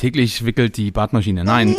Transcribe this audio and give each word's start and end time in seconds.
täglich 0.00 0.46
wickelt 0.46 0.78
die 0.78 0.90
Badmaschine. 0.90 1.44
Nein. 1.44 1.76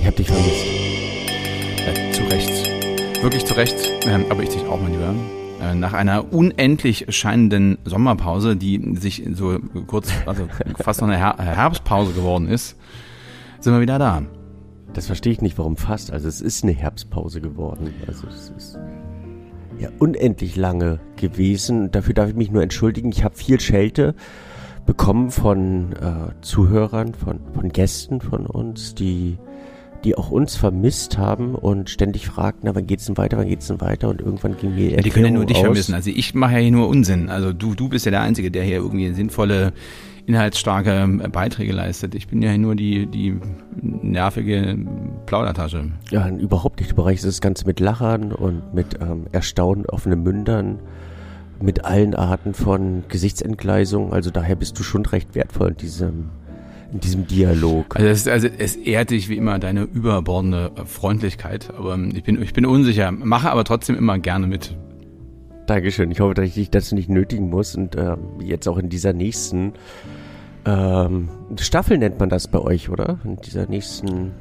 Ich 0.00 0.06
hab 0.06 0.16
dich 0.16 0.26
vermisst. 0.26 0.64
Äh, 1.86 2.12
zu 2.12 2.22
Recht. 2.24 3.22
Wirklich 3.22 3.44
zu 3.44 3.54
Recht. 3.54 3.76
Ähm, 4.06 4.24
aber 4.30 4.42
ich 4.42 4.48
dich 4.48 4.64
auch, 4.64 4.80
mein 4.80 4.92
Lieber. 4.92 5.14
Äh, 5.60 5.74
nach 5.74 5.92
einer 5.92 6.32
unendlich 6.32 7.04
scheinenden 7.10 7.76
Sommerpause, 7.84 8.56
die 8.56 8.96
sich 8.96 9.24
so 9.34 9.58
kurz, 9.86 10.10
also 10.24 10.48
fast 10.78 11.02
noch 11.02 11.08
eine 11.08 11.18
Her 11.18 11.36
Herbstpause 11.36 12.14
geworden 12.14 12.48
ist, 12.48 12.78
sind 13.60 13.74
wir 13.74 13.82
wieder 13.82 13.98
da. 13.98 14.22
Das 14.94 15.06
verstehe 15.06 15.34
ich 15.34 15.42
nicht, 15.42 15.58
warum 15.58 15.76
fast. 15.76 16.10
Also 16.12 16.28
es 16.28 16.40
ist 16.40 16.64
eine 16.64 16.72
Herbstpause 16.72 17.42
geworden. 17.42 17.92
Also 18.06 18.26
es 18.28 18.48
ist 18.56 18.78
ja 19.78 19.88
unendlich 19.98 20.56
lange 20.56 21.00
gewesen. 21.16 21.90
Dafür 21.90 22.14
darf 22.14 22.28
ich 22.28 22.34
mich 22.34 22.50
nur 22.50 22.62
entschuldigen. 22.62 23.10
Ich 23.12 23.24
habe 23.24 23.36
viel 23.36 23.60
Schelte 23.60 24.14
bekommen 24.86 25.30
von 25.30 25.92
äh, 25.92 26.32
Zuhörern, 26.40 27.14
von, 27.14 27.40
von 27.54 27.68
Gästen 27.68 28.20
von 28.20 28.46
uns, 28.46 28.94
die, 28.94 29.36
die 30.04 30.16
auch 30.16 30.30
uns 30.30 30.56
vermisst 30.56 31.18
haben 31.18 31.54
und 31.54 31.90
ständig 31.90 32.26
fragten, 32.26 32.62
na, 32.64 32.74
wann 32.74 32.86
geht's 32.86 33.04
denn 33.06 33.18
weiter, 33.18 33.36
wann 33.36 33.48
geht's 33.48 33.66
denn 33.66 33.80
weiter? 33.80 34.08
Und 34.08 34.20
irgendwann 34.20 34.56
ging 34.56 34.74
mir 34.74 34.90
ja, 34.92 34.96
Die 34.98 35.10
können 35.10 35.26
ja 35.26 35.30
nur 35.32 35.44
dich 35.44 35.58
aus. 35.58 35.64
vermissen. 35.64 35.94
Also 35.94 36.10
ich 36.10 36.34
mache 36.34 36.54
ja 36.54 36.58
hier 36.58 36.72
nur 36.72 36.88
Unsinn. 36.88 37.28
Also 37.28 37.52
du, 37.52 37.74
du 37.74 37.88
bist 37.88 38.06
ja 38.06 38.10
der 38.10 38.22
Einzige, 38.22 38.50
der 38.50 38.64
hier 38.64 38.76
irgendwie 38.76 39.12
sinnvolle 39.12 39.72
inhaltsstarke 40.28 40.90
ähm, 40.90 41.22
Beiträge 41.32 41.72
leistet. 41.72 42.14
Ich 42.14 42.28
bin 42.28 42.42
ja 42.42 42.56
nur 42.58 42.76
die, 42.76 43.06
die 43.06 43.36
nervige 43.80 44.76
Plaudertasche. 45.24 45.92
Ja, 46.10 46.28
überhaupt 46.28 46.80
nicht. 46.80 46.92
Du 46.92 46.96
bereichst 46.96 47.24
das 47.24 47.40
Ganze 47.40 47.66
mit 47.66 47.80
Lachern 47.80 48.32
und 48.32 48.74
mit 48.74 49.00
ähm, 49.00 49.26
Erstaunen 49.32 49.86
offenen 49.86 50.22
Mündern, 50.22 50.80
mit 51.60 51.86
allen 51.86 52.14
Arten 52.14 52.52
von 52.52 53.04
Gesichtsentgleisung. 53.08 54.12
Also 54.12 54.30
daher 54.30 54.54
bist 54.54 54.78
du 54.78 54.82
schon 54.82 55.06
recht 55.06 55.34
wertvoll 55.34 55.70
in 55.70 55.76
diesem, 55.78 56.28
in 56.92 57.00
diesem 57.00 57.26
Dialog. 57.26 57.96
Also, 57.96 58.08
es, 58.08 58.28
also 58.28 58.48
es 58.58 58.76
ehrt 58.76 59.10
dich 59.10 59.30
wie 59.30 59.36
immer 59.36 59.58
deine 59.58 59.82
überbordende 59.82 60.72
Freundlichkeit. 60.84 61.72
Aber 61.76 61.98
ich 61.98 62.22
bin, 62.22 62.40
ich 62.42 62.52
bin 62.52 62.66
unsicher, 62.66 63.10
mache 63.12 63.50
aber 63.50 63.64
trotzdem 63.64 63.96
immer 63.96 64.18
gerne 64.18 64.46
mit. 64.46 64.76
Dankeschön. 65.68 66.10
Ich 66.10 66.20
hoffe, 66.20 66.34
dass 66.34 66.46
ich 66.46 66.54
dich 66.54 66.70
dazu 66.70 66.94
nicht 66.94 67.10
nötigen 67.10 67.50
muss 67.50 67.76
und 67.76 67.94
äh, 67.94 68.16
jetzt 68.40 68.66
auch 68.66 68.78
in 68.78 68.88
dieser 68.88 69.12
nächsten 69.12 69.74
ähm, 70.64 71.28
Staffel 71.60 71.98
nennt 71.98 72.18
man 72.18 72.30
das 72.30 72.48
bei 72.48 72.58
euch, 72.58 72.88
oder? 72.88 73.18
In 73.24 73.36
dieser 73.36 73.66
nächsten 73.66 74.32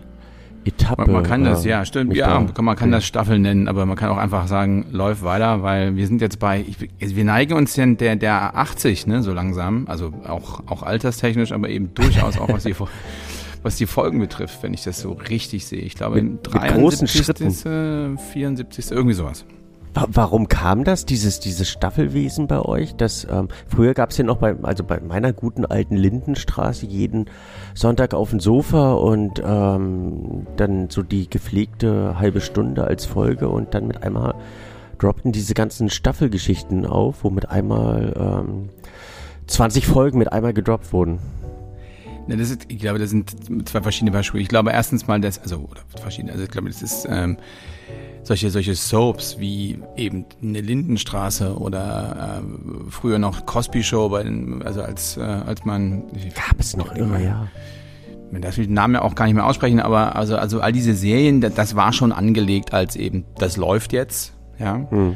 Etappe. 0.63 1.03
Man, 1.03 1.11
man 1.11 1.23
kann 1.23 1.43
das, 1.43 1.65
äh, 1.65 1.69
ja, 1.69 1.85
stimmt, 1.85 2.15
ja, 2.15 2.41
da, 2.41 2.61
man 2.61 2.75
kann 2.77 2.91
das 2.91 3.05
Staffel 3.05 3.39
nennen, 3.39 3.67
aber 3.67 3.85
man 3.85 3.97
kann 3.97 4.09
auch 4.09 4.17
einfach 4.17 4.47
sagen, 4.47 4.85
läuft 4.91 5.23
weiter, 5.23 5.63
weil 5.63 5.95
wir 5.97 6.07
sind 6.07 6.21
jetzt 6.21 6.39
bei, 6.39 6.63
ich, 6.65 7.15
wir 7.15 7.25
neigen 7.25 7.53
uns 7.53 7.75
ja 7.75 7.85
der, 7.85 8.15
der 8.15 8.57
80, 8.57 9.07
ne, 9.07 9.21
so 9.21 9.33
langsam, 9.33 9.85
also 9.87 10.13
auch, 10.25 10.61
auch 10.67 10.83
alterstechnisch, 10.83 11.51
aber 11.51 11.69
eben 11.69 11.93
durchaus 11.93 12.37
auch 12.39 12.49
was 12.49 12.63
die, 12.63 12.75
was 13.63 13.75
die 13.75 13.85
Folgen 13.85 14.19
betrifft, 14.19 14.63
wenn 14.63 14.73
ich 14.73 14.83
das 14.83 15.01
so 15.01 15.11
richtig 15.11 15.65
sehe. 15.65 15.81
Ich 15.81 15.95
glaube, 15.95 16.21
mit, 16.21 16.47
73. 16.47 16.61
Mit 16.61 16.81
großen 16.81 17.07
Schritten. 17.07 18.17
74. 18.17 18.91
irgendwie 18.91 19.13
sowas. 19.13 19.45
Warum 20.07 20.47
kam 20.47 20.83
das, 20.83 21.05
dieses, 21.05 21.39
dieses 21.39 21.69
Staffelwesen 21.69 22.47
bei 22.47 22.59
euch? 22.59 22.95
Das, 22.95 23.25
ähm, 23.29 23.47
früher 23.67 23.93
gab 23.93 24.11
es 24.11 24.17
ja 24.17 24.23
noch 24.23 24.37
bei, 24.37 24.55
also 24.61 24.83
bei 24.83 24.99
meiner 24.99 25.33
guten 25.33 25.65
alten 25.65 25.95
Lindenstraße 25.95 26.85
jeden 26.85 27.25
Sonntag 27.73 28.13
auf 28.13 28.29
dem 28.29 28.39
Sofa 28.39 28.93
und 28.93 29.41
ähm, 29.43 30.45
dann 30.55 30.89
so 30.89 31.01
die 31.03 31.29
gepflegte 31.29 32.19
halbe 32.19 32.41
Stunde 32.41 32.83
als 32.83 33.05
Folge 33.05 33.49
und 33.49 33.73
dann 33.73 33.87
mit 33.87 34.03
einmal 34.03 34.35
droppten 34.99 35.31
diese 35.31 35.53
ganzen 35.53 35.89
Staffelgeschichten 35.89 36.85
auf, 36.85 37.23
wo 37.23 37.29
mit 37.29 37.49
einmal 37.49 38.13
ähm, 38.17 38.69
20 39.47 39.87
Folgen 39.87 40.17
mit 40.17 40.31
einmal 40.31 40.53
gedroppt 40.53 40.91
wurden. 40.93 41.19
Ja, 42.27 42.35
das 42.35 42.49
ist, 42.49 42.65
ich 42.67 42.79
glaube, 42.79 42.99
das 42.99 43.09
sind 43.09 43.69
zwei 43.69 43.81
verschiedene 43.81 44.11
Beispiele. 44.11 44.43
Ich 44.43 44.49
glaube 44.49 44.71
erstens 44.71 45.07
mal, 45.07 45.21
das, 45.21 45.39
also, 45.39 45.67
oder 45.71 45.81
verschiedene, 45.95 46.33
also 46.33 46.43
ich 46.43 46.51
glaube, 46.51 46.67
das 46.67 46.81
ist, 46.81 47.07
ähm, 47.09 47.37
solche, 48.27 48.49
solche 48.49 48.75
Soaps 48.75 49.39
wie 49.39 49.79
eben 49.95 50.25
eine 50.43 50.59
Lindenstraße 50.59 51.57
oder 51.57 52.41
äh, 52.41 52.91
früher 52.91 53.19
noch 53.19 53.45
Cosby 53.45 53.83
Show, 53.83 54.09
bei 54.09 54.23
den, 54.23 54.61
also 54.63 54.81
als, 54.81 55.15
äh, 55.15 55.21
als 55.21 55.63
man. 55.63 56.03
Gab 56.35 56.59
es 56.59 56.75
noch 56.75 56.91
immer, 56.93 57.19
ja. 57.19 57.47
Man 58.29 58.41
darf 58.41 58.55
den 58.55 58.73
Namen 58.73 58.95
ja 58.95 59.01
auch 59.01 59.15
gar 59.15 59.25
nicht 59.25 59.35
mehr 59.35 59.45
aussprechen, 59.45 59.79
aber 59.79 60.17
also, 60.17 60.35
also 60.35 60.59
all 60.59 60.73
diese 60.73 60.93
Serien, 60.93 61.39
das 61.39 61.77
war 61.77 61.93
schon 61.93 62.11
angelegt 62.11 62.73
als 62.73 62.97
eben, 62.97 63.23
das 63.37 63.55
läuft 63.55 63.93
jetzt, 63.93 64.33
ja. 64.59 64.85
Hm. 64.89 65.15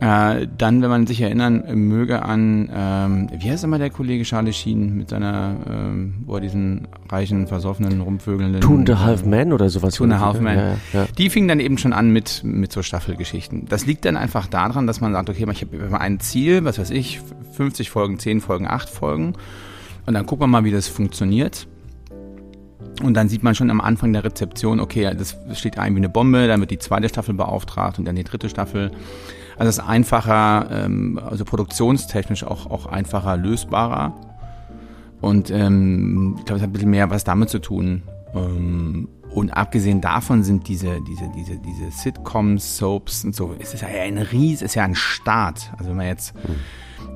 Äh, 0.00 0.48
dann, 0.58 0.82
wenn 0.82 0.90
man 0.90 1.06
sich 1.06 1.20
erinnern 1.20 1.64
möge 1.74 2.22
an, 2.22 2.68
ähm, 2.74 3.28
wie 3.38 3.50
heißt 3.50 3.64
immer 3.64 3.78
der 3.78 3.90
Kollege 3.90 4.24
Charlie 4.24 4.52
Sheen 4.52 4.96
mit 4.96 5.08
seiner, 5.08 5.56
ähm, 5.70 6.14
wo 6.26 6.34
er 6.34 6.40
diesen 6.40 6.88
reichen, 7.08 7.46
versoffenen, 7.46 8.00
rumvögelnden... 8.00 8.60
Two 8.60 8.74
and 8.74 8.90
a 8.90 8.98
Half 8.98 9.24
Men 9.24 9.52
oder 9.52 9.70
sowas. 9.70 9.94
Two 9.94 10.04
and 10.04 10.14
a 10.14 10.20
Half 10.20 10.40
Men. 10.40 10.58
Ja, 10.58 10.76
ja. 10.92 11.06
Die 11.16 11.30
fingen 11.30 11.48
dann 11.48 11.60
eben 11.60 11.78
schon 11.78 11.92
an 11.92 12.10
mit, 12.10 12.42
mit 12.44 12.72
so 12.72 12.82
Staffelgeschichten. 12.82 13.66
Das 13.68 13.86
liegt 13.86 14.04
dann 14.04 14.16
einfach 14.16 14.46
daran, 14.46 14.86
dass 14.86 15.00
man 15.00 15.12
sagt, 15.12 15.30
okay, 15.30 15.46
ich 15.50 15.62
habe 15.62 16.00
ein 16.00 16.18
Ziel, 16.20 16.64
was 16.64 16.78
weiß 16.78 16.90
ich, 16.90 17.20
50 17.52 17.90
Folgen, 17.90 18.18
10 18.18 18.40
Folgen, 18.40 18.66
8 18.66 18.88
Folgen. 18.88 19.34
Und 20.06 20.14
dann 20.14 20.26
gucken 20.26 20.42
wir 20.42 20.48
mal, 20.48 20.64
wie 20.64 20.72
das 20.72 20.88
funktioniert. 20.88 21.66
Und 23.02 23.14
dann 23.14 23.28
sieht 23.28 23.42
man 23.42 23.54
schon 23.54 23.70
am 23.70 23.80
Anfang 23.80 24.12
der 24.12 24.24
Rezeption, 24.24 24.80
okay, 24.80 25.10
das 25.16 25.36
steht 25.54 25.78
ein 25.78 25.94
wie 25.94 25.98
eine 25.98 26.08
Bombe, 26.08 26.46
dann 26.46 26.60
wird 26.60 26.70
die 26.70 26.78
zweite 26.78 27.08
Staffel 27.08 27.34
beauftragt 27.34 27.98
und 27.98 28.04
dann 28.04 28.16
die 28.16 28.24
dritte 28.24 28.48
Staffel. 28.48 28.90
Also 29.56 29.68
es 29.68 29.78
ist 29.78 29.84
einfacher, 29.84 30.68
ähm, 30.70 31.20
also 31.24 31.44
produktionstechnisch 31.44 32.44
auch, 32.44 32.70
auch 32.70 32.86
einfacher 32.86 33.36
lösbarer. 33.36 34.14
Und 35.20 35.50
ähm, 35.50 36.36
ich 36.38 36.44
glaube, 36.44 36.58
es 36.58 36.62
hat 36.62 36.70
ein 36.70 36.72
bisschen 36.72 36.90
mehr 36.90 37.10
was 37.10 37.24
damit 37.24 37.48
zu 37.48 37.60
tun. 37.60 38.02
Ähm, 38.34 39.08
und 39.30 39.50
abgesehen 39.50 40.00
davon 40.00 40.44
sind 40.44 40.68
diese, 40.68 41.00
diese, 41.08 41.28
diese, 41.34 41.58
diese 41.58 41.90
Sitcoms, 41.90 42.76
Soaps 42.76 43.24
und 43.24 43.34
so, 43.34 43.54
es 43.58 43.74
ist 43.74 43.80
ja 43.80 43.88
ein 43.88 44.18
Ries, 44.18 44.56
es 44.56 44.62
ist 44.62 44.74
ja 44.76 44.84
ein 44.84 44.94
Start. 44.94 45.72
Also 45.76 45.90
wenn 45.90 45.96
man 45.96 46.06
jetzt 46.06 46.34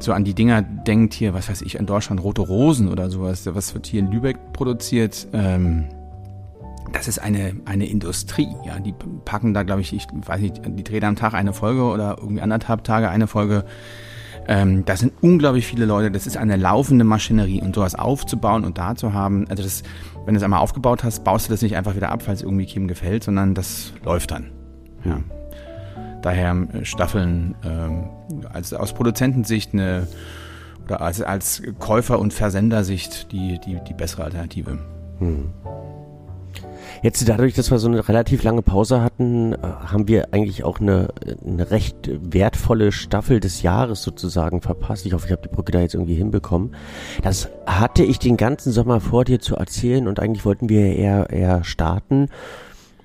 so 0.00 0.12
an 0.12 0.24
die 0.24 0.34
Dinger 0.34 0.62
denkt, 0.62 1.14
hier, 1.14 1.34
was 1.34 1.48
weiß 1.48 1.62
ich, 1.62 1.76
in 1.76 1.86
Deutschland 1.86 2.22
Rote 2.22 2.42
Rosen 2.42 2.88
oder 2.88 3.10
sowas, 3.10 3.48
was 3.52 3.74
wird 3.74 3.86
hier 3.86 4.00
in 4.00 4.10
Lübeck 4.10 4.52
produziert, 4.52 5.28
ähm, 5.32 5.84
das 6.92 7.08
ist 7.08 7.18
eine, 7.18 7.56
eine 7.64 7.86
Industrie. 7.86 8.48
Ja, 8.64 8.78
die 8.78 8.94
packen 9.24 9.54
da, 9.54 9.62
glaube 9.62 9.80
ich, 9.80 9.92
ich 9.92 10.06
weiß 10.12 10.40
nicht, 10.40 10.62
die 10.64 10.84
drehen 10.84 11.04
am 11.04 11.16
Tag 11.16 11.34
eine 11.34 11.52
Folge 11.52 11.82
oder 11.82 12.16
irgendwie 12.20 12.42
anderthalb 12.42 12.84
Tage 12.84 13.08
eine 13.08 13.26
Folge. 13.26 13.64
Ähm, 14.46 14.84
das 14.84 15.00
sind 15.00 15.12
unglaublich 15.20 15.66
viele 15.66 15.84
Leute. 15.84 16.10
Das 16.10 16.26
ist 16.26 16.36
eine 16.36 16.56
laufende 16.56 17.04
Maschinerie 17.04 17.60
und 17.60 17.74
sowas 17.74 17.94
aufzubauen 17.94 18.64
und 18.64 18.78
da 18.78 18.94
zu 18.94 19.12
haben. 19.12 19.46
Also 19.48 19.62
das, 19.62 19.82
wenn 20.24 20.34
du 20.34 20.38
es 20.38 20.42
einmal 20.42 20.60
aufgebaut 20.60 21.04
hast, 21.04 21.22
baust 21.22 21.48
du 21.48 21.52
das 21.52 21.62
nicht 21.62 21.76
einfach 21.76 21.94
wieder 21.94 22.10
ab, 22.10 22.26
weil 22.26 22.34
es 22.34 22.42
irgendwie 22.42 22.66
Kim 22.66 22.88
gefällt, 22.88 23.24
sondern 23.24 23.54
das 23.54 23.92
läuft 24.04 24.30
dann. 24.30 24.50
Ja. 25.04 25.20
Daher 26.22 26.66
äh, 26.72 26.84
Staffeln 26.84 27.54
ähm, 27.64 28.08
als 28.52 28.72
aus 28.72 28.94
Produzentensicht 28.94 29.74
eine 29.74 30.08
oder 30.84 31.02
als, 31.02 31.20
als 31.20 31.62
Käufer- 31.78 32.18
und 32.18 32.32
Versendersicht 32.32 33.30
die, 33.30 33.60
die, 33.60 33.78
die 33.86 33.92
bessere 33.92 34.24
Alternative. 34.24 34.78
Hm. 35.18 35.50
Jetzt 37.02 37.28
dadurch, 37.28 37.54
dass 37.54 37.70
wir 37.70 37.78
so 37.78 37.88
eine 37.88 38.08
relativ 38.08 38.42
lange 38.42 38.62
Pause 38.62 39.00
hatten, 39.02 39.52
äh, 39.52 39.58
haben 39.62 40.08
wir 40.08 40.32
eigentlich 40.32 40.64
auch 40.64 40.80
eine, 40.80 41.08
eine 41.46 41.70
recht 41.70 42.10
wertvolle 42.12 42.92
Staffel 42.92 43.40
des 43.40 43.62
Jahres 43.62 44.02
sozusagen 44.02 44.60
verpasst. 44.60 45.06
Ich 45.06 45.12
hoffe, 45.12 45.26
ich 45.26 45.32
habe 45.32 45.42
die 45.42 45.54
Brücke 45.54 45.72
da 45.72 45.80
jetzt 45.80 45.94
irgendwie 45.94 46.16
hinbekommen. 46.16 46.74
Das 47.22 47.48
hatte 47.66 48.02
ich 48.02 48.18
den 48.18 48.36
ganzen 48.36 48.72
Sommer 48.72 49.00
vor 49.00 49.24
dir 49.24 49.40
zu 49.40 49.56
erzählen 49.56 50.08
und 50.08 50.20
eigentlich 50.20 50.44
wollten 50.44 50.68
wir 50.68 50.96
eher, 50.96 51.30
eher 51.30 51.64
starten 51.64 52.28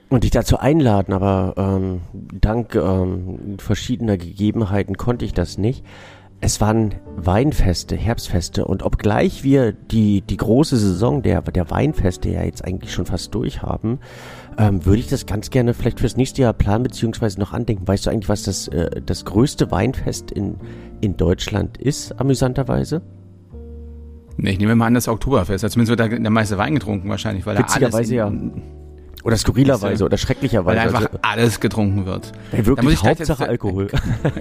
und 0.10 0.24
dich 0.24 0.32
dazu 0.32 0.58
einladen, 0.60 1.14
aber 1.14 1.54
ähm, 1.58 2.02
dank 2.14 2.76
ähm, 2.76 3.58
verschiedener 3.58 4.18
Gegebenheiten 4.18 4.98
konnte 4.98 5.26
ich 5.26 5.34
das 5.34 5.58
nicht. 5.58 5.84
Es 6.46 6.60
waren 6.60 6.96
Weinfeste, 7.16 7.96
Herbstfeste 7.96 8.66
und 8.66 8.84
obgleich 8.84 9.46
wir 9.46 9.72
die, 9.72 10.20
die 10.20 10.36
große 10.36 10.76
Saison 10.76 11.22
der, 11.22 11.42
der 11.42 11.72
Weinfeste 11.72 12.28
ja 12.28 12.44
jetzt 12.44 12.66
eigentlich 12.66 12.92
schon 12.92 13.06
fast 13.06 13.34
durch 13.34 13.62
haben, 13.62 14.00
ähm, 14.58 14.86
würde 14.86 15.00
ich 15.00 15.08
das 15.08 15.26
ganz 15.26 15.52
gerne 15.52 15.74
vielleicht 15.74 16.02
fürs 16.02 16.18
nächste 16.18 16.42
Jahr 16.42 16.52
planen 16.52 16.84
beziehungsweise 16.84 17.40
noch 17.40 17.54
andenken. 17.54 17.88
Weißt 17.88 18.06
du 18.06 18.10
eigentlich, 18.10 18.28
was 18.28 18.44
das, 18.44 18.68
äh, 18.68 19.02
das 19.06 19.24
größte 19.24 19.72
Weinfest 19.72 20.32
in, 20.32 20.58
in 21.00 21.16
Deutschland 21.16 21.78
ist, 21.78 22.20
amüsanterweise? 22.20 23.02
Nee, 24.36 24.50
ich 24.50 24.60
nehme 24.60 24.76
mal 24.76 24.88
an, 24.88 24.96
das 24.96 25.08
Oktoberfest. 25.08 25.64
Also 25.64 25.76
zumindest 25.76 25.98
wird 25.98 26.00
da 26.02 26.14
der 26.14 26.30
meiste 26.30 26.58
Wein 26.58 26.74
getrunken 26.74 27.08
wahrscheinlich, 27.08 27.46
weil 27.46 27.56
da 27.56 27.64
alles 27.70 28.10
ja. 28.10 28.30
Oder 29.24 29.38
skurrilerweise 29.38 30.04
oder 30.04 30.18
schrecklicherweise. 30.18 30.78
Weil 30.78 30.86
einfach 30.86 31.06
also, 31.06 31.20
alles 31.22 31.60
getrunken 31.60 32.06
wird. 32.06 32.34
Ja, 32.52 32.66
wirklich, 32.66 32.76
da 32.76 32.84
muss 32.84 32.94
ich 32.94 33.04
Hauptsache 33.04 33.44
jetzt, 33.44 33.50
Alkohol. 33.50 33.88
da 34.24 34.40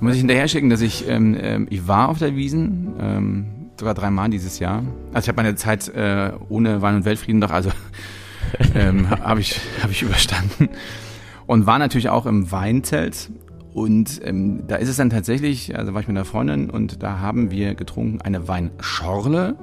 muss 0.00 0.14
ich 0.14 0.20
hinterher 0.20 0.46
schicken, 0.46 0.70
dass 0.70 0.80
ich, 0.80 1.08
ähm, 1.08 1.36
ähm, 1.40 1.66
ich 1.70 1.88
war 1.88 2.08
auf 2.08 2.18
der 2.18 2.36
Wiesen, 2.36 2.94
ähm, 3.00 3.46
sogar 3.78 3.94
dreimal 3.94 4.30
dieses 4.30 4.60
Jahr. 4.60 4.84
Also 5.12 5.24
ich 5.24 5.28
habe 5.28 5.36
meine 5.42 5.56
Zeit 5.56 5.88
äh, 5.88 6.32
ohne 6.48 6.82
Wein 6.82 6.96
und 6.96 7.04
Weltfrieden 7.04 7.40
doch, 7.40 7.50
also 7.50 7.70
ähm, 8.74 9.10
habe 9.10 9.40
ich, 9.40 9.60
hab 9.82 9.90
ich 9.90 10.02
überstanden. 10.02 10.68
Und 11.46 11.66
war 11.66 11.78
natürlich 11.78 12.08
auch 12.08 12.26
im 12.26 12.50
Weinzelt 12.50 13.30
Und 13.72 14.20
ähm, 14.24 14.66
da 14.68 14.76
ist 14.76 14.88
es 14.88 14.96
dann 14.96 15.10
tatsächlich, 15.10 15.76
also 15.76 15.94
war 15.94 16.00
ich 16.00 16.08
mit 16.08 16.16
einer 16.16 16.24
Freundin 16.24 16.70
und 16.70 17.02
da 17.02 17.18
haben 17.18 17.50
wir 17.50 17.74
getrunken 17.74 18.20
eine 18.22 18.48
Weinschorle 18.48 19.56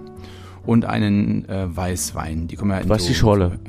und 0.66 0.86
einen 0.86 1.48
äh, 1.50 1.76
Weißwein. 1.76 2.48
Die 2.48 2.56
kommen 2.56 2.72
ja 2.72 2.78
in 2.78 2.90
Was 2.90 3.04
so, 3.04 3.08
die 3.08 3.16
Schorle? 3.16 3.60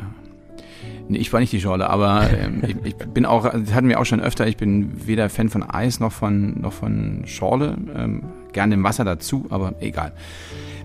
Nee, 1.09 1.19
ich 1.19 1.33
war 1.33 1.41
nicht 1.41 1.53
die 1.53 1.61
Schorle, 1.61 1.89
aber 1.91 2.31
ähm, 2.39 2.63
ich, 2.67 2.77
ich, 2.85 2.97
bin 2.97 3.27
auch, 3.27 3.45
das 3.45 3.75
hatten 3.75 3.89
wir 3.89 4.01
auch 4.01 4.07
schon 4.07 4.21
öfter, 4.21 4.47
ich 4.47 4.57
bin 4.57 5.07
weder 5.07 5.29
Fan 5.29 5.49
von 5.49 5.63
Eis 5.63 6.01
noch 6.01 6.13
von, 6.13 6.61
noch 6.61 6.73
von 6.73 7.23
Schorle. 7.27 7.77
Ähm, 7.97 8.23
gerne 8.53 8.75
im 8.75 8.85
Wasser 8.85 9.05
dazu, 9.05 9.47
aber 9.51 9.75
egal. 9.81 10.13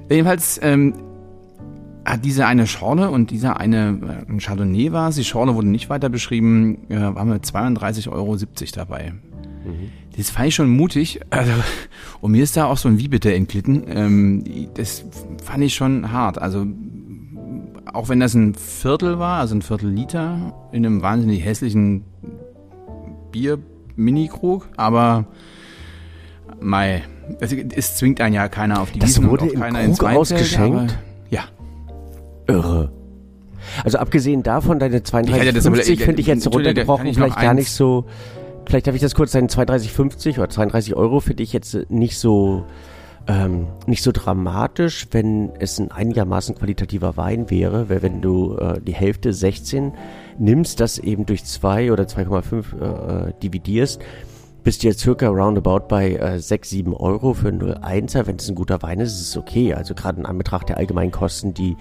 Jedenfalls 0.09 0.59
ähm, 0.63 0.95
hat 2.03 2.25
diese 2.25 2.45
eine 2.45 2.67
Schorle 2.67 3.09
und 3.11 3.31
dieser 3.31 3.59
eine 3.59 4.25
äh, 4.27 4.31
ein 4.31 4.39
Chardonnay 4.39 4.91
war 4.91 5.11
Die 5.11 5.23
Schorle 5.23 5.55
wurde 5.55 5.67
nicht 5.67 5.89
weiter 5.89 6.09
beschrieben, 6.09 6.89
äh, 6.89 6.99
waren 6.99 7.29
wir 7.29 7.37
32,70 7.37 8.11
Euro 8.11 8.37
dabei. 8.73 9.13
Mhm. 9.63 9.91
Das 10.17 10.31
fand 10.31 10.47
ich 10.47 10.55
schon 10.55 10.69
mutig. 10.69 11.19
Also, 11.29 11.51
und 12.21 12.31
mir 12.31 12.43
ist 12.43 12.57
da 12.57 12.65
auch 12.65 12.77
so 12.77 12.89
ein 12.89 12.99
Wie 12.99 13.07
bitte 13.07 13.33
entglitten. 13.33 13.83
Ähm, 13.87 14.43
das 14.73 15.05
fand 15.43 15.63
ich 15.63 15.75
schon 15.75 16.11
hart. 16.11 16.41
Also 16.41 16.65
auch 17.93 18.09
wenn 18.09 18.19
das 18.19 18.33
ein 18.33 18.55
Viertel 18.55 19.19
war, 19.19 19.39
also 19.39 19.55
ein 19.55 19.61
Viertel 19.61 19.89
Liter 19.89 20.53
in 20.71 20.85
einem 20.85 21.01
wahnsinnig 21.01 21.43
hässlichen 21.43 22.03
Bier-Mini-Krug, 23.31 24.67
aber 24.77 25.25
mei, 26.59 27.03
es, 27.39 27.53
es, 27.53 27.95
zwingt 27.97 28.21
einen 28.21 28.35
ja 28.35 28.47
keiner 28.47 28.81
auf 28.81 28.91
die 28.91 28.99
das 28.99 29.09
Wiesen 29.09 29.29
wurde 29.29 29.47
ins 29.47 29.99
Krug 29.99 30.09
ausgeschenkt? 30.09 30.97
ja. 31.29 31.43
Irre. 32.47 32.91
Also 33.83 33.99
abgesehen 33.99 34.41
davon, 34.43 34.79
deine 34.79 34.99
32,50 34.99 35.99
finde 35.99 36.21
ich 36.21 36.27
jetzt 36.27 36.47
runtergebrochen 36.51 37.13
vielleicht 37.13 37.39
gar 37.39 37.53
nicht 37.53 37.71
so, 37.71 38.05
vielleicht 38.65 38.87
darf 38.87 38.95
ich 38.95 39.01
das 39.01 39.13
kurz, 39.13 39.31
deine 39.31 39.47
32,50 39.47 40.37
oder 40.37 40.49
32 40.49 40.95
Euro 40.95 41.19
finde 41.19 41.43
ich 41.43 41.53
jetzt 41.53 41.77
nicht 41.89 42.17
so 42.17 42.65
ähm, 43.29 43.67
nicht 43.85 44.01
so 44.01 44.11
dramatisch, 44.11 45.07
wenn 45.11 45.51
es 45.59 45.79
ein 45.79 45.91
einigermaßen 45.91 46.55
qualitativer 46.55 47.15
Wein 47.15 47.51
wäre, 47.51 47.87
weil 47.87 48.01
wenn 48.01 48.21
du 48.21 48.57
äh, 48.57 48.81
die 48.81 48.93
Hälfte 48.93 49.33
16 49.33 49.93
nimmst, 50.39 50.79
das 50.79 50.97
eben 50.97 51.27
durch 51.27 51.45
2 51.45 51.91
oder 51.91 52.05
2,5 52.05 53.29
äh, 53.29 53.33
dividierst, 53.43 54.01
bist 54.63 54.81
du 54.81 54.87
jetzt 54.87 55.01
circa 55.01 55.27
roundabout 55.27 55.87
bei 55.87 56.15
äh, 56.15 56.39
6, 56.39 56.69
7 56.71 56.93
Euro 56.95 57.35
für 57.35 57.49
einen 57.49 57.61
01er. 57.61 58.25
Wenn 58.25 58.37
es 58.37 58.49
ein 58.49 58.55
guter 58.55 58.81
Wein 58.81 58.99
ist, 58.99 59.13
ist 59.13 59.29
es 59.29 59.37
okay. 59.37 59.75
Also 59.75 59.93
gerade 59.93 60.19
in 60.19 60.25
Anbetracht 60.25 60.69
der 60.69 60.77
allgemeinen 60.77 61.11
Kosten, 61.11 61.53
die 61.53 61.77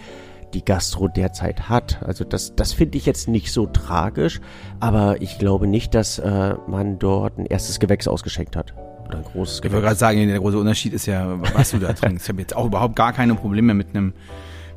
die 0.53 0.65
Gastro 0.65 1.09
derzeit 1.09 1.71
hat. 1.71 2.03
Also 2.03 2.25
das, 2.25 2.57
das 2.57 2.75
finde 2.75 2.99
ich 2.99 3.07
jetzt 3.07 3.27
nicht 3.27 3.53
so 3.53 3.67
tragisch, 3.67 4.41
aber 4.81 5.23
ich 5.23 5.39
glaube 5.39 5.67
nicht, 5.67 5.95
dass 5.95 6.19
äh, 6.19 6.55
man 6.67 6.99
dort 6.99 7.39
ein 7.39 7.47
erstes 7.47 7.81
Gewächs 7.81 8.07
ausgeschenkt 8.07 8.55
hat. 8.55 8.75
Oder 9.09 9.19
ein 9.19 9.25
großes 9.25 9.61
Ich 9.65 9.71
wollte 9.71 9.87
gerade 9.87 9.97
sagen, 9.97 10.27
der 10.27 10.39
große 10.39 10.59
Unterschied 10.59 10.93
ist 10.93 11.07
ja, 11.07 11.39
was 11.55 11.71
du 11.71 11.79
da 11.79 11.93
trinkst. 11.95 12.27
Ich 12.27 12.29
habe 12.29 12.41
jetzt 12.41 12.55
auch 12.55 12.67
überhaupt 12.67 12.97
gar 12.97 13.13
keine 13.13 13.35
Probleme 13.35 13.75
mit 13.75 13.89
einem 13.91 14.13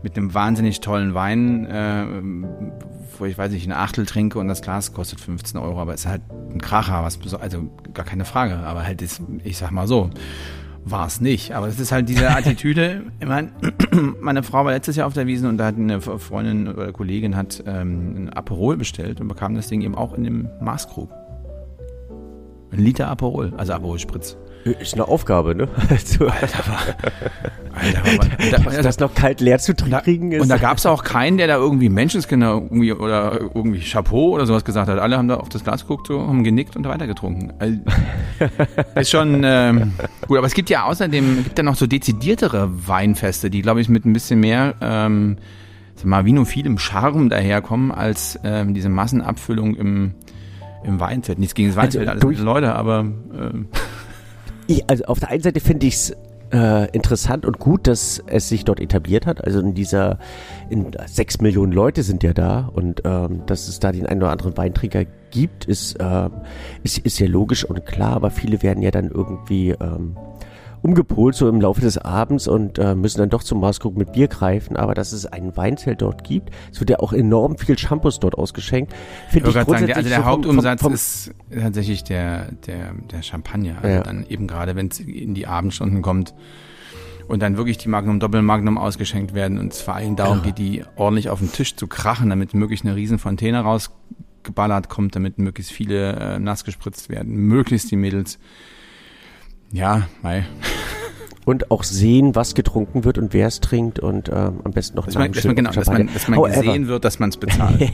mit 0.04 0.18
einem 0.18 0.34
wahnsinnig 0.34 0.82
tollen 0.82 1.14
Wein, 1.14 1.66
äh, 1.66 2.06
wo 3.20 3.26
ich 3.26 3.38
weiß 3.38 3.52
nicht, 3.52 3.66
eine 3.66 3.78
Achtel 3.78 4.08
trinke 4.08 4.40
und 4.40 4.48
das 4.48 4.64
Glas 4.64 4.94
kostet 4.94 5.20
15 5.20 5.60
Euro, 5.60 5.80
aber 5.80 5.94
es 5.94 6.02
ist 6.02 6.08
halt 6.08 6.24
ein 6.52 6.60
Kracher, 6.60 7.04
was 7.04 7.20
also 7.36 7.70
gar 7.94 8.06
keine 8.06 8.26
Frage, 8.26 8.56
aber 8.58 8.84
halt 8.84 9.04
ist, 9.04 9.22
ich 9.44 9.58
sag 9.58 9.70
mal 9.70 9.88
so, 9.88 10.10
war 10.84 11.08
es 11.08 11.22
nicht. 11.22 11.54
Aber 11.54 11.68
es 11.68 11.80
ist 11.80 11.92
halt 11.92 12.10
diese 12.10 12.30
Attitüde. 12.30 13.04
Ich 13.20 13.28
meine, 13.28 13.52
meine 14.20 14.44
Frau 14.44 14.66
war 14.66 14.72
letztes 14.72 14.96
Jahr 14.96 15.08
auf 15.08 15.14
der 15.14 15.28
Wiesen 15.28 15.48
und 15.48 15.58
da 15.58 15.66
hat 15.66 15.76
eine 15.76 16.02
Freundin 16.02 16.68
oder 16.68 16.92
Kollegin 16.92 17.36
hat 17.36 17.64
ähm, 17.66 18.26
ein 18.26 18.30
Aperol 18.30 18.78
bestellt 18.78 19.22
und 19.22 19.28
bekam 19.28 19.56
das 19.56 19.68
Ding 19.68 19.82
eben 19.82 19.96
auch 19.96 20.14
in 20.14 20.24
dem 20.24 20.50
Maßkrug. 20.60 21.12
Ein 22.72 22.80
Liter 22.80 23.08
Aperol, 23.08 23.54
also 23.58 23.74
Aperol 23.74 24.00
Spritz. 24.00 24.38
Ist 24.64 24.94
eine 24.94 25.08
Aufgabe, 25.08 25.56
ne? 25.56 25.68
Also, 25.90 26.28
Alter, 26.28 26.78
Alter, 27.74 28.28
da, 28.52 28.58
das, 28.58 28.82
das 28.84 29.00
noch 29.00 29.14
kalt 29.16 29.42
leer 29.42 29.58
zu 29.58 29.74
kriegen 29.74 30.32
ist. 30.32 30.42
Und 30.42 30.50
da 30.50 30.58
gab 30.58 30.78
es 30.78 30.86
auch 30.86 31.04
keinen, 31.04 31.38
der 31.38 31.48
da 31.48 31.56
irgendwie 31.56 31.90
Menschenskinder 31.90 32.54
irgendwie 32.54 32.94
oder 32.94 33.40
irgendwie 33.42 33.80
Chapeau 33.80 34.36
oder 34.36 34.46
sowas 34.46 34.64
gesagt 34.64 34.88
hat. 34.90 35.00
Alle 35.00 35.18
haben 35.18 35.28
da 35.28 35.38
auf 35.38 35.50
das 35.50 35.64
Glas 35.64 35.82
geguckt, 35.82 36.08
so, 36.08 36.22
haben 36.22 36.44
genickt 36.44 36.76
und 36.76 36.88
weitergetrunken. 36.88 37.54
Also, 37.60 37.78
ist 38.96 39.10
schon 39.10 39.42
ähm, 39.44 39.94
gut, 40.28 40.38
aber 40.38 40.48
es 40.48 40.54
gibt 40.54 40.70
ja 40.70 40.84
außerdem 40.84 41.44
gibt 41.44 41.58
ja 41.58 41.64
noch 41.64 41.76
so 41.76 41.88
dezidiertere 41.88 42.70
Weinfeste, 42.88 43.50
die 43.50 43.62
glaube 43.62 43.82
ich 43.82 43.90
mit 43.90 44.06
ein 44.06 44.14
bisschen 44.14 44.40
mehr 44.40 44.76
ähm, 44.80 45.38
sag 45.96 46.06
mal, 46.06 46.26
vinophilem 46.26 46.78
Charme 46.78 47.30
daherkommen 47.30 47.92
als 47.92 48.40
ähm, 48.44 48.74
diese 48.74 48.90
Massenabfüllung 48.90 49.76
im 49.76 50.14
im 50.84 51.00
Weinzelt. 51.00 51.40
Nichts 51.40 51.56
gegen 51.56 51.70
das 51.70 51.78
Weinzelt, 51.78 52.08
also 52.08 52.28
alles 52.28 52.40
Leute, 52.40 52.74
aber 52.74 53.00
ähm, 53.00 53.68
ich, 54.68 54.90
also 54.90 55.06
auf 55.06 55.20
der 55.20 55.30
einen 55.30 55.44
Seite 55.44 55.60
finde 55.60 55.88
ich 55.88 55.96
es 55.96 56.16
äh, 56.52 56.90
interessant 56.92 57.46
und 57.46 57.60
gut, 57.60 57.88
dass 57.88 58.22
es 58.28 58.50
sich 58.50 58.66
dort 58.66 58.80
etabliert 58.80 59.26
hat. 59.26 59.44
Also 59.44 59.60
in 59.60 59.74
dieser, 59.74 60.20
in 60.70 60.92
sechs 61.06 61.40
Millionen 61.42 61.72
Leute 61.72 62.04
sind 62.04 62.24
ja 62.24 62.34
da 62.34 62.70
und 62.74 63.02
ähm, 63.06 63.44
dass 63.46 63.68
es 63.68 63.80
da 63.80 63.92
den 63.92 64.06
einen 64.06 64.22
oder 64.22 64.32
anderen 64.32 64.58
Weintrinker 64.58 65.06
gibt, 65.32 65.66
ist, 65.66 65.96
äh, 65.96 66.30
ist, 66.84 67.00
ist 67.00 67.20
ja 67.20 67.28
logisch 67.28 67.64
und 67.64 67.86
klar, 67.86 68.14
aber 68.14 68.32
viele 68.32 68.62
werden 68.64 68.84
ja 68.84 68.92
dann 68.92 69.10
irgendwie 69.10 69.72
ähm, 69.72 70.16
umgepolt, 70.82 71.36
so 71.36 71.48
im 71.48 71.62
Laufe 71.62 71.82
des 71.82 71.98
Abends 71.98 72.48
und 72.48 72.80
äh, 72.80 72.96
müssen 72.96 73.20
dann 73.20 73.30
doch 73.30 73.44
zum 73.44 73.60
Maßkrug 73.60 73.96
mit 73.98 74.14
Bier 74.14 74.28
greifen. 74.28 74.76
Aber 74.78 74.94
dass 74.94 75.12
es 75.12 75.26
ein 75.26 75.56
Weinzelt 75.56 76.02
dort 76.02 76.24
gibt, 76.24 76.50
es 76.72 76.80
wird 76.80 76.90
ja 76.90 77.00
auch 77.00 77.14
enorm 77.14 77.58
viel 77.58 77.78
Shampoos 77.78 78.20
dort 78.20 78.36
ausgeschenkt. 78.36 78.94
Finde 79.30 79.50
ich, 79.50 79.56
ich 79.56 79.64
grundsätzlich 79.64 79.96
sagen, 79.96 79.98
also 79.98 80.10
der 80.10 80.20
so 80.20 80.26
Hauptumsatz 80.26 80.82
vom, 80.82 80.90
vom 80.90 80.94
ist 80.94 81.32
tatsächlich 81.54 82.04
der, 82.04 82.52
der, 82.66 82.94
der 83.12 83.22
Champagner. 83.22 83.76
Also 83.82 83.96
ja. 83.96 84.04
dann 84.04 84.26
eben 84.28 84.48
gerade, 84.48 84.76
wenn 84.76 84.88
es 84.88 85.00
in 85.00 85.36
die 85.36 85.48
Abendstunden 85.48 86.02
kommt 86.02 86.34
und 87.28 87.42
dann 87.42 87.58
wirklich 87.58 87.78
die 87.78 87.90
Magnum 87.90 88.20
Doppelmagnum 88.20 88.78
ausgeschenkt 88.78 89.34
werden 89.34 89.60
und 89.60 89.74
es 89.74 89.82
vor 89.82 89.96
allem 89.96 90.16
darum 90.16 90.40
ja. 90.40 90.44
geht, 90.46 90.58
die 90.58 90.84
ordentlich 90.96 91.30
auf 91.30 91.40
den 91.40 91.52
Tisch 91.52 91.76
zu 91.76 91.88
krachen, 91.88 92.30
damit 92.30 92.54
möglichst 92.54 92.86
eine 92.86 92.96
riesen 92.96 93.20
Fontäne 93.20 93.60
rausgeballert 93.60 94.90
kommt, 94.90 95.16
damit 95.16 95.38
möglichst 95.38 95.72
viele 95.72 96.14
äh, 96.14 96.40
nass 96.40 96.66
gespritzt 96.66 97.10
werden, 97.10 97.36
möglichst 97.36 97.92
die 97.92 97.96
Mädels 97.96 98.40
ja, 99.72 100.08
mei. 100.22 100.46
Und 101.44 101.72
auch 101.72 101.84
sehen, 101.84 102.36
was 102.36 102.54
getrunken 102.54 103.04
wird 103.04 103.18
und 103.18 103.34
wer 103.34 103.48
es 103.48 103.62
trinkt 103.62 103.98
und 103.98 104.30
äh, 104.30 104.34
am 104.34 104.72
besten 104.74 104.96
noch 104.96 105.08
dass 105.08 105.16
man, 105.16 105.32
dass 105.32 105.44
man, 105.44 105.56
genau, 105.56 105.72
dass 105.72 105.88
man, 105.88 106.08
dass 106.14 106.28
man 106.28 106.44
gesehen 106.44 106.88
wird, 106.88 107.04
dass 107.04 107.18
man 107.18 107.30
es 107.30 107.38
bezahlt. 107.38 107.82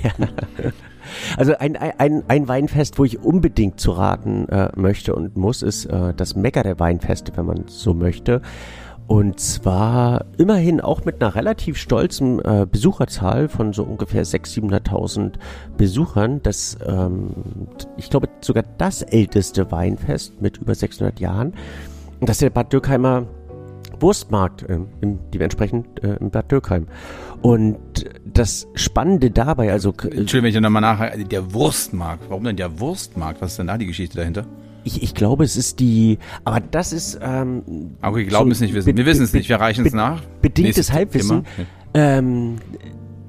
Also 1.38 1.58
ein, 1.58 1.76
ein, 1.76 2.24
ein 2.28 2.48
Weinfest, 2.48 3.00
wo 3.00 3.06
ich 3.06 3.20
unbedingt 3.20 3.80
zu 3.80 3.92
raten 3.92 4.48
äh, 4.50 4.70
möchte 4.76 5.16
und 5.16 5.38
muss, 5.38 5.62
ist 5.62 5.86
äh, 5.86 6.14
das 6.14 6.36
Mecker 6.36 6.64
der 6.64 6.80
Weinfeste, 6.80 7.32
wenn 7.36 7.46
man 7.46 7.64
so 7.68 7.94
möchte. 7.94 8.42
Und 9.08 9.40
zwar 9.40 10.26
immerhin 10.38 10.82
auch 10.82 11.06
mit 11.06 11.22
einer 11.22 11.34
relativ 11.34 11.78
stolzen 11.78 12.44
äh, 12.44 12.68
Besucherzahl 12.70 13.48
von 13.48 13.72
so 13.72 13.84
ungefähr 13.84 14.26
600.000, 14.26 14.84
700.000 14.86 15.32
Besuchern. 15.78 16.42
Das, 16.44 16.78
ähm, 16.86 17.30
ich 17.96 18.10
glaube, 18.10 18.28
sogar 18.42 18.64
das 18.78 19.04
älteste 19.04 19.72
Weinfest 19.72 20.42
mit 20.42 20.58
über 20.58 20.76
600 20.76 21.22
Jahren. 21.22 21.54
Und 22.20 22.28
das 22.28 22.38
ist 22.38 22.42
der 22.42 22.50
Bad 22.50 22.74
Dürkheimer 22.74 23.28
Wurstmarkt, 24.00 24.64
äh, 24.64 24.80
im, 25.02 25.20
dementsprechend 25.34 26.04
äh, 26.04 26.18
im 26.20 26.30
Bad 26.30 26.52
Dürkheim. 26.52 26.88
Und 27.42 27.78
das 28.26 28.68
Spannende 28.74 29.32
dabei, 29.32 29.72
also... 29.72 29.90
Entschuldigung, 29.90 30.44
wenn 30.44 30.56
ich 30.56 30.60
nochmal 30.60 30.82
nachhake, 30.82 31.26
der 31.26 31.54
Wurstmarkt. 31.54 32.30
Warum 32.30 32.44
denn 32.44 32.58
der 32.58 32.80
Wurstmarkt? 32.80 33.42
Was 33.42 33.52
ist 33.52 33.60
denn 33.60 33.68
da 33.68 33.78
die 33.78 33.86
Geschichte 33.86 34.18
dahinter? 34.18 34.46
Ich, 34.88 35.04
ich 35.04 35.14
glaube, 35.14 35.44
es 35.44 35.58
ist 35.58 35.82
die, 35.82 36.18
aber 36.46 36.62
das 36.62 36.94
ist. 36.94 37.20
Ähm, 37.22 37.92
okay, 38.02 38.24
glauben 38.24 38.50
so, 38.50 38.54
es 38.54 38.62
nicht 38.62 38.74
wissen. 38.74 38.96
Wir 38.96 39.06
wissen 39.06 39.24
es 39.24 39.34
nicht, 39.34 39.50
wir 39.50 39.58
reichen 39.58 39.86
es 39.86 39.94
nach. 39.94 40.22
Bedingtes 40.42 40.94
Halbwissen. 40.94 41.46
Ähm, 41.94 42.56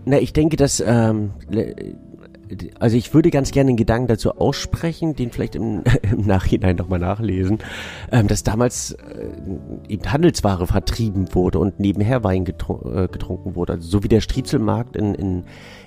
na, 0.04 0.18
ich 0.20 0.32
denke, 0.32 0.56
dass 0.56 0.80
ähm, 0.80 1.30
also 2.78 2.96
ich 2.96 3.12
würde 3.14 3.30
ganz 3.30 3.50
gerne 3.50 3.68
einen 3.68 3.76
Gedanken 3.76 4.08
dazu 4.08 4.32
aussprechen, 4.32 5.14
den 5.14 5.30
vielleicht 5.30 5.54
im, 5.54 5.82
im 6.02 6.26
Nachhinein 6.26 6.76
nochmal 6.76 6.98
nachlesen, 6.98 7.58
ähm, 8.12 8.28
dass 8.28 8.42
damals 8.42 8.92
äh, 8.92 9.30
eben 9.88 10.12
Handelsware 10.12 10.66
vertrieben 10.66 11.34
wurde 11.34 11.58
und 11.58 11.80
nebenher 11.80 12.24
Wein 12.24 12.44
getrun 12.44 12.80
äh, 12.94 13.08
getrunken 13.08 13.54
wurde. 13.54 13.74
Also 13.74 13.88
so 13.88 14.02
wie 14.02 14.08
der 14.08 14.20
Striezelmarkt 14.20 14.96
in, 14.96 15.14
in, 15.14 15.44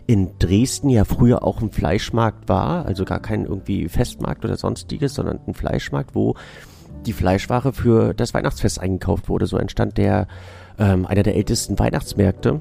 in 0.07 0.31
Dresden 0.39 0.89
ja 0.89 1.05
früher 1.05 1.43
auch 1.43 1.61
ein 1.61 1.71
Fleischmarkt 1.71 2.49
war, 2.49 2.85
also 2.85 3.05
gar 3.05 3.19
kein 3.19 3.45
irgendwie 3.45 3.87
Festmarkt 3.87 4.43
oder 4.43 4.57
sonstiges, 4.57 5.13
sondern 5.13 5.39
ein 5.47 5.53
Fleischmarkt, 5.53 6.15
wo 6.15 6.35
die 7.05 7.13
Fleischware 7.13 7.73
für 7.73 8.13
das 8.13 8.33
Weihnachtsfest 8.33 8.79
eingekauft 8.79 9.29
wurde. 9.29 9.45
So 9.45 9.57
entstand 9.57 9.97
der 9.97 10.27
ähm, 10.77 11.05
einer 11.05 11.23
der 11.23 11.35
ältesten 11.35 11.79
Weihnachtsmärkte 11.79 12.59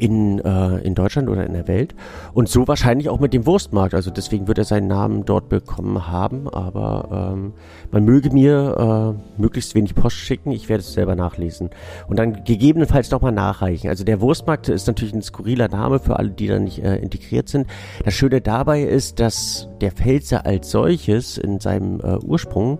in, 0.00 0.38
äh, 0.40 0.78
in 0.78 0.94
Deutschland 0.94 1.28
oder 1.28 1.46
in 1.46 1.52
der 1.52 1.68
Welt. 1.68 1.94
Und 2.32 2.48
so 2.48 2.66
wahrscheinlich 2.66 3.08
auch 3.08 3.20
mit 3.20 3.32
dem 3.32 3.46
Wurstmarkt. 3.46 3.94
Also 3.94 4.10
deswegen 4.10 4.48
wird 4.48 4.58
er 4.58 4.64
seinen 4.64 4.88
Namen 4.88 5.24
dort 5.24 5.48
bekommen 5.48 6.08
haben. 6.08 6.48
Aber 6.48 7.32
ähm, 7.32 7.52
man 7.90 8.04
möge 8.04 8.30
mir 8.30 9.16
äh, 9.38 9.40
möglichst 9.40 9.74
wenig 9.74 9.94
Post 9.94 10.16
schicken. 10.16 10.50
Ich 10.50 10.68
werde 10.68 10.80
es 10.80 10.92
selber 10.92 11.14
nachlesen. 11.14 11.70
Und 12.08 12.18
dann 12.18 12.44
gegebenenfalls 12.44 13.10
nochmal 13.10 13.32
nachreichen. 13.32 13.88
Also 13.88 14.04
der 14.04 14.20
Wurstmarkt 14.20 14.68
ist 14.68 14.86
natürlich 14.86 15.14
ein 15.14 15.22
skurriler 15.22 15.68
Name 15.68 15.98
für 15.98 16.18
alle, 16.18 16.30
die 16.30 16.46
da 16.46 16.58
nicht 16.58 16.82
äh, 16.82 16.96
integriert 16.96 17.48
sind. 17.48 17.66
Das 18.04 18.14
Schöne 18.14 18.40
dabei 18.40 18.82
ist, 18.82 19.20
dass 19.20 19.68
der 19.80 19.92
Pfälzer 19.92 20.46
als 20.46 20.70
solches 20.70 21.38
in 21.38 21.60
seinem 21.60 22.00
äh, 22.00 22.18
Ursprung 22.18 22.78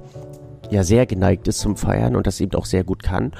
ja 0.71 0.83
sehr 0.83 1.07
geneigt 1.07 1.47
ist 1.49 1.61
zum 1.61 1.77
Feiern 1.77 2.17
und 2.17 2.27
das 2.27 2.41
eben 2.41 2.55
auch 2.55 2.65
sehr 2.65 2.85
gut 2.85 3.03
kann 3.03 3.33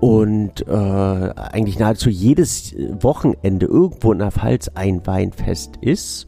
und 0.00 0.66
äh, 0.66 0.70
eigentlich 0.72 1.78
nahezu 1.78 2.08
jedes 2.08 2.74
Wochenende 3.00 3.66
irgendwo 3.66 4.12
in 4.12 4.18
der 4.18 4.30
Pfalz 4.30 4.70
ein 4.74 5.06
Weinfest 5.06 5.76
ist. 5.80 6.26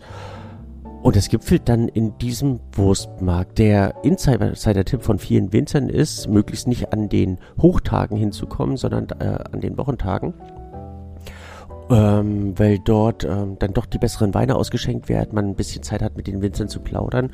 Und 1.03 1.17
es 1.17 1.29
gipfelt 1.29 1.69
dann 1.69 1.89
in 1.89 2.17
diesem 2.19 2.61
Wurstmarkt. 2.77 3.59
Der 3.59 3.95
Insider-Tipp 4.05 5.03
von 5.03 5.19
vielen 5.19 5.53
Winzern 5.53 5.89
ist, 5.89 6.29
möglichst 6.29 6.69
nicht 6.69 6.93
an 6.93 7.09
den 7.09 7.39
Hochtagen 7.61 8.17
hinzukommen, 8.17 8.77
sondern 8.77 9.09
äh, 9.19 9.39
an 9.53 9.61
den 9.61 9.77
Wochentagen. 9.79 10.35
Ähm, 11.91 12.57
weil 12.57 12.79
dort 12.79 13.25
ähm, 13.25 13.57
dann 13.59 13.73
doch 13.73 13.87
die 13.87 13.99
besseren 13.99 14.33
Weine 14.33 14.55
ausgeschenkt 14.55 15.09
werden, 15.09 15.35
man 15.35 15.47
ein 15.49 15.57
bisschen 15.57 15.83
Zeit 15.83 16.03
hat, 16.03 16.17
mit 16.17 16.29
den 16.29 16.41
Winzern 16.41 16.69
zu 16.69 16.79
plaudern 16.79 17.33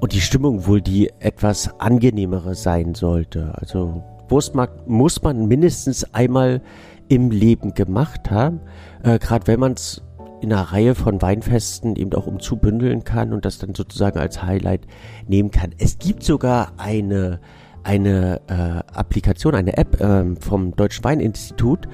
und 0.00 0.12
die 0.12 0.20
Stimmung 0.20 0.66
wohl 0.66 0.80
die 0.80 1.10
etwas 1.20 1.78
angenehmere 1.78 2.54
sein 2.54 2.94
sollte. 2.94 3.52
Also 3.56 4.02
Wurstmarkt 4.28 4.88
muss 4.88 5.22
man 5.22 5.46
mindestens 5.46 6.04
einmal 6.14 6.62
im 7.08 7.30
Leben 7.30 7.74
gemacht 7.74 8.30
haben. 8.30 8.60
Äh, 9.02 9.18
Gerade 9.18 9.46
wenn 9.46 9.60
man 9.60 9.72
es 9.72 10.02
in 10.40 10.52
einer 10.52 10.62
Reihe 10.62 10.94
von 10.94 11.22
Weinfesten 11.22 11.96
eben 11.96 12.12
auch 12.14 12.26
umzubündeln 12.26 13.04
kann 13.04 13.32
und 13.32 13.44
das 13.44 13.58
dann 13.58 13.74
sozusagen 13.74 14.18
als 14.18 14.42
Highlight 14.42 14.86
nehmen 15.26 15.50
kann. 15.50 15.70
Es 15.78 15.98
gibt 15.98 16.22
sogar 16.22 16.72
eine, 16.76 17.40
eine 17.84 18.40
äh, 18.48 18.96
Applikation, 18.96 19.54
eine 19.54 19.76
App 19.76 20.00
ähm, 20.00 20.36
vom 20.36 20.76
Deutschen 20.76 21.04
Weininstitut, 21.04 21.88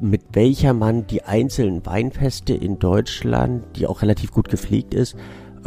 mit 0.00 0.22
welcher 0.32 0.74
man 0.74 1.06
die 1.06 1.24
einzelnen 1.24 1.84
Weinfeste 1.84 2.54
in 2.54 2.78
Deutschland, 2.78 3.64
die 3.76 3.86
auch 3.86 4.02
relativ 4.02 4.32
gut 4.32 4.48
gepflegt 4.48 4.94
ist, 4.94 5.16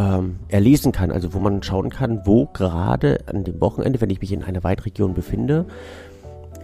ähm, 0.01 0.39
erlesen 0.48 0.91
kann. 0.91 1.12
Also 1.12 1.34
wo 1.34 1.39
man 1.39 1.62
schauen 1.63 1.89
kann, 1.89 2.22
wo 2.25 2.48
gerade 2.48 3.20
an 3.27 3.43
dem 3.43 3.62
Wochenende, 3.62 4.01
wenn 4.01 4.10
ich 4.10 4.22
mich 4.22 4.31
in 4.31 4.43
einer 4.43 4.63
Weinregion 4.63 5.13
befinde, 5.13 5.65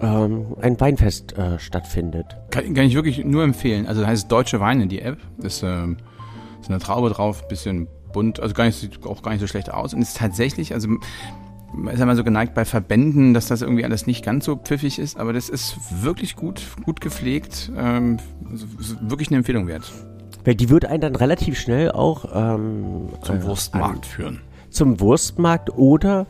ähm, 0.02 0.56
ein 0.62 0.80
Weinfest 0.80 1.38
äh, 1.38 1.60
stattfindet. 1.60 2.38
Kann, 2.52 2.74
kann, 2.74 2.86
ich 2.86 2.96
wirklich 2.96 3.24
nur 3.24 3.44
empfehlen. 3.44 3.88
Also 3.88 4.02
da 4.02 4.08
heißt 4.08 4.32
Deutsche 4.32 4.60
Weine, 4.60 4.88
die 4.88 5.02
App. 5.02 5.18
Ist, 5.40 5.64
ähm, 5.64 5.98
ist 6.62 6.70
eine 6.70 6.80
Traube 6.80 7.10
drauf, 7.10 7.48
bisschen 7.48 7.88
bunt, 8.14 8.40
also 8.40 8.54
gar 8.54 8.66
nicht, 8.66 8.80
sieht 8.80 9.06
auch 9.06 9.22
gar 9.22 9.32
nicht 9.32 9.42
so 9.42 9.48
schlecht 9.48 9.72
aus. 9.72 9.94
Und 9.94 10.02
ist 10.02 10.18
tatsächlich, 10.18 10.74
also 10.74 10.90
man 11.74 11.94
ist 11.94 12.00
ja 12.00 12.16
so 12.16 12.24
geneigt 12.24 12.54
bei 12.54 12.66
Verbänden, 12.66 13.34
dass 13.34 13.48
das 13.48 13.62
irgendwie 13.62 13.84
alles 13.84 14.08
nicht 14.08 14.24
ganz 14.24 14.46
so 14.46 14.56
pfiffig 14.56 15.00
ist, 15.00 15.20
aber 15.20 15.34
das 15.34 15.50
ist 15.50 15.78
wirklich 16.04 16.36
gut, 16.36 16.62
gut 16.86 17.02
gepflegt, 17.02 17.72
ähm, 17.78 18.18
wirklich 19.02 19.30
eine 19.30 19.38
Empfehlung 19.38 19.68
wert. 19.68 19.92
Weil 20.48 20.56
die 20.56 20.70
wird 20.70 20.86
einen 20.86 21.02
dann 21.02 21.18
relativ 21.18 21.60
schnell 21.60 21.92
auch 21.92 22.24
ähm, 22.34 23.10
zum 23.22 23.36
äh, 23.36 23.44
Wurstmarkt 23.44 23.98
an, 23.98 24.04
führen. 24.04 24.42
Zum 24.70 25.02
Wurstmarkt 25.02 25.78
oder 25.78 26.26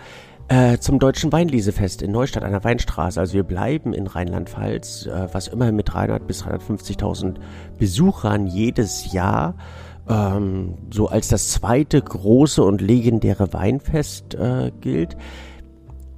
äh, 0.48 0.80
zum 0.80 0.98
Deutschen 0.98 1.32
Weinlesefest 1.32 2.02
in 2.02 2.14
Neustadt 2.14 2.42
an 2.42 2.50
der 2.50 2.64
Weinstraße. 2.64 3.20
Also 3.20 3.36
wir 3.36 3.44
bleiben 3.44 3.94
in 3.94 4.08
Rheinland-Pfalz, 4.08 5.06
äh, 5.06 5.28
was 5.32 5.48
immer 5.48 5.72
mit 5.72 5.94
300 5.94 6.26
bis 6.26 6.44
350.000 6.44 7.36
Besuchern 7.78 8.48
jedes 8.48 9.14
Jahr 9.14 9.54
ähm, 10.10 10.74
so 10.90 11.10
als 11.10 11.28
das 11.28 11.50
zweite 11.50 12.02
große 12.02 12.64
und 12.64 12.82
legendäre 12.82 13.54
Weinfest 13.54 14.34
äh, 14.34 14.72
gilt. 14.82 15.16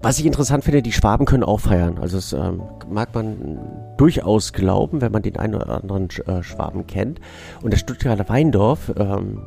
Was 0.02 0.18
ich 0.18 0.26
interessant 0.26 0.64
finde, 0.64 0.82
die 0.82 0.94
Schwaben 0.94 1.26
können 1.26 1.44
auch 1.44 1.60
feiern. 1.60 1.98
Also 2.00 2.18
das 2.18 2.32
ähm, 2.32 2.62
mag 2.90 3.14
man 3.14 3.60
durchaus 3.98 4.54
glauben, 4.54 5.02
wenn 5.02 5.12
man 5.12 5.22
den 5.22 5.36
einen 5.36 5.56
oder 5.56 5.84
anderen 5.84 6.08
äh, 6.26 6.42
Schwaben 6.42 6.88
kennt. 6.88 7.20
Und 7.62 7.74
das 7.74 7.82
Stuttgarter 7.82 8.30
Weindorf 8.30 8.94
ähm, 8.98 9.42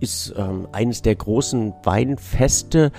ist 0.00 0.34
ähm, 0.36 0.68
eines 0.72 1.00
der 1.00 1.14
großen 1.14 1.72
Weinfeste 1.84 2.92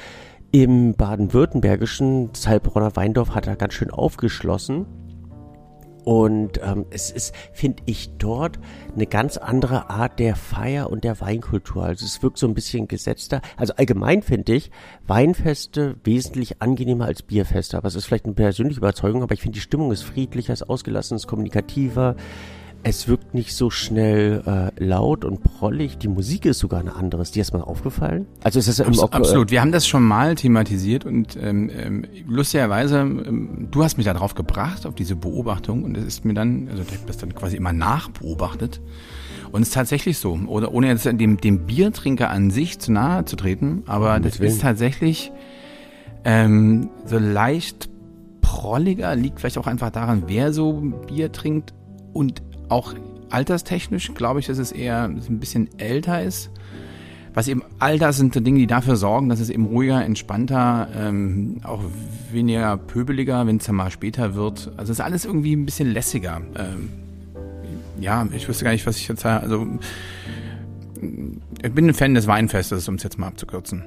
im 0.52 0.96
baden-württembergischen. 0.96 2.32
Das 2.32 2.48
Heilbronner 2.48 2.96
Weindorf 2.96 3.36
hat 3.36 3.46
da 3.46 3.54
ganz 3.54 3.76
schön 3.76 3.92
aufgeschlossen. 3.92 4.88
Und 6.06 6.62
ähm, 6.64 6.86
es 6.92 7.10
ist, 7.10 7.34
finde 7.52 7.82
ich, 7.88 8.12
dort 8.20 8.60
eine 8.94 9.08
ganz 9.08 9.38
andere 9.38 9.90
Art 9.90 10.20
der 10.20 10.36
Feier 10.36 10.92
und 10.92 11.04
der 11.04 11.20
Weinkultur. 11.20 11.84
Also 11.84 12.06
es 12.06 12.22
wirkt 12.22 12.38
so 12.38 12.48
ein 12.48 12.54
bisschen 12.54 12.88
gesetzter. 12.88 13.42
Also 13.58 13.74
allgemein 13.76 14.22
finde 14.22 14.54
ich 14.54 14.70
Weinfeste 15.08 15.96
wesentlich 16.04 16.62
angenehmer 16.62 17.06
als 17.06 17.24
Bierfeste. 17.24 17.76
Aber 17.76 17.88
es 17.88 17.96
ist 17.96 18.06
vielleicht 18.06 18.26
eine 18.26 18.36
persönliche 18.36 18.78
Überzeugung, 18.78 19.24
aber 19.24 19.34
ich 19.34 19.42
finde 19.42 19.56
die 19.56 19.62
Stimmung 19.62 19.92
ist 19.92 20.04
friedlicher, 20.04 20.54
ist 20.54 20.70
ausgelassen, 20.70 21.16
ist 21.18 21.26
kommunikativer. 21.26 22.16
Es 22.88 23.08
wirkt 23.08 23.34
nicht 23.34 23.56
so 23.56 23.72
schnell 23.72 24.44
äh, 24.46 24.84
laut 24.84 25.26
und 25.26 25.42
prollig. 25.42 25.98
Die 25.98 26.08
Musik 26.08 26.46
ist 26.46 26.60
sogar 26.60 26.82
eine 26.82 26.96
andere. 26.96 27.24
Ist 27.24 27.34
dir 27.34 27.42
das 27.42 27.52
mal 27.52 27.64
aufgefallen? 27.64 28.28
Also 28.44 28.60
ist 28.60 28.68
das 28.68 28.80
Abs 28.80 29.00
im 29.00 29.06
Absolut. 29.06 29.50
Wir 29.50 29.62
haben 29.62 29.72
das 29.72 29.88
schon 29.88 30.04
mal 30.04 30.36
thematisiert 30.36 31.04
und 31.04 31.36
ähm, 31.42 31.72
ähm, 31.76 32.06
lustigerweise, 32.28 33.00
ähm, 33.00 33.70
du 33.72 33.84
hast 33.84 33.98
mich 33.98 34.06
da 34.06 34.14
drauf 34.14 34.36
gebracht, 34.36 34.86
auf 34.86 34.94
diese 34.94 35.16
Beobachtung 35.16 35.84
und 35.84 35.98
es 35.98 36.06
ist 36.06 36.26
mir 36.26 36.36
dann, 36.36 36.68
also 36.70 36.84
ich 36.84 36.92
habe 36.92 37.08
das 37.08 37.18
dann 37.18 37.34
quasi 37.34 37.58
immer 37.58 37.74
nachbeobachtet. 37.74 38.82
Und 39.52 39.64
es 39.64 39.70
ist 39.70 39.74
tatsächlich 39.74 40.20
so, 40.20 40.40
oder 40.46 40.72
ohne 40.72 40.88
jetzt 40.88 41.06
dem, 41.06 41.38
dem 41.38 41.66
Biertrinker 41.66 42.30
an 42.30 42.52
sich 42.52 42.78
zu 42.78 42.92
nahe 42.92 43.26
zu 43.26 43.36
treten, 43.36 43.82
aber 43.88 44.20
das 44.20 44.40
ist 44.40 44.62
tatsächlich 44.62 45.32
ähm, 46.24 46.92
so 47.04 47.18
leicht 47.18 47.90
prolliger, 48.42 49.16
liegt 49.16 49.40
vielleicht 49.40 49.58
auch 49.58 49.66
einfach 49.66 49.90
daran, 49.90 50.26
wer 50.28 50.54
so 50.54 50.84
Bier 51.08 51.32
trinkt 51.32 51.74
und 52.16 52.45
auch 52.70 52.94
alterstechnisch 53.30 54.14
glaube 54.14 54.40
ich, 54.40 54.48
dass 54.48 54.58
es 54.58 54.72
eher 54.72 55.04
ein 55.04 55.40
bisschen 55.40 55.70
älter 55.78 56.24
ist. 56.24 56.50
Was 57.34 57.50
eben 57.50 57.64
all 57.80 58.00
das 58.00 58.16
sind 58.16 58.34
Dinge, 58.34 58.60
die 58.60 58.68
dafür 58.68 58.96
sorgen, 58.96 59.28
dass 59.28 59.42
es 59.42 59.50
eben 59.50 59.66
ruhiger, 59.66 60.06
entspannter, 60.06 60.88
ähm, 60.96 61.60
auch 61.64 61.82
weniger 62.32 62.78
pöbeliger, 62.78 63.46
wenn 63.46 63.58
es 63.58 63.66
dann 63.66 63.76
mal 63.76 63.92
später 63.92 64.36
wird. 64.36 64.72
Also 64.78 64.94
es 64.94 65.00
ist 65.00 65.02
alles 65.02 65.26
irgendwie 65.26 65.54
ein 65.54 65.66
bisschen 65.66 65.92
lässiger. 65.92 66.42
Ähm, 66.58 66.90
ja, 68.00 68.26
ich 68.32 68.48
wüsste 68.48 68.64
gar 68.64 68.72
nicht, 68.72 68.88
was 68.88 68.96
ich 68.96 69.08
jetzt 69.10 69.22
sage. 69.22 69.44
Also 69.44 69.68
ich 71.62 71.74
bin 71.74 71.90
ein 71.90 71.94
Fan 71.94 72.14
des 72.14 72.26
Weinfestes, 72.28 72.88
um 72.88 72.96
es 72.96 73.04
jetzt 73.04 73.20
mal 73.20 73.28
abzukürzen. 73.28 73.84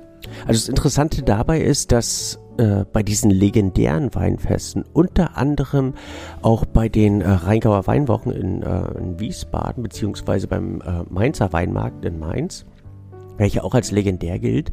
Also 0.46 0.60
das 0.60 0.68
Interessante 0.68 1.22
dabei 1.22 1.62
ist, 1.62 1.90
dass 1.90 2.38
äh, 2.58 2.84
bei 2.92 3.02
diesen 3.02 3.30
legendären 3.30 4.14
Weinfesten, 4.14 4.84
unter 4.92 5.36
anderem 5.36 5.94
auch 6.42 6.64
bei 6.64 6.88
den 6.88 7.20
äh, 7.20 7.28
Rheingauer 7.28 7.86
Weinwochen 7.86 8.32
in, 8.32 8.62
äh, 8.62 8.98
in 8.98 9.18
Wiesbaden, 9.18 9.82
beziehungsweise 9.82 10.46
beim 10.46 10.80
äh, 10.80 11.04
Mainzer 11.08 11.52
Weinmarkt 11.52 12.04
in 12.04 12.18
Mainz, 12.18 12.66
welcher 13.36 13.64
auch 13.64 13.74
als 13.74 13.90
legendär 13.90 14.38
gilt, 14.38 14.70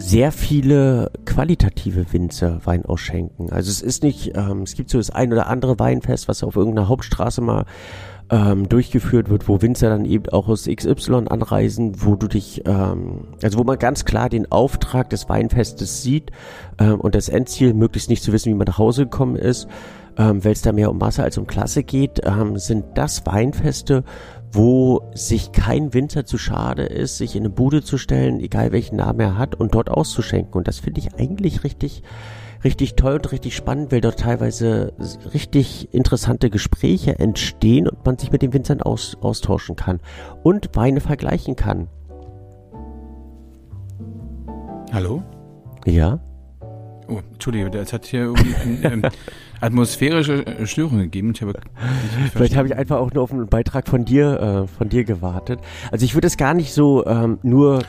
sehr 0.00 0.32
viele 0.32 1.10
qualitative 1.26 2.10
Winzer 2.12 2.60
Wein 2.64 2.86
ausschenken. 2.86 3.50
Also 3.50 3.70
es 3.70 3.82
ist 3.82 4.02
nicht, 4.02 4.32
ähm, 4.34 4.62
es 4.62 4.74
gibt 4.74 4.88
so 4.88 4.98
das 4.98 5.10
ein 5.10 5.32
oder 5.32 5.46
andere 5.46 5.78
Weinfest, 5.78 6.26
was 6.26 6.42
auf 6.42 6.56
irgendeiner 6.56 6.88
Hauptstraße 6.88 7.42
mal 7.42 7.66
ähm, 8.30 8.68
durchgeführt 8.68 9.28
wird, 9.28 9.48
wo 9.48 9.60
Winzer 9.60 9.90
dann 9.90 10.04
eben 10.04 10.28
auch 10.28 10.48
aus 10.48 10.66
XY 10.66 11.26
anreisen, 11.28 12.04
wo 12.04 12.14
du 12.14 12.28
dich, 12.28 12.62
ähm, 12.64 13.28
also 13.42 13.58
wo 13.58 13.64
man 13.64 13.78
ganz 13.78 14.04
klar 14.04 14.28
den 14.28 14.50
Auftrag 14.50 15.10
des 15.10 15.28
Weinfestes 15.28 16.02
sieht 16.02 16.30
ähm, 16.78 17.00
und 17.00 17.14
das 17.14 17.28
Endziel, 17.28 17.74
möglichst 17.74 18.08
nicht 18.08 18.22
zu 18.22 18.32
wissen, 18.32 18.50
wie 18.50 18.56
man 18.56 18.66
nach 18.66 18.78
Hause 18.78 19.04
gekommen 19.04 19.36
ist, 19.36 19.66
ähm, 20.16 20.44
weil 20.44 20.52
es 20.52 20.62
da 20.62 20.72
mehr 20.72 20.90
um 20.90 20.98
Masse 20.98 21.24
als 21.24 21.38
um 21.38 21.46
Klasse 21.46 21.82
geht, 21.82 22.20
ähm, 22.24 22.56
sind 22.56 22.84
das 22.94 23.26
Weinfeste, 23.26 24.04
wo 24.52 25.10
sich 25.14 25.52
kein 25.52 25.92
Winzer 25.92 26.24
zu 26.24 26.38
schade 26.38 26.84
ist, 26.84 27.18
sich 27.18 27.34
in 27.34 27.42
eine 27.42 27.50
Bude 27.50 27.82
zu 27.82 27.98
stellen, 27.98 28.40
egal 28.40 28.72
welchen 28.72 28.96
Namen 28.96 29.20
er 29.20 29.38
hat, 29.38 29.54
und 29.54 29.74
dort 29.74 29.90
auszuschenken. 29.90 30.54
Und 30.54 30.68
das 30.68 30.80
finde 30.80 31.00
ich 31.00 31.14
eigentlich 31.14 31.64
richtig 31.64 32.02
richtig 32.64 32.94
toll 32.94 33.14
und 33.14 33.32
richtig 33.32 33.56
spannend, 33.56 33.92
weil 33.92 34.00
dort 34.00 34.20
teilweise 34.20 34.92
richtig 35.32 35.92
interessante 35.92 36.50
Gespräche 36.50 37.18
entstehen 37.18 37.88
und 37.88 38.04
man 38.04 38.18
sich 38.18 38.30
mit 38.32 38.42
den 38.42 38.52
Winzern 38.52 38.82
aus, 38.82 39.16
austauschen 39.20 39.76
kann 39.76 40.00
und 40.42 40.70
Weine 40.74 41.00
vergleichen 41.00 41.56
kann. 41.56 41.88
Hallo? 44.92 45.22
Ja? 45.86 46.20
Oh, 47.08 47.20
Entschuldige, 47.32 47.76
es 47.78 47.92
hat 47.92 48.06
hier 48.06 48.20
irgendwie 48.20 48.54
ähm, 48.84 49.02
atmosphärische 49.60 50.46
äh, 50.46 50.66
Störungen 50.66 51.04
gegeben. 51.04 51.32
Ich 51.34 51.42
habe 51.42 51.54
Vielleicht 52.32 52.56
habe 52.56 52.68
ich 52.68 52.76
einfach 52.76 52.98
auch 52.98 53.12
nur 53.12 53.22
auf 53.22 53.32
einen 53.32 53.48
Beitrag 53.48 53.88
von 53.88 54.04
dir, 54.04 54.40
äh, 54.40 54.66
von 54.68 54.88
dir 54.88 55.04
gewartet. 55.04 55.60
Also 55.90 56.04
ich 56.04 56.14
würde 56.14 56.28
es 56.28 56.36
gar 56.36 56.54
nicht 56.54 56.72
so 56.72 57.04
ähm, 57.06 57.38
nur 57.42 57.82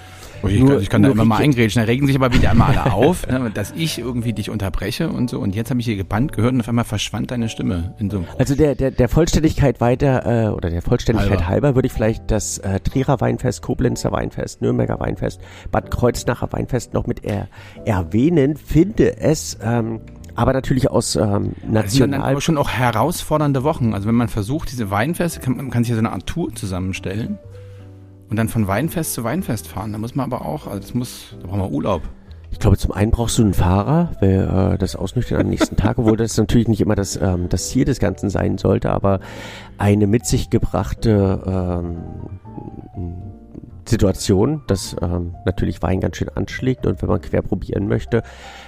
ich, 0.50 0.60
nur, 0.60 0.70
kann, 0.70 0.82
ich 0.82 0.90
kann 0.90 1.04
da 1.04 1.10
immer 1.10 1.26
mal 1.26 1.38
eingrätschen. 1.38 1.82
Da 1.82 1.86
regen 1.86 2.08
sich 2.08 2.16
aber 2.16 2.34
wieder 2.34 2.52
einmal 2.52 2.78
alle 2.78 2.94
auf, 2.94 3.28
ne, 3.30 3.52
dass 3.54 3.74
ich 3.76 4.00
irgendwie 4.00 4.34
dich 4.34 4.50
unterbreche 4.50 5.10
und 5.10 5.30
so. 5.30 5.40
Und 5.40 5.56
jetzt 5.56 5.70
habe 5.70 5.80
ich 5.80 5.86
hier 5.86 5.96
gebannt 5.96 6.34
gehört 6.34 6.54
und 6.54 6.62
auf 6.62 6.70
einmal 6.70 6.86
verschwand 6.86 7.32
deine 7.32 7.50
Stimme. 7.50 7.94
In 8.00 8.10
so 8.10 8.24
also 8.38 8.56
der, 8.56 8.76
der, 8.76 8.92
der 8.92 9.10
Vollständigkeit 9.10 9.82
weiter, 9.82 10.48
äh, 10.48 10.50
oder 10.50 10.70
der 10.70 10.82
Vollständigkeit 10.82 11.42
halber, 11.42 11.48
halber 11.48 11.76
würde 11.76 11.88
ich 11.88 11.94
vielleicht 11.94 12.30
das 12.32 12.58
äh, 12.60 12.80
Trierer 12.80 13.22
Weinfest, 13.22 13.62
Koblenzer 13.62 14.12
Weinfest, 14.12 14.62
Nürnberger 14.62 15.00
Weinfest, 15.00 15.42
Bad 15.72 15.92
Kreuznacher 15.92 16.52
Weinfest 16.52 16.94
noch 16.94 17.08
mit 17.08 17.24
er, 17.24 17.48
erwähnen. 17.86 18.56
Finde 18.56 19.18
es... 19.18 19.58
Ähm, 19.62 20.02
aber 20.34 20.54
natürlich 20.54 20.90
aus 20.90 21.18
ähm, 21.18 21.52
national. 21.62 21.84
Das 21.84 21.92
sind 21.92 22.12
dann 22.14 22.22
aber 22.22 22.40
schon 22.40 22.58
auch 22.58 22.70
herausfordernde 22.70 23.64
Wochen. 23.64 23.94
Also 23.94 24.08
wenn 24.08 24.16
man 24.16 24.30
versucht, 24.30 24.72
diese 24.72 24.90
Weinfeste, 24.90 25.42
kann, 25.42 25.58
man 25.58 25.70
kann 25.72 25.84
sich 25.84 25.90
ja 25.90 25.96
so 25.96 26.00
eine 26.00 26.14
Art 26.14 26.26
Tour 26.26 26.56
zusammenstellen 26.56 27.38
und 28.32 28.38
dann 28.38 28.48
von 28.48 28.66
Weinfest 28.66 29.14
zu 29.14 29.26
Weinfest 29.26 29.68
fahren. 29.68 29.92
Da 29.92 29.98
muss 29.98 30.16
man 30.16 30.32
aber 30.32 30.46
auch, 30.46 30.66
also 30.66 30.80
das 30.80 30.94
muss, 30.94 31.36
da 31.42 31.48
brauchen 31.48 31.60
wir 31.60 31.70
Urlaub. 31.70 32.02
Ich 32.50 32.60
glaube, 32.60 32.78
zum 32.78 32.94
einen 32.94 33.12
brauchst 33.12 33.38
du 33.38 33.44
einen 33.44 33.54
Fahrer, 33.54 34.12
weil 34.22 34.74
äh, 34.74 34.78
das 34.78 34.96
Ausnüchtern 34.96 35.42
am 35.42 35.48
nächsten 35.48 35.76
Tag, 35.76 35.98
obwohl 35.98 36.16
das 36.16 36.38
natürlich 36.38 36.70
nicht 36.70 36.80
immer 36.80 36.96
das, 36.96 37.18
ähm, 37.22 37.50
das 37.50 37.70
Ziel 37.70 37.84
des 37.84 38.00
Ganzen 38.00 38.30
sein 38.30 38.58
sollte, 38.58 38.90
aber 38.90 39.20
eine 39.78 40.08
mit 40.08 40.26
sich 40.26 40.50
gebrachte 40.50 41.44
ähm, 41.46 41.98
Situation, 43.88 44.62
dass 44.68 44.96
ähm, 45.02 45.36
natürlich 45.46 45.82
Wein 45.82 46.00
ganz 46.00 46.16
schön 46.16 46.30
anschlägt 46.30 46.86
und 46.86 47.02
wenn 47.02 47.10
man 47.10 47.20
quer 47.20 47.42
probieren 47.42 47.90
möchte, 47.90 48.24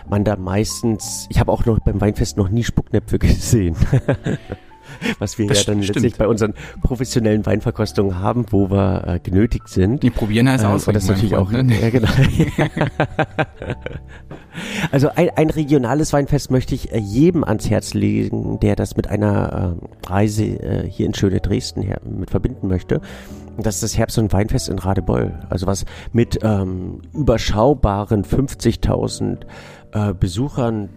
man 0.10 0.26
da 0.26 0.36
meistens, 0.36 1.28
ich 1.30 1.40
habe 1.40 1.52
auch 1.54 1.66
noch 1.66 1.80
beim 1.80 2.02
Weinfest 2.02 2.36
noch 2.36 2.50
nie 2.50 2.64
Spucknäpfe 2.66 3.18
gesehen. 3.20 3.78
was 5.20 5.38
wir 5.38 5.48
das 5.48 5.66
ja 5.66 5.74
dann 5.74 5.84
stimmt. 5.84 5.96
letztlich 5.96 6.16
bei 6.16 6.28
unseren 6.28 6.54
professionellen 6.82 7.46
Weinverkostungen 7.46 8.20
haben, 8.20 8.46
wo 8.52 8.70
wir 8.70 9.04
äh, 9.08 9.20
genötigt 9.20 9.68
sind. 9.68 10.04
Die 10.04 10.10
probieren 10.10 10.50
heißt 10.50 10.64
äh, 10.64 10.68
aus. 10.68 10.86
das 10.86 11.08
natürlich 11.08 11.36
auch. 11.36 11.52
Ne? 11.52 11.66
Ja, 11.82 11.90
genau. 11.90 12.10
also 14.92 15.10
ein, 15.16 15.30
ein 15.36 15.50
regionales 15.50 16.14
Weinfest 16.14 16.52
möchte 16.52 16.76
ich 16.76 16.92
äh, 16.92 17.00
jedem 17.00 17.44
ans 17.44 17.70
Herz 17.70 17.94
legen, 17.94 18.60
der 18.60 18.76
das 18.76 18.96
mit 18.96 19.08
einer 19.08 19.78
äh, 19.82 20.08
Reise 20.08 20.46
äh, 20.46 20.88
hier 20.90 21.06
in 21.06 21.14
schöne 21.14 21.40
Dresden 21.40 21.82
her 21.82 22.00
mit 22.04 22.32
verbinden 22.32 22.68
möchte. 22.68 23.02
Das 23.58 23.76
ist 23.76 23.84
das 23.84 23.98
Herbst- 23.98 24.18
und 24.18 24.34
Weinfest 24.34 24.70
in 24.70 24.80
Radebeul. 24.80 25.34
Also 25.50 25.68
was 25.68 25.86
mit 26.12 26.40
ähm, 26.42 27.02
überschaubaren 27.14 28.24
50.000 28.24 29.42
äh, 29.94 30.14
Besuchern 30.14 30.90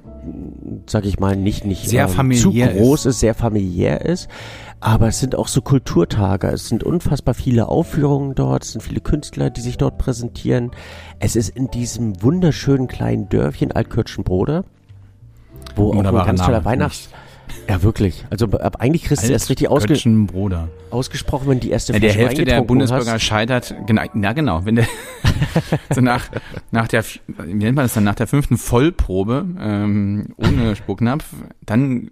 sag 0.87 1.05
ich 1.05 1.19
mal, 1.19 1.37
nicht, 1.37 1.65
nicht 1.65 1.89
sehr 1.89 2.09
ähm, 2.19 2.33
zu 2.33 2.53
groß 2.53 3.01
ist. 3.01 3.07
ist, 3.07 3.21
sehr 3.21 3.35
familiär 3.35 4.03
ist. 4.03 4.29
Aber 4.81 5.09
es 5.09 5.21
sind 5.21 5.37
auch 5.37 5.49
so 5.49 5.63
Kulturtage. 5.63 6.49
Es 6.49 6.69
sind 6.69 6.85
unfassbar 6.85 7.35
viele 7.35 7.69
Aufführungen 7.69 8.35
dort. 8.35 8.65
Es 8.65 8.73
sind 8.73 8.83
viele 8.83 9.01
Künstler, 9.01 9.51
die 9.51 9.61
sich 9.61 9.79
dort 9.79 9.99
präsentieren. 9.99 10.71
Es 11.19 11.37
ist 11.37 11.49
in 11.49 11.71
diesem 11.71 12.23
wunderschönen 12.23 12.87
kleinen 12.87 13.29
Dörfchen 13.29 13.73
Altkirchenbrode, 13.73 14.65
wo 15.75 15.93
auch 15.93 16.05
ein 16.05 16.27
ganz 16.27 16.43
toller 16.43 16.65
Weihnachts... 16.65 17.09
Ja, 17.69 17.83
wirklich. 17.83 18.25
Also 18.31 18.47
eigentlich 18.79 19.05
kriegst 19.05 19.27
du 19.27 19.33
erst 19.33 19.51
richtig 19.51 19.69
ausge 19.69 19.95
ausgesprochen, 20.91 21.49
wenn 21.49 21.61
die 21.61 21.71
erste 21.71 21.93
ja, 21.93 21.99
Der 21.99 22.13
Hälfte 22.13 22.45
der 22.45 22.63
Bundesbürger 22.63 23.13
hast. 23.13 23.23
scheitert, 23.23 23.75
genau, 23.87 24.03
na 24.15 24.33
genau, 24.33 24.65
wenn 24.65 24.77
der 24.77 24.87
so 25.95 26.01
nach, 26.01 26.29
nach 26.71 26.89
der, 26.89 27.05
wie 27.05 27.55
nennt 27.55 27.77
man 27.77 27.85
das 27.85 27.95
dann, 27.95 28.05
nach 28.05 28.15
der 28.15 28.27
fünften 28.27 28.57
Vollprobe 28.57 29.47
ähm, 29.61 30.29
ohne 30.37 30.77
Spucknapf, 30.77 31.25
dann 31.65 32.09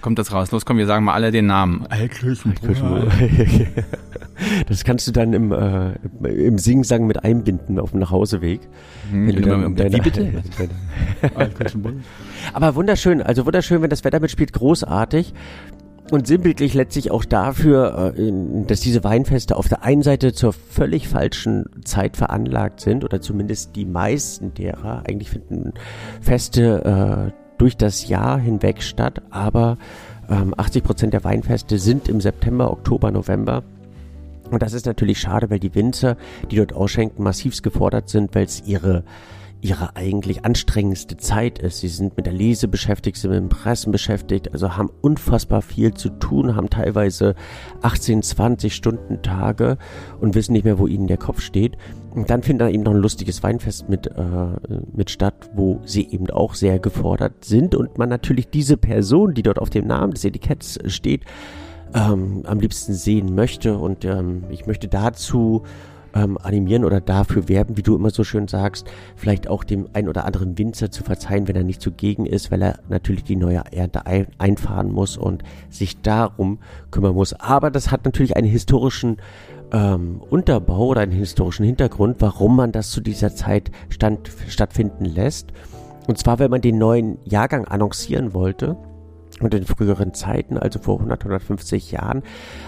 kommt 0.00 0.18
das 0.18 0.32
raus. 0.32 0.50
Los, 0.50 0.66
komm, 0.66 0.76
wir 0.78 0.86
sagen 0.86 1.04
mal 1.04 1.14
alle 1.14 1.30
den 1.30 1.46
Namen. 1.46 1.86
Altkirchenbruder. 1.88 3.08
Das 4.68 4.84
kannst 4.84 5.06
du 5.06 5.12
dann 5.12 5.34
im, 5.34 5.52
äh, 5.52 5.92
im 6.22 6.56
Singsang 6.56 7.06
mit 7.06 7.22
einbinden 7.24 7.78
auf 7.78 7.90
dem 7.90 8.00
Nachhauseweg. 8.00 8.60
Hm, 9.10 9.28
wenn 9.28 9.36
du 9.36 9.42
dann 9.42 9.92
wie 9.92 10.00
bitte? 10.00 10.32
Aber 12.52 12.74
wunderschön, 12.74 13.22
also 13.22 13.46
wunderschön, 13.46 13.82
wenn 13.82 13.90
das 13.90 14.04
Wetter 14.04 14.20
mitspielt, 14.20 14.52
großartig. 14.52 15.34
Und 16.10 16.26
sinnbildlich 16.26 16.74
letztlich 16.74 17.12
auch 17.12 17.24
dafür, 17.24 18.14
äh, 18.16 18.32
dass 18.66 18.80
diese 18.80 19.04
Weinfeste 19.04 19.56
auf 19.56 19.68
der 19.68 19.84
einen 19.84 20.02
Seite 20.02 20.32
zur 20.32 20.52
völlig 20.52 21.08
falschen 21.08 21.66
Zeit 21.84 22.16
veranlagt 22.16 22.80
sind, 22.80 23.04
oder 23.04 23.20
zumindest 23.20 23.76
die 23.76 23.84
meisten 23.84 24.52
derer. 24.54 25.04
Eigentlich 25.06 25.30
finden 25.30 25.72
Feste 26.20 27.30
äh, 27.30 27.40
durch 27.58 27.76
das 27.76 28.08
Jahr 28.08 28.40
hinweg 28.40 28.82
statt, 28.82 29.22
aber 29.30 29.78
ähm, 30.28 30.54
80 30.56 30.82
Prozent 30.82 31.14
der 31.14 31.22
Weinfeste 31.22 31.78
sind 31.78 32.08
im 32.08 32.20
September, 32.20 32.72
Oktober, 32.72 33.10
November. 33.12 33.62
Und 34.50 34.62
das 34.62 34.72
ist 34.72 34.86
natürlich 34.86 35.20
schade, 35.20 35.48
weil 35.50 35.60
die 35.60 35.74
Winzer, 35.74 36.16
die 36.50 36.56
dort 36.56 36.72
ausschenken, 36.72 37.22
massivst 37.22 37.62
gefordert 37.62 38.08
sind, 38.08 38.34
weil 38.34 38.46
es 38.46 38.62
ihre 38.66 39.04
ihre 39.62 39.96
eigentlich 39.96 40.44
anstrengendste 40.44 41.16
Zeit 41.16 41.58
ist. 41.58 41.80
Sie 41.80 41.88
sind 41.88 42.16
mit 42.16 42.26
der 42.26 42.32
Lese 42.32 42.68
beschäftigt, 42.68 43.18
sind 43.18 43.30
mit 43.30 43.40
dem 43.40 43.48
Pressen 43.48 43.92
beschäftigt, 43.92 44.52
also 44.52 44.76
haben 44.76 44.90
unfassbar 45.00 45.62
viel 45.62 45.94
zu 45.94 46.08
tun, 46.08 46.56
haben 46.56 46.70
teilweise 46.70 47.34
18, 47.82 48.22
20 48.22 48.74
Stunden 48.74 49.22
Tage 49.22 49.76
und 50.20 50.34
wissen 50.34 50.52
nicht 50.52 50.64
mehr, 50.64 50.78
wo 50.78 50.86
ihnen 50.86 51.06
der 51.06 51.18
Kopf 51.18 51.40
steht. 51.40 51.76
Und 52.10 52.30
dann 52.30 52.42
findet 52.42 52.66
da 52.66 52.70
eben 52.70 52.82
noch 52.82 52.94
ein 52.94 53.00
lustiges 53.00 53.42
Weinfest 53.42 53.88
mit, 53.88 54.06
äh, 54.06 54.46
mit 54.92 55.10
statt, 55.10 55.50
wo 55.54 55.80
sie 55.84 56.08
eben 56.08 56.30
auch 56.30 56.54
sehr 56.54 56.78
gefordert 56.78 57.44
sind 57.44 57.74
und 57.74 57.98
man 57.98 58.08
natürlich 58.08 58.48
diese 58.50 58.76
Person, 58.76 59.34
die 59.34 59.42
dort 59.42 59.58
auf 59.58 59.70
dem 59.70 59.86
Namen 59.86 60.12
des 60.12 60.24
Etiketts 60.24 60.78
steht, 60.86 61.24
ähm, 61.94 62.42
am 62.46 62.60
liebsten 62.60 62.94
sehen 62.94 63.34
möchte. 63.34 63.78
Und 63.78 64.04
ähm, 64.04 64.44
ich 64.50 64.66
möchte 64.66 64.88
dazu 64.88 65.62
ähm, 66.14 66.38
animieren 66.38 66.84
oder 66.84 67.00
dafür 67.00 67.48
werben, 67.48 67.76
wie 67.76 67.82
du 67.82 67.96
immer 67.96 68.10
so 68.10 68.24
schön 68.24 68.48
sagst, 68.48 68.86
vielleicht 69.16 69.48
auch 69.48 69.64
dem 69.64 69.88
ein 69.92 70.08
oder 70.08 70.24
anderen 70.24 70.58
Winzer 70.58 70.90
zu 70.90 71.02
verzeihen, 71.04 71.48
wenn 71.48 71.56
er 71.56 71.64
nicht 71.64 71.80
zugegen 71.80 72.26
ist, 72.26 72.50
weil 72.50 72.62
er 72.62 72.78
natürlich 72.88 73.24
die 73.24 73.36
neue 73.36 73.62
Ernte 73.72 74.06
ein, 74.06 74.26
einfahren 74.38 74.90
muss 74.90 75.16
und 75.16 75.42
sich 75.68 76.00
darum 76.02 76.58
kümmern 76.90 77.14
muss. 77.14 77.32
Aber 77.34 77.70
das 77.70 77.90
hat 77.90 78.04
natürlich 78.04 78.36
einen 78.36 78.48
historischen 78.48 79.18
ähm, 79.72 80.20
Unterbau 80.30 80.86
oder 80.86 81.02
einen 81.02 81.12
historischen 81.12 81.64
Hintergrund, 81.64 82.16
warum 82.20 82.56
man 82.56 82.72
das 82.72 82.90
zu 82.90 83.00
dieser 83.00 83.34
Zeit 83.34 83.70
stand, 83.88 84.30
stattfinden 84.48 85.04
lässt. 85.04 85.52
Und 86.06 86.18
zwar, 86.18 86.38
wenn 86.38 86.50
man 86.50 86.60
den 86.60 86.78
neuen 86.78 87.18
Jahrgang 87.24 87.66
annoncieren 87.66 88.34
wollte 88.34 88.76
und 89.40 89.54
in 89.54 89.64
früheren 89.64 90.14
Zeiten, 90.14 90.58
also 90.58 90.78
vor 90.78 90.96
100, 90.96 91.20
150 91.20 91.92
Jahren, 91.92 92.22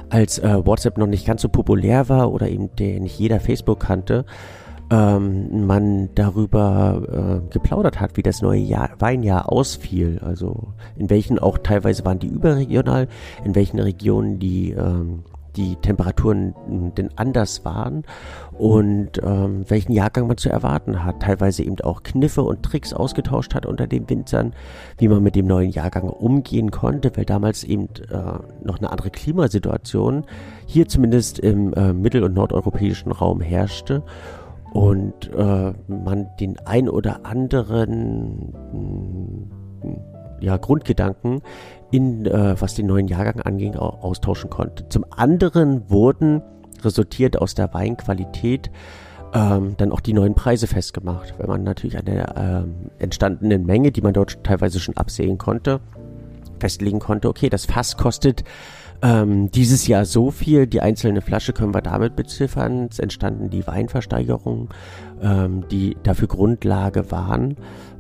als 0.09 0.39
äh, 0.39 0.65
WhatsApp 0.65 0.99
noch 0.99 1.07
nicht 1.07 1.27
ganz 1.27 1.43
so 1.43 1.49
populär 1.49 2.09
war 2.09 2.33
oder 2.33 2.49
eben 2.49 2.75
der 2.77 3.01
nicht 3.01 3.19
jeder 3.19 3.41
Facebook 3.41 3.81
kannte, 3.81 4.25
ähm, 4.91 5.67
man 5.67 6.11
darüber 6.15 7.43
äh, 7.47 7.53
geplaudert 7.53 8.01
hat, 8.01 8.17
wie 8.17 8.23
das 8.23 8.43
neue 8.43 8.61
Jahr, 8.61 8.91
Weinjahr 8.99 9.51
ausfiel. 9.51 10.21
Also 10.23 10.75
in 10.97 11.09
welchen 11.09 11.39
auch 11.39 11.59
teilweise 11.59 12.05
waren 12.05 12.19
die 12.19 12.29
überregional, 12.29 13.09
in 13.45 13.55
welchen 13.55 13.79
Regionen 13.79 14.39
die 14.39 14.73
ähm, 14.73 15.25
die 15.57 15.77
Temperaturen 15.77 16.55
denn 16.97 17.11
anders 17.17 17.65
waren 17.65 18.05
und 18.59 19.21
ähm, 19.23 19.65
welchen 19.69 19.93
Jahrgang 19.93 20.27
man 20.27 20.37
zu 20.37 20.49
erwarten 20.49 21.05
hat. 21.05 21.21
Teilweise 21.21 21.63
eben 21.65 21.81
auch 21.81 22.03
Kniffe 22.03 22.43
und 22.43 22.63
Tricks 22.63 22.93
ausgetauscht 22.93 23.55
hat 23.55 23.67
unter 23.67 23.87
den 23.87 24.09
Winzern, 24.09 24.55
wie 24.99 25.09
man 25.09 25.23
mit 25.23 25.35
dem 25.37 25.47
neuen 25.47 25.71
Jahrgang 25.71 26.09
umgehen 26.09 26.71
konnte, 26.71 27.11
weil 27.17 27.25
damals 27.25 27.65
eben 27.65 27.89
äh, 28.11 28.65
noch 28.65 28.79
eine 28.79 28.91
andere 28.91 29.11
Klimasituation 29.11 30.25
hier 30.67 30.87
zumindest 30.87 31.39
im 31.39 31.73
äh, 31.75 31.93
mittel- 31.93 32.25
und 32.25 32.35
nordeuropäischen 32.35 33.13
Raum 33.13 33.41
herrschte 33.41 34.03
und 34.73 35.31
äh, 35.35 35.73
man 35.89 36.29
den 36.41 36.59
ein 36.65 36.89
oder 36.89 37.25
anderen 37.27 38.53
ja, 40.41 40.57
Grundgedanken 40.57 41.41
in, 41.91 42.27
äh, 42.27 42.61
was 42.61 42.75
den 42.75 42.87
neuen 42.87 43.07
Jahrgang 43.07 43.41
anging, 43.41 43.77
austauschen 43.77 44.51
konnte. 44.51 44.89
Zum 44.89 45.05
anderen 45.11 45.89
wurden 45.91 46.43
resultiert 46.85 47.37
aus 47.37 47.55
der 47.55 47.73
Weinqualität 47.75 48.71
ähm, 49.35 49.75
dann 49.77 49.93
auch 49.93 50.01
die 50.01 50.13
neuen 50.13 50.35
Preise 50.35 50.67
festgemacht, 50.67 51.35
wenn 51.39 51.49
man 51.49 51.63
natürlich 51.63 51.97
an 51.97 52.05
der 52.05 52.35
ähm, 52.37 52.91
entstandenen 52.99 53.65
Menge, 53.65 53.91
die 53.93 54.03
man 54.03 54.13
dort 54.13 54.45
teilweise 54.45 54.79
schon 54.79 54.97
absehen 54.97 55.39
konnte, 55.39 55.81
festlegen 56.61 56.99
konnte, 56.99 57.29
okay, 57.29 57.49
das 57.49 57.65
Fass 57.65 57.97
kostet 57.97 58.45
ähm, 59.03 59.51
dieses 59.51 59.87
Jahr 59.89 60.05
so 60.05 60.31
viel, 60.31 60.67
die 60.67 60.81
einzelne 60.81 61.23
Flasche 61.23 61.53
können 61.53 61.75
wir 61.75 61.83
damit 61.83 62.15
beziffern. 62.15 62.87
Es 62.89 63.01
entstanden 63.01 63.51
die 63.51 63.67
Weinversteigerungen, 63.67 64.69
ähm, 65.21 65.65
die 65.71 65.97
dafür 66.05 66.29
Grundlage 66.29 67.11
waren, 67.11 67.57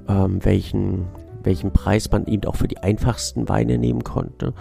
ähm, 0.09 0.45
welchen 0.45 1.07
welchen 1.45 1.73
Preis 1.73 2.09
man 2.11 2.27
eben 2.27 2.45
auch 2.45 2.55
für 2.55 2.69
die 2.69 2.79
einfachsten 2.79 3.49
Weine 3.49 3.79
nehmen 3.79 4.05
konnte. 4.05 4.55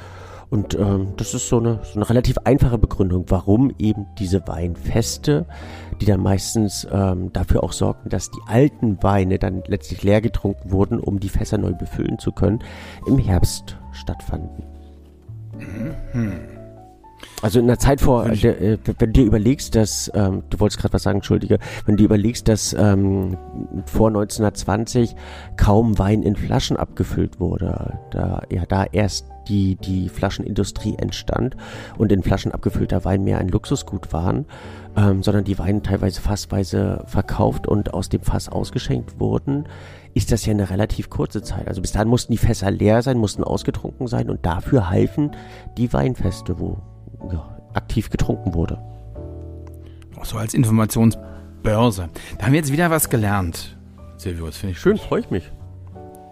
Und 0.52 0.78
ähm, 0.78 1.14
das 1.16 1.34
ist 1.34 1.48
so 1.48 1.60
eine, 1.60 1.80
so 1.82 1.96
eine 1.96 2.10
relativ 2.10 2.38
einfache 2.40 2.78
Begründung, 2.78 3.24
warum 3.30 3.74
eben 3.80 4.06
diese 4.20 4.46
Weinfeste, 4.50 5.46
die 6.02 6.06
dann 6.06 6.20
meistens 6.20 6.86
ähm, 6.92 7.32
dafür 7.32 7.64
auch 7.64 7.72
sorgten, 7.72 8.10
dass 8.10 8.30
die 8.30 8.42
alten 8.48 9.02
Weine 9.02 9.40
dann 9.40 9.64
letztlich 9.68 10.04
leer 10.04 10.20
getrunken 10.20 10.72
wurden, 10.72 11.00
um 11.00 11.22
die 11.22 11.30
Fässer 11.30 11.58
neu 11.58 11.72
befüllen 11.72 12.20
zu 12.20 12.34
können, 12.34 12.60
im 13.08 13.18
Herbst 13.18 13.78
stattfanden. 13.94 14.66
Mhm. 15.58 16.42
Also 17.42 17.60
in 17.60 17.68
der 17.68 17.80
Zeit 17.80 18.02
vor, 18.02 18.28
der, 18.28 18.62
äh, 18.62 18.78
wenn 19.00 19.14
du 19.14 19.22
dir 19.22 19.26
überlegst, 19.26 19.74
dass, 19.74 20.12
ähm, 20.14 20.44
du 20.50 20.60
wolltest 20.60 20.82
gerade 20.82 20.94
was 20.94 21.04
sagen, 21.04 21.20
Entschuldige, 21.20 21.60
wenn 21.86 21.96
du 21.96 22.02
dir 22.02 22.06
überlegst, 22.06 22.50
dass 22.50 22.74
ähm, 22.74 23.38
vor 23.86 24.10
1920 24.10 25.16
kaum 25.56 25.98
Wein 25.98 26.24
in 26.24 26.36
Flaschen 26.36 26.76
abgefüllt 26.76 27.40
wurde, 27.40 28.00
da 28.12 28.44
ja 28.52 28.66
da 28.66 28.84
erst 28.84 29.31
die, 29.48 29.76
die 29.76 30.10
Flaschenindustrie 30.10 30.96
entstand 30.98 31.56
und 31.98 32.12
in 32.12 32.24
Flaschen 32.24 32.52
abgefüllter 32.52 33.06
Wein 33.06 33.24
mehr 33.24 33.40
ein 33.40 33.48
Luxusgut 33.48 34.14
waren, 34.14 34.46
ähm, 34.96 35.24
sondern 35.24 35.44
die 35.44 35.58
Weine 35.60 35.82
teilweise 35.82 36.22
fassweise 36.22 37.04
verkauft 37.08 37.68
und 37.68 37.94
aus 37.94 38.10
dem 38.10 38.22
Fass 38.22 38.50
ausgeschenkt 38.50 39.20
wurden, 39.20 39.66
ist 40.14 40.32
das 40.32 40.46
ja 40.46 40.52
eine 40.52 40.70
relativ 40.70 41.10
kurze 41.10 41.42
Zeit. 41.42 41.68
Also 41.68 41.82
bis 41.82 41.94
dahin 41.94 42.10
mussten 42.10 42.32
die 42.32 42.38
Fässer 42.38 42.70
leer 42.72 43.02
sein, 43.02 43.18
mussten 43.18 43.44
ausgetrunken 43.44 44.08
sein 44.08 44.30
und 44.30 44.46
dafür 44.46 44.90
halfen 44.90 45.32
die 45.78 45.92
Weinfeste, 45.94 46.60
wo 46.60 46.78
ja, 47.32 47.58
aktiv 47.74 48.10
getrunken 48.10 48.54
wurde. 48.54 48.80
Auch 50.20 50.26
so 50.26 50.38
als 50.38 50.54
Informationsbörse. 50.54 52.10
Da 52.38 52.46
haben 52.46 52.52
wir 52.52 52.60
jetzt 52.60 52.72
wieder 52.72 52.90
was 52.90 53.10
gelernt. 53.10 53.78
Silvio, 54.18 54.52
finde 54.52 54.74
ich 54.74 54.80
schön, 54.80 54.98
freue 54.98 55.22
ich 55.22 55.32
mich. 55.32 55.52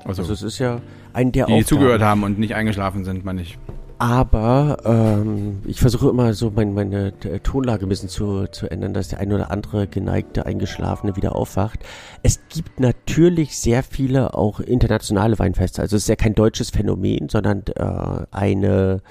Also, 0.05 0.21
also 0.21 0.33
es 0.33 0.41
ist 0.43 0.59
ja 0.59 0.79
ein 1.13 1.31
der 1.31 1.45
Die 1.45 1.53
Aufgaben. 1.53 1.65
zugehört 1.67 2.01
haben 2.01 2.23
und 2.23 2.39
nicht 2.39 2.55
eingeschlafen 2.55 3.03
sind, 3.05 3.25
meine 3.25 3.41
ich. 3.41 3.57
Aber 4.01 4.77
ähm, 4.85 5.61
ich 5.65 5.81
versuche 5.81 6.07
immer 6.09 6.33
so 6.33 6.53
mein, 6.55 6.73
meine 6.73 7.11
Tonlage 7.43 7.85
ein 7.85 7.89
bisschen 7.89 8.07
zu, 8.07 8.47
zu 8.47 8.71
ändern, 8.71 8.93
dass 8.93 9.09
der 9.09 9.19
ein 9.19 9.33
oder 9.33 9.51
andere 9.51 9.87
geneigte 9.87 10.45
Eingeschlafene 10.45 11.17
wieder 11.17 11.35
aufwacht. 11.35 11.79
Es 12.23 12.39
gibt 12.47 12.79
natürlich 12.79 13.57
sehr 13.59 13.83
viele 13.83 14.35
auch 14.35 14.61
internationale 14.61 15.37
Weinfeste. 15.37 15.81
Also 15.81 15.97
es 15.97 16.03
ist 16.03 16.07
ja 16.07 16.15
kein 16.15 16.33
deutsches 16.33 16.69
Phänomen, 16.69 17.27
sondern 17.27 17.63
äh, 17.75 18.25
eine 18.31 19.01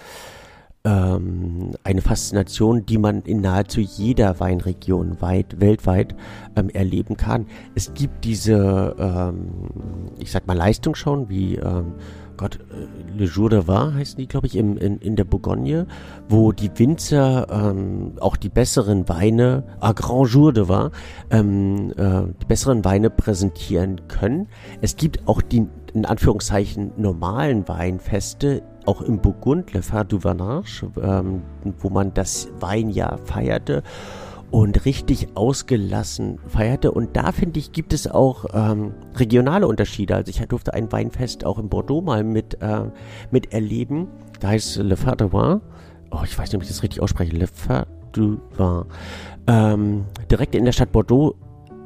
ähm, 0.88 1.72
eine 1.84 2.00
Faszination, 2.00 2.86
die 2.86 2.98
man 2.98 3.22
in 3.22 3.40
nahezu 3.40 3.80
jeder 3.80 4.40
Weinregion 4.40 5.20
weit, 5.20 5.60
weltweit 5.60 6.14
ähm, 6.56 6.70
erleben 6.70 7.16
kann. 7.16 7.46
Es 7.74 7.92
gibt 7.92 8.24
diese, 8.24 8.96
ähm, 8.98 9.50
ich 10.18 10.30
sag 10.32 10.46
mal, 10.46 10.56
Leistungsschauen 10.56 11.28
wie 11.28 11.56
ähm, 11.56 11.92
Gott, 12.38 12.58
äh, 12.70 13.18
Le 13.18 13.26
Jour 13.26 13.50
de 13.50 13.66
Vin 13.66 13.94
heißen 13.94 14.16
die, 14.16 14.28
glaube 14.28 14.46
ich, 14.46 14.56
im, 14.56 14.78
in, 14.78 14.98
in 14.98 15.16
der 15.16 15.24
Bourgogne, 15.24 15.86
wo 16.28 16.52
die 16.52 16.70
Winzer 16.76 17.48
ähm, 17.50 18.12
auch 18.20 18.36
die 18.36 18.48
besseren 18.48 19.08
Weine, 19.08 19.64
ah, 19.80 19.92
Grand 19.92 20.30
Jour 20.30 20.52
de 20.52 20.68
Vin, 20.68 20.90
ähm, 21.30 21.92
äh, 21.96 22.32
die 22.40 22.46
besseren 22.46 22.84
Weine 22.84 23.10
präsentieren 23.10 24.08
können. 24.08 24.46
Es 24.80 24.96
gibt 24.96 25.26
auch 25.28 25.42
die, 25.42 25.66
in 25.92 26.04
Anführungszeichen, 26.04 26.92
normalen 26.96 27.66
Weinfeste 27.68 28.62
auch 28.86 29.02
im 29.02 29.18
Burgund, 29.18 29.72
Le 29.72 29.82
Phare 29.82 30.04
du 30.04 30.24
Vanage, 30.24 30.86
ähm, 31.02 31.42
wo 31.78 31.90
man 31.90 32.14
das 32.14 32.48
Weinjahr 32.60 33.18
feierte 33.18 33.82
und 34.50 34.84
richtig 34.86 35.28
ausgelassen 35.34 36.38
feierte. 36.46 36.90
Und 36.92 37.16
da 37.16 37.32
finde 37.32 37.58
ich, 37.58 37.72
gibt 37.72 37.92
es 37.92 38.10
auch 38.10 38.46
ähm, 38.54 38.94
regionale 39.14 39.66
Unterschiede. 39.66 40.14
Also 40.14 40.30
ich 40.30 40.40
durfte 40.46 40.72
ein 40.74 40.90
Weinfest 40.90 41.44
auch 41.44 41.58
in 41.58 41.68
Bordeaux 41.68 42.00
mal 42.00 42.24
mit, 42.24 42.60
äh, 42.62 42.84
mit 43.30 43.52
erleben. 43.52 44.08
Da 44.40 44.48
heißt 44.48 44.76
Le 44.78 44.96
Phare 44.96 45.16
du 45.16 45.32
Vin. 45.32 45.60
Oh, 46.10 46.20
ich 46.24 46.38
weiß 46.38 46.48
nicht, 46.48 46.56
ob 46.56 46.62
ich 46.62 46.68
das 46.68 46.82
richtig 46.82 47.02
ausspreche. 47.02 47.36
Le 47.36 47.46
Phare 47.46 47.86
du 48.12 48.40
Vin. 48.56 48.84
Ähm, 49.46 50.04
direkt 50.30 50.54
in 50.54 50.64
der 50.64 50.72
Stadt 50.72 50.92
Bordeaux 50.92 51.34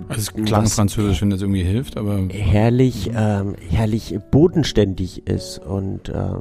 also 0.08 0.20
es 0.20 0.32
klang 0.32 0.66
französisch, 0.66 1.22
wenn 1.22 1.30
das 1.30 1.40
irgendwie 1.40 1.62
hilft, 1.62 1.96
aber. 1.96 2.28
Herrlich, 2.28 3.10
ähm, 3.14 3.54
herrlich 3.70 4.18
bodenständig 4.30 5.26
ist 5.26 5.58
und 5.58 6.08
äh, 6.08 6.34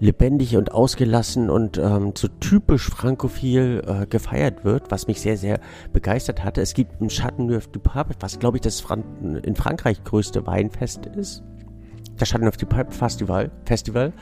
lebendig 0.00 0.56
und 0.56 0.72
ausgelassen 0.72 1.50
und 1.50 1.78
ähm, 1.78 2.12
so 2.16 2.28
typisch 2.28 2.88
frankophil 2.88 3.82
äh, 3.86 4.06
gefeiert 4.06 4.64
wird, 4.64 4.90
was 4.90 5.06
mich 5.06 5.20
sehr, 5.20 5.36
sehr 5.36 5.60
begeistert 5.92 6.44
hatte. 6.44 6.60
Es 6.60 6.74
gibt 6.74 7.00
ein 7.00 7.08
Chateauneuf 7.08 7.68
du 7.68 7.80
Pape, 7.80 8.14
was 8.20 8.38
glaube 8.38 8.56
ich 8.58 8.62
das 8.62 8.80
Fran 8.80 9.02
in 9.42 9.54
Frankreich 9.54 10.02
größte 10.04 10.46
Weinfest 10.46 11.06
ist. 11.06 11.42
Das 12.18 12.30
Chateauneuf 12.30 12.56
du 12.56 12.66
Pape 12.66 12.92
Festival, 12.92 13.50
Festival 13.64 14.12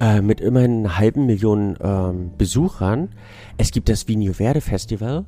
äh, 0.00 0.20
mit 0.20 0.40
immerhin 0.40 0.80
einer 0.86 0.98
halben 0.98 1.26
Million 1.26 1.76
ähm, 1.80 2.30
Besuchern. 2.38 3.10
Es 3.56 3.70
gibt 3.70 3.88
das 3.88 4.08
Vigno 4.08 4.32
Verde 4.32 4.60
Festival 4.60 5.26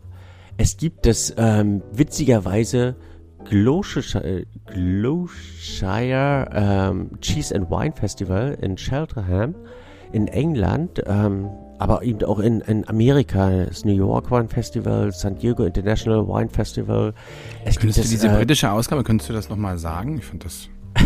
es 0.61 0.77
gibt 0.77 1.07
das 1.07 1.35
ähm, 1.39 1.83
witzigerweise 1.91 2.95
Gloucestershire, 3.49 4.45
Gloucestershire 4.67 6.51
ähm, 6.53 7.11
Cheese 7.23 7.55
and 7.55 7.71
Wine 7.71 7.93
Festival 7.93 8.59
in 8.61 8.77
Cheltenham 8.77 9.55
in 10.13 10.29
England, 10.29 11.03
ähm, 11.07 11.49
aber 11.79 12.03
eben 12.03 12.23
auch 12.25 12.41
in, 12.41 12.61
in 12.61 12.87
Amerika, 12.89 13.65
das 13.65 13.87
New 13.87 13.95
York 13.95 14.31
Wine 14.31 14.49
Festival, 14.49 15.11
San 15.13 15.37
Diego 15.37 15.65
International 15.65 16.29
Wine 16.29 16.51
Festival. 16.51 17.15
Es 17.65 17.79
könntest 17.79 17.97
du 17.97 18.03
das, 18.03 18.11
diese 18.11 18.29
äh, 18.29 18.37
britische 18.37 18.71
Ausgabe, 18.71 19.03
könntest 19.03 19.31
du 19.31 19.33
das 19.33 19.49
nochmal 19.49 19.79
sagen? 19.79 20.19
Ich 20.19 20.27
finde 20.27 20.45
das... 20.45 20.69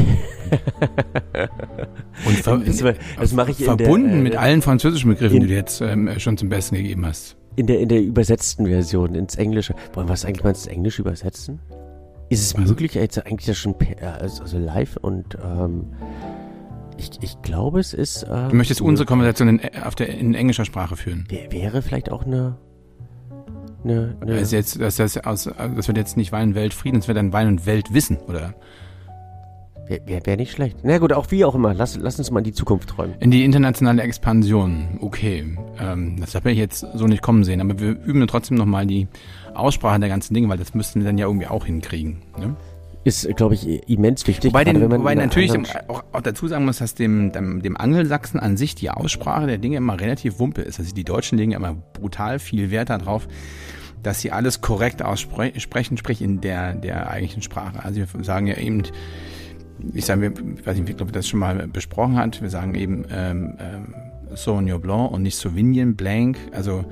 Und 2.27 2.37
ver 2.39 2.57
das, 2.59 2.83
das 3.19 3.33
mache 3.35 3.53
ich 3.53 3.59
verbunden 3.59 4.09
der, 4.09 4.19
äh, 4.19 4.23
mit 4.23 4.35
allen 4.37 4.63
französischen 4.63 5.11
Begriffen, 5.11 5.39
die 5.41 5.47
du 5.47 5.55
jetzt 5.55 5.81
ähm, 5.81 6.11
schon 6.19 6.37
zum 6.37 6.49
Besten 6.49 6.75
gegeben 6.75 7.07
hast 7.07 7.37
in 7.57 7.67
der, 7.67 7.81
in 7.81 7.89
der 7.89 8.03
übersetzten 8.03 8.67
Version 8.67 9.15
ins 9.15 9.37
Englische. 9.37 9.75
Wollen 9.93 10.09
wir 10.09 10.15
es 10.15 10.25
eigentlich 10.25 10.45
mal 10.45 10.51
ins 10.51 10.67
Englische 10.67 11.03
übersetzen? 11.03 11.61
Ist 12.31 12.43
es 12.43 12.55
also, 12.55 12.71
möglich, 12.71 12.95
jetzt 12.95 13.25
eigentlich 13.25 13.47
das 13.47 13.59
schon 13.59 13.75
also, 14.01 14.43
also 14.43 14.59
live 14.59 14.97
und 14.97 15.37
ähm, 15.45 15.93
ich, 16.97 17.11
ich 17.21 17.43
glaube, 17.43 17.81
es 17.81 17.93
ist. 17.93 18.27
Ähm, 18.29 18.51
du 18.51 18.57
möchtest 18.57 18.81
unsere 18.81 19.07
Konversation 19.07 19.49
in, 19.49 19.61
auf 19.83 19.95
der, 19.95 20.09
in 20.09 20.35
englischer 20.35 20.65
Sprache 20.65 20.97
führen. 20.97 21.27
Wäre 21.51 21.83
vielleicht 21.83 22.11
auch 22.11 22.25
eine. 22.25 22.57
eine, 23.83 24.17
eine 24.21 24.41
das, 24.41 24.53
jetzt, 24.53 24.81
das, 24.81 24.97
das, 24.97 25.19
aus, 25.19 25.45
das 25.45 25.87
wird 25.89 25.97
jetzt 25.97 26.17
nicht 26.17 26.33
Wein 26.33 26.51
und 26.51 26.55
Weltfrieden, 26.55 27.01
das 27.01 27.09
wird 27.09 27.19
dann 27.19 27.33
Wein 27.33 27.49
und 27.49 27.67
Weltwissen, 27.67 28.19
oder? 28.19 28.55
Wäre 29.87 30.25
wär 30.25 30.37
nicht 30.37 30.53
schlecht. 30.53 30.79
Na 30.83 30.99
gut, 30.99 31.13
auch 31.13 31.31
wie 31.31 31.45
auch 31.45 31.55
immer. 31.55 31.75
Lass, 31.75 31.97
lass 31.97 32.19
uns 32.19 32.31
mal 32.31 32.41
in 32.41 32.45
die 32.45 32.53
Zukunft 32.53 32.89
träumen. 32.89 33.17
In 33.21 33.31
die 33.31 33.45
internationale 33.45 34.03
Expansion. 34.03 34.99
Okay. 35.01 35.57
Ähm, 35.79 36.17
das 36.21 36.35
habe 36.35 36.51
ich 36.53 36.59
jetzt 36.59 36.87
so 36.95 37.07
nicht 37.07 37.23
kommen 37.23 37.45
sehen. 37.45 37.61
Aber 37.61 37.79
wir 37.79 37.91
üben 37.91 38.27
trotzdem 38.27 38.57
nochmal 38.57 38.87
die 38.87 39.09
Aussprache 39.53 40.01
der 40.01 40.09
ganzen 40.09 40.33
Dinge, 40.33 40.49
weil 40.49 40.59
das 40.59 40.75
müssten 40.75 41.01
wir 41.01 41.07
dann 41.07 41.19
ja 41.19 41.27
irgendwie 41.27 41.49
auch 41.49 41.67
hinkriegen. 41.67 42.23
Ne? 42.39 42.57
Ist, 43.05 43.29
glaube 43.37 43.55
ich, 43.55 43.67
immens 43.87 44.27
wichtig. 44.27 44.53
Wobei, 44.55 44.65
den, 44.65 44.91
wobei 44.91 45.15
natürlich 45.15 45.53
auch, 45.89 46.05
auch, 46.13 46.23
dazu 46.23 46.49
sagen 46.49 46.65
muss, 46.65 46.79
dass 46.79 46.95
dem, 46.95 47.33
dem, 47.33 47.61
dem 47.61 47.77
Angelsachsen 47.77 48.41
an 48.41 48.57
sich 48.57 48.75
die 48.75 48.89
Aussprache 48.89 49.47
der 49.47 49.59
Dinge 49.59 49.77
immer 49.77 50.01
relativ 50.01 50.39
wumpe 50.39 50.63
ist. 50.63 50.79
Also 50.79 50.95
die 50.95 51.05
Deutschen 51.05 51.37
legen 51.37 51.53
immer 51.53 51.75
brutal 51.75 52.39
viel 52.39 52.71
Wert 52.71 52.89
darauf, 52.89 53.29
dass 54.03 54.23
sie 54.23 54.33
alles 54.33 54.63
korrekt 54.63 55.03
aussprechen, 55.03 55.99
sprich 55.99 56.23
in 56.23 56.41
der, 56.41 56.73
der 56.73 57.11
eigentlichen 57.11 57.43
Sprache. 57.43 57.85
Also 57.85 58.01
wir 58.01 58.25
sagen 58.25 58.47
ja 58.47 58.57
eben, 58.57 58.85
ich 59.93 60.05
sage, 60.05 60.33
ich 60.57 60.67
weiß 60.67 60.77
nicht, 60.77 60.91
ich 60.91 60.97
glaube, 60.97 61.13
das 61.13 61.29
schon 61.29 61.41
mal 61.41 61.67
besprochen 61.67 62.17
hat. 62.17 62.41
Wir 62.41 62.51
sagen 62.51 62.75
eben 62.75 63.05
ähm, 63.11 63.57
ähm, 63.59 63.95
Sauvignon 64.35 64.81
Blanc 64.81 65.13
und 65.13 65.23
nicht 65.23 65.37
Sauvignon 65.37 65.97
Blanc. 65.97 66.39
Also 66.53 66.85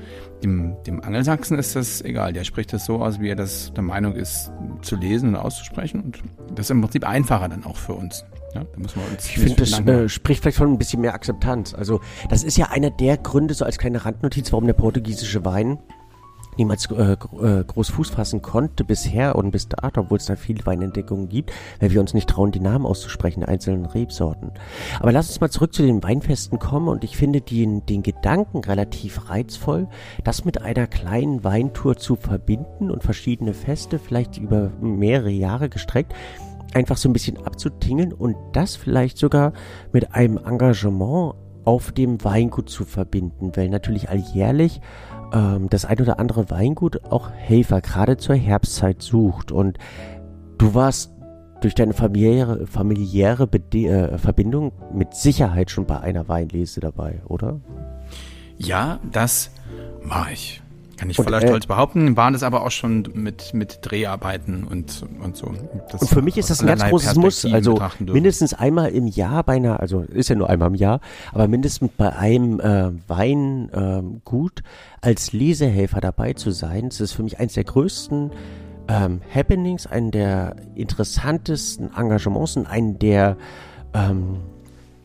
dem, 0.43 0.75
dem 0.87 1.03
Angelsachsen 1.03 1.59
ist 1.59 1.77
das 1.77 2.03
egal. 2.03 2.33
Der 2.33 2.45
spricht 2.45 2.73
das 2.73 2.85
so 2.85 3.03
aus, 3.03 3.21
wie 3.21 3.29
er 3.29 3.37
das 3.37 3.73
der 3.75 3.83
Meinung 3.83 4.15
ist, 4.15 4.51
zu 4.83 4.97
lesen 4.97 5.31
und 5.31 5.37
auszusprechen. 5.37 6.01
Und 6.03 6.23
das 6.55 6.67
ist 6.67 6.71
im 6.71 6.81
Prinzip 6.81 7.07
einfacher 7.07 7.49
dann 7.49 7.65
auch 7.65 7.77
für 7.77 7.95
uns. 7.95 8.25
Ja, 8.55 8.67
ich 9.19 9.39
finde, 9.39 9.57
das 9.57 9.81
äh, 9.81 10.09
spricht 10.11 10.43
vielleicht 10.43 10.59
von 10.59 10.71
ein 10.71 10.79
bisschen 10.79 11.01
mehr 11.01 11.15
Akzeptanz. 11.15 11.73
Also 11.73 12.01
das 12.29 12.45
ist 12.45 12.59
ja 12.59 12.69
einer 12.69 12.91
der 12.91 13.17
Gründe, 13.17 13.55
so 13.55 13.65
als 13.65 13.79
kleine 13.79 14.05
Randnotiz, 14.05 14.53
warum 14.53 14.67
der 14.67 14.75
portugiesische 14.75 15.43
Wein 15.45 15.79
niemals 16.57 16.91
äh, 16.91 17.13
äh, 17.13 17.65
groß 17.65 17.91
Fuß 17.91 18.11
fassen 18.11 18.43
konnte 18.43 18.85
bisher 18.85 19.37
und 19.37 19.51
bis 19.51 19.69
dato, 19.69 20.03
obwohl 20.03 20.19
es 20.19 20.27
da 20.27 20.37
viele 20.37 20.65
Weinentdeckungen 20.67 21.29
gibt, 21.29 21.53
weil 21.81 21.91
wir 21.91 22.01
uns 22.01 22.15
nicht 22.15 22.29
trauen, 22.29 22.53
die 22.53 22.61
Namen 22.61 22.87
auszusprechen 22.87 23.45
einzelnen 23.45 23.87
Rebsorten. 23.87 24.53
Aber 25.01 25.13
lass 25.13 25.29
uns 25.29 25.41
mal 25.41 25.51
zurück 25.51 25.75
zu 25.75 25.83
den 25.83 26.03
Weinfesten 26.03 26.59
kommen 26.59 26.89
und 26.89 27.05
ich 27.05 27.17
finde 27.17 27.41
den, 27.41 27.87
den 27.87 28.03
Gedanken 28.03 28.59
relativ 28.59 29.31
reizvoll, 29.31 29.89
das 30.25 30.45
mit 30.45 30.61
einer 30.63 30.87
kleinen 30.87 31.45
Weintour 31.45 31.97
zu 31.97 32.17
verbinden 32.17 32.91
und 32.91 33.03
verschiedene 33.03 33.55
Feste, 33.55 33.99
vielleicht 33.99 34.39
über 34.39 34.71
mehrere 34.81 35.31
Jahre 35.31 35.69
gestreckt, 35.69 36.15
einfach 36.75 36.97
so 36.97 37.09
ein 37.09 37.13
bisschen 37.13 37.45
abzutingeln 37.45 38.13
und 38.13 38.37
das 38.53 38.77
vielleicht 38.77 39.19
sogar 39.19 39.53
mit 39.93 40.15
einem 40.15 40.39
Engagement 40.39 41.35
auf 41.65 41.93
dem 41.93 42.23
Weingut 42.25 42.69
zu 42.69 42.85
verbinden, 42.85 43.53
weil 43.55 43.69
natürlich 43.69 44.09
alljährlich 44.09 44.81
ähm, 45.33 45.69
das 45.71 45.85
ein 45.85 46.01
oder 46.01 46.19
andere 46.19 46.51
Weingut 46.51 47.05
auch 47.05 47.31
Helfer 47.31 47.81
gerade 47.81 48.17
zur 48.17 48.37
Herbstzeit 48.37 49.03
sucht. 49.03 49.53
Und 49.53 49.79
du 50.59 50.75
warst 50.75 51.13
durch 51.61 51.75
deine 51.75 51.95
familiäre, 51.95 52.67
familiäre 52.67 53.47
Bede 53.47 54.13
äh, 54.13 54.19
Verbindung 54.19 54.73
mit 54.93 55.15
Sicherheit 55.15 55.71
schon 55.71 55.87
bei 55.87 56.01
einer 56.01 56.29
Weinlese 56.29 56.81
dabei, 56.81 57.21
oder? 57.27 57.61
Ja, 58.59 59.01
das 59.11 59.51
war 60.03 60.31
ich. 60.33 60.63
Kann 61.03 61.11
ich 61.11 61.17
voller 61.17 61.39
und, 61.39 61.43
äh, 61.43 61.49
Stolz 61.49 61.67
behaupten, 61.67 62.17
waren 62.17 62.33
es 62.33 62.45
aber 62.45 62.63
auch 62.63 62.71
schon 62.71 63.09
mit, 63.13 63.55
mit 63.55 63.81
Dreharbeiten 63.83 64.63
und, 64.63 65.05
und 65.21 65.37
so. 65.37 65.53
Das 65.91 66.03
und 66.03 66.09
für 66.09 66.23
mich 66.23 66.39
ist 66.39 66.49
das 66.49 66.61
ein 66.61 66.69
ganz 66.69 66.85
großes 66.85 67.17
Muss. 67.17 67.45
Also 67.45 67.77
mindestens 67.99 68.55
einmal 68.55 68.91
im 68.91 69.09
Jahr 69.09 69.43
bei 69.43 69.55
einer, 69.55 69.81
also 69.81 70.03
ist 70.03 70.29
ja 70.29 70.37
nur 70.37 70.49
einmal 70.49 70.69
im 70.69 70.77
Jahr, 70.77 71.01
aber 71.33 71.49
mindestens 71.49 71.91
bei 71.97 72.15
einem 72.15 72.61
äh, 72.61 72.93
Weingut 73.09 74.61
äh, 74.61 74.63
als 75.01 75.33
Lesehelfer 75.33 76.01
dabei 76.01 76.35
zu 76.35 76.53
sein. 76.53 76.91
Das 76.91 77.01
ist 77.01 77.15
für 77.15 77.25
mich 77.25 77.41
eines 77.41 77.55
der 77.55 77.65
größten 77.65 78.31
ähm, 78.87 79.23
Happenings, 79.35 79.89
einen 79.89 80.13
der 80.13 80.55
interessantesten 80.77 81.91
Engagements 81.97 82.57
und 82.57 82.67
einen 82.67 83.01
der 83.01 83.37
ähm, 83.93 84.37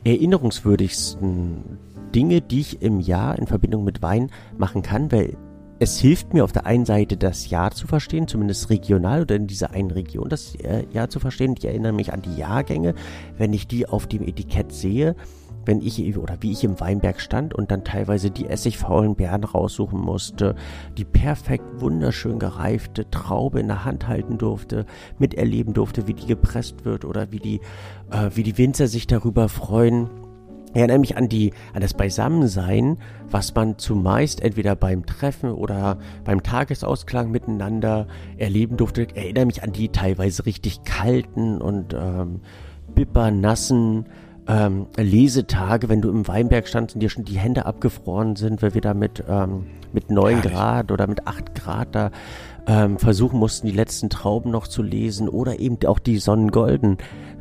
erinnerungswürdigsten 0.03 1.79
Dinge, 2.13 2.41
die 2.41 2.59
ich 2.59 2.83
im 2.83 2.99
Jahr 2.99 3.39
in 3.39 3.47
Verbindung 3.47 3.83
mit 3.83 4.03
Wein 4.03 4.29
machen 4.59 4.83
kann, 4.83 5.11
weil 5.11 5.35
es 5.79 5.99
hilft 5.99 6.33
mir 6.33 6.43
auf 6.43 6.51
der 6.51 6.65
einen 6.65 6.85
Seite 6.85 7.17
das 7.17 7.49
Jahr 7.49 7.71
zu 7.71 7.87
verstehen, 7.87 8.27
zumindest 8.27 8.69
regional 8.69 9.21
oder 9.21 9.35
in 9.35 9.47
dieser 9.47 9.71
einen 9.71 9.91
Region 9.91 10.29
das 10.29 10.55
äh, 10.55 10.85
Jahr 10.91 11.09
zu 11.09 11.19
verstehen. 11.19 11.55
Ich 11.57 11.65
erinnere 11.65 11.93
mich 11.93 12.13
an 12.13 12.21
die 12.21 12.35
Jahrgänge, 12.35 12.95
wenn 13.37 13.53
ich 13.53 13.67
die 13.67 13.87
auf 13.87 14.07
dem 14.07 14.23
Etikett 14.23 14.71
sehe, 14.71 15.15
wenn 15.65 15.81
ich 15.81 16.17
oder 16.17 16.37
wie 16.41 16.51
ich 16.51 16.63
im 16.63 16.79
Weinberg 16.79 17.19
stand 17.19 17.53
und 17.53 17.71
dann 17.71 17.83
teilweise 17.83 18.31
die 18.31 18.47
essigfaulen 18.47 19.15
Beeren 19.15 19.43
raussuchen 19.43 19.99
musste, 19.99 20.55
die 20.97 21.05
perfekt 21.05 21.65
wunderschön 21.79 22.39
gereifte 22.39 23.09
Traube 23.11 23.59
in 23.59 23.67
der 23.67 23.85
Hand 23.85 24.07
halten 24.07 24.37
durfte, 24.37 24.85
miterleben 25.19 25.73
durfte, 25.73 26.07
wie 26.07 26.13
die 26.13 26.25
gepresst 26.25 26.85
wird 26.85 27.05
oder 27.05 27.31
wie 27.31 27.39
die, 27.39 27.59
äh, 28.11 28.31
wie 28.33 28.43
die 28.43 28.57
Winzer 28.57 28.87
sich 28.87 29.05
darüber 29.05 29.49
freuen 29.49 30.09
ich 30.73 30.75
erinnere 30.75 30.99
mich 30.99 31.17
an 31.17 31.29
die, 31.29 31.53
an 31.73 31.81
das 31.81 31.93
Beisammensein, 31.93 32.97
was 33.29 33.53
man 33.55 33.77
zumeist 33.77 34.41
entweder 34.41 34.75
beim 34.75 35.05
Treffen 35.05 35.51
oder 35.51 35.97
beim 36.23 36.43
Tagesausklang 36.43 37.31
miteinander 37.31 38.07
erleben 38.37 38.77
durfte. 38.77 39.03
Ich 39.03 39.15
erinnere 39.15 39.45
mich 39.45 39.63
an 39.63 39.71
die 39.71 39.89
teilweise 39.89 40.45
richtig 40.45 40.83
kalten 40.83 41.61
und 41.61 41.93
ähm, 41.93 42.41
bippernassen 42.93 44.05
ähm, 44.47 44.87
Lesetage, 44.95 45.89
wenn 45.89 46.01
du 46.01 46.09
im 46.09 46.27
Weinberg 46.27 46.67
standst 46.67 46.95
und 46.95 47.01
dir 47.01 47.09
schon 47.09 47.25
die 47.25 47.37
Hände 47.37 47.65
abgefroren 47.65 48.35
sind, 48.35 48.61
weil 48.61 48.73
wir 48.73 48.81
da 48.81 48.93
mit, 48.93 49.23
ähm, 49.27 49.65
mit 49.93 50.09
9 50.09 50.41
Grad 50.41 50.91
oder 50.91 51.07
mit 51.07 51.27
8 51.27 51.55
Grad 51.55 51.95
da 51.95 52.11
ähm, 52.65 52.97
versuchen 52.97 53.39
mussten, 53.39 53.67
die 53.67 53.73
letzten 53.73 54.09
Trauben 54.09 54.51
noch 54.51 54.67
zu 54.67 54.83
lesen 54.83 55.27
oder 55.27 55.59
eben 55.59 55.77
auch 55.85 55.99
die 55.99 56.17
sonnengolden 56.17 56.97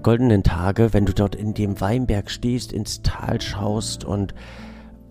goldenen 0.06 0.44
Tage, 0.44 0.92
wenn 0.92 1.04
du 1.04 1.12
dort 1.12 1.34
in 1.34 1.52
dem 1.52 1.80
Weinberg 1.80 2.30
stehst, 2.30 2.72
ins 2.72 3.02
Tal 3.02 3.40
schaust 3.40 4.04
und 4.04 4.34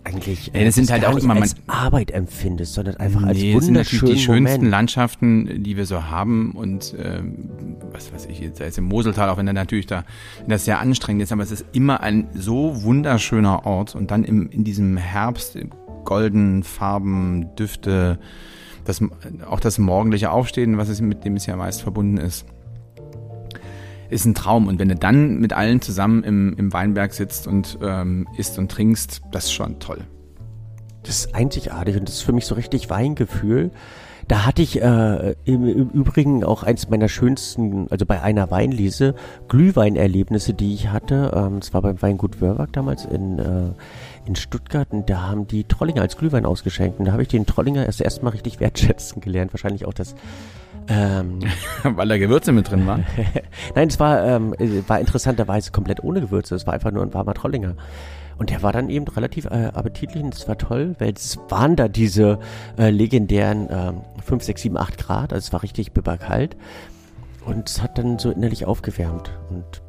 eigentlich 0.05 0.51
ja, 0.53 0.63
das 0.63 0.75
sind 0.75 0.89
halt 0.89 1.03
auch 1.03 1.17
immer 1.17 1.35
als 1.35 1.57
Arbeit 1.67 2.11
empfindest, 2.11 2.75
sondern 2.75 2.95
einfach 2.95 3.19
nee, 3.19 3.53
als 3.53 3.65
wunderschönen 3.65 3.75
das 3.75 3.89
sind 3.89 4.07
die 4.07 4.19
schönsten 4.19 4.53
Moment. 4.53 4.71
Landschaften, 4.71 5.63
die 5.63 5.75
wir 5.75 5.85
so 5.85 6.05
haben 6.05 6.53
und 6.53 6.95
ähm, 6.97 7.49
was 7.91 8.13
weiß 8.13 8.27
ich, 8.27 8.39
jetzt 8.39 8.61
ist 8.61 8.77
im 8.77 8.85
Moseltal, 8.85 9.29
auch 9.29 9.35
wenn 9.35 9.47
er 9.47 9.53
natürlich 9.53 9.85
da 9.85 10.05
das 10.47 10.63
sehr 10.63 10.79
anstrengend 10.79 11.23
ist, 11.23 11.33
aber 11.33 11.43
es 11.43 11.51
ist 11.51 11.65
immer 11.73 11.99
ein 11.99 12.29
so 12.33 12.83
wunderschöner 12.83 13.65
Ort 13.65 13.95
und 13.95 14.11
dann 14.11 14.23
im, 14.23 14.49
in 14.49 14.63
diesem 14.63 14.95
Herbst 14.95 15.57
golden 16.05 16.63
Farben, 16.63 17.53
Düfte, 17.57 18.17
das, 18.85 19.01
auch 19.45 19.59
das 19.59 19.77
morgendliche 19.77 20.31
Aufstehen, 20.31 20.77
was 20.77 20.87
es 20.87 21.01
mit 21.01 21.25
dem 21.25 21.35
es 21.35 21.47
ja 21.47 21.57
meist 21.57 21.81
verbunden 21.81 22.15
ist 22.15 22.45
ist 24.09 24.25
ein 24.25 24.35
Traum. 24.35 24.67
Und 24.67 24.79
wenn 24.79 24.89
du 24.89 24.95
dann 24.95 25.39
mit 25.39 25.53
allen 25.53 25.81
zusammen 25.81 26.23
im, 26.23 26.55
im 26.57 26.73
Weinberg 26.73 27.13
sitzt 27.13 27.47
und 27.47 27.77
ähm, 27.81 28.27
isst 28.37 28.57
und 28.59 28.71
trinkst, 28.71 29.21
das 29.31 29.45
ist 29.45 29.53
schon 29.53 29.79
toll. 29.79 29.99
Das 31.03 31.19
ist 31.19 31.35
einzigartig 31.35 31.97
und 31.97 32.07
das 32.07 32.15
ist 32.15 32.21
für 32.23 32.33
mich 32.33 32.45
so 32.45 32.55
richtig 32.55 32.89
Weingefühl. 32.89 33.71
Da 34.27 34.43
hatte 34.43 34.63
ich 34.63 34.81
äh, 34.81 35.35
im, 35.45 35.67
im 35.67 35.89
Übrigen 35.89 36.43
auch 36.43 36.63
eins 36.63 36.89
meiner 36.89 37.09
schönsten, 37.09 37.87
also 37.91 38.07
bei 38.07 38.23
einer 38.23 38.49
Weinlese, 38.49 39.13
Glühweinerlebnisse, 39.49 40.55
die 40.55 40.73
ich 40.73 40.89
hatte. 40.89 41.31
Ähm, 41.35 41.59
das 41.59 41.75
war 41.75 41.83
beim 41.83 42.01
Weingut 42.01 42.41
Wörwag 42.41 42.73
damals 42.73 43.05
in, 43.05 43.37
äh, 43.37 43.69
in 44.25 44.35
Stuttgart 44.35 44.87
und 44.89 45.11
da 45.11 45.21
haben 45.21 45.45
die 45.45 45.65
Trollinger 45.65 46.01
als 46.01 46.17
Glühwein 46.17 46.47
ausgeschenkt. 46.47 46.97
Und 46.97 47.05
da 47.05 47.11
habe 47.11 47.21
ich 47.21 47.27
den 47.27 47.45
Trollinger 47.45 47.85
erst 47.85 48.01
erstmal 48.01 48.31
richtig 48.31 48.59
wertschätzen 48.59 49.21
gelernt. 49.21 49.53
Wahrscheinlich 49.53 49.85
auch 49.85 49.93
das 49.93 50.15
ähm, 50.87 51.39
Weil 51.83 52.07
da 52.07 52.17
Gewürze 52.17 52.51
mit 52.51 52.69
drin 52.69 52.85
waren? 52.85 53.05
Nein, 53.75 53.87
es 53.87 53.99
war, 53.99 54.23
ähm, 54.25 54.55
war 54.87 54.99
interessanterweise 54.99 55.71
komplett 55.71 56.03
ohne 56.03 56.21
Gewürze. 56.21 56.55
Es 56.55 56.65
war 56.67 56.73
einfach 56.73 56.91
nur 56.91 57.03
ein 57.03 57.13
warmer 57.13 57.33
Trollinger. 57.33 57.75
Und 58.37 58.49
der 58.49 58.61
war 58.63 58.73
dann 58.73 58.89
eben 58.89 59.07
relativ 59.07 59.45
äh, 59.45 59.71
appetitlich 59.73 60.21
und 60.21 60.33
es 60.33 60.47
war 60.47 60.57
toll, 60.57 60.95
weil 60.99 61.13
es 61.13 61.39
waren 61.47 61.75
da 61.77 61.87
diese 61.87 62.39
äh, 62.77 62.89
legendären 62.89 63.69
äh, 63.69 63.93
5, 64.23 64.43
6, 64.43 64.61
7, 64.61 64.77
8 64.77 64.97
Grad. 64.97 65.33
Also 65.33 65.47
es 65.47 65.53
war 65.53 65.63
richtig 65.63 65.93
bibberkalt. 65.93 66.57
Und 67.45 67.69
es 67.69 67.81
hat 67.81 67.97
dann 67.97 68.19
so 68.19 68.31
innerlich 68.31 68.65
aufgewärmt. 68.65 69.31
Und 69.49 69.81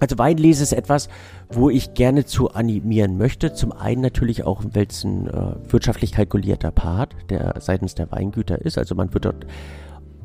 also 0.00 0.18
Weinlese 0.18 0.62
ist 0.62 0.72
etwas, 0.72 1.08
wo 1.50 1.70
ich 1.70 1.94
gerne 1.94 2.24
zu 2.24 2.50
animieren 2.50 3.18
möchte. 3.18 3.52
Zum 3.52 3.72
einen 3.72 4.00
natürlich 4.00 4.44
auch, 4.44 4.62
weil 4.72 4.86
es 4.88 5.04
ein 5.04 5.26
äh, 5.28 5.72
wirtschaftlich 5.72 6.12
kalkulierter 6.12 6.70
Part 6.70 7.14
der 7.30 7.54
seitens 7.60 7.94
der 7.94 8.10
Weingüter 8.10 8.60
ist. 8.60 8.78
Also 8.78 8.94
man 8.94 9.12
wird 9.12 9.24
dort 9.26 9.46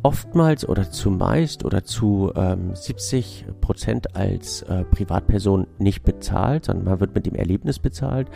oftmals 0.03 0.67
oder 0.67 0.89
zumeist 0.91 1.65
oder 1.65 1.83
zu 1.83 2.31
ähm, 2.35 2.75
70 2.75 3.45
Prozent 3.62 4.15
als 4.15 4.62
äh, 4.63 4.83
Privatperson 4.85 5.67
nicht 5.77 6.03
bezahlt, 6.03 6.65
sondern 6.65 6.85
man 6.85 6.99
wird 6.99 7.15
mit 7.15 7.25
dem 7.25 7.35
Erlebnis 7.35 7.79
bezahlt. 7.79 8.27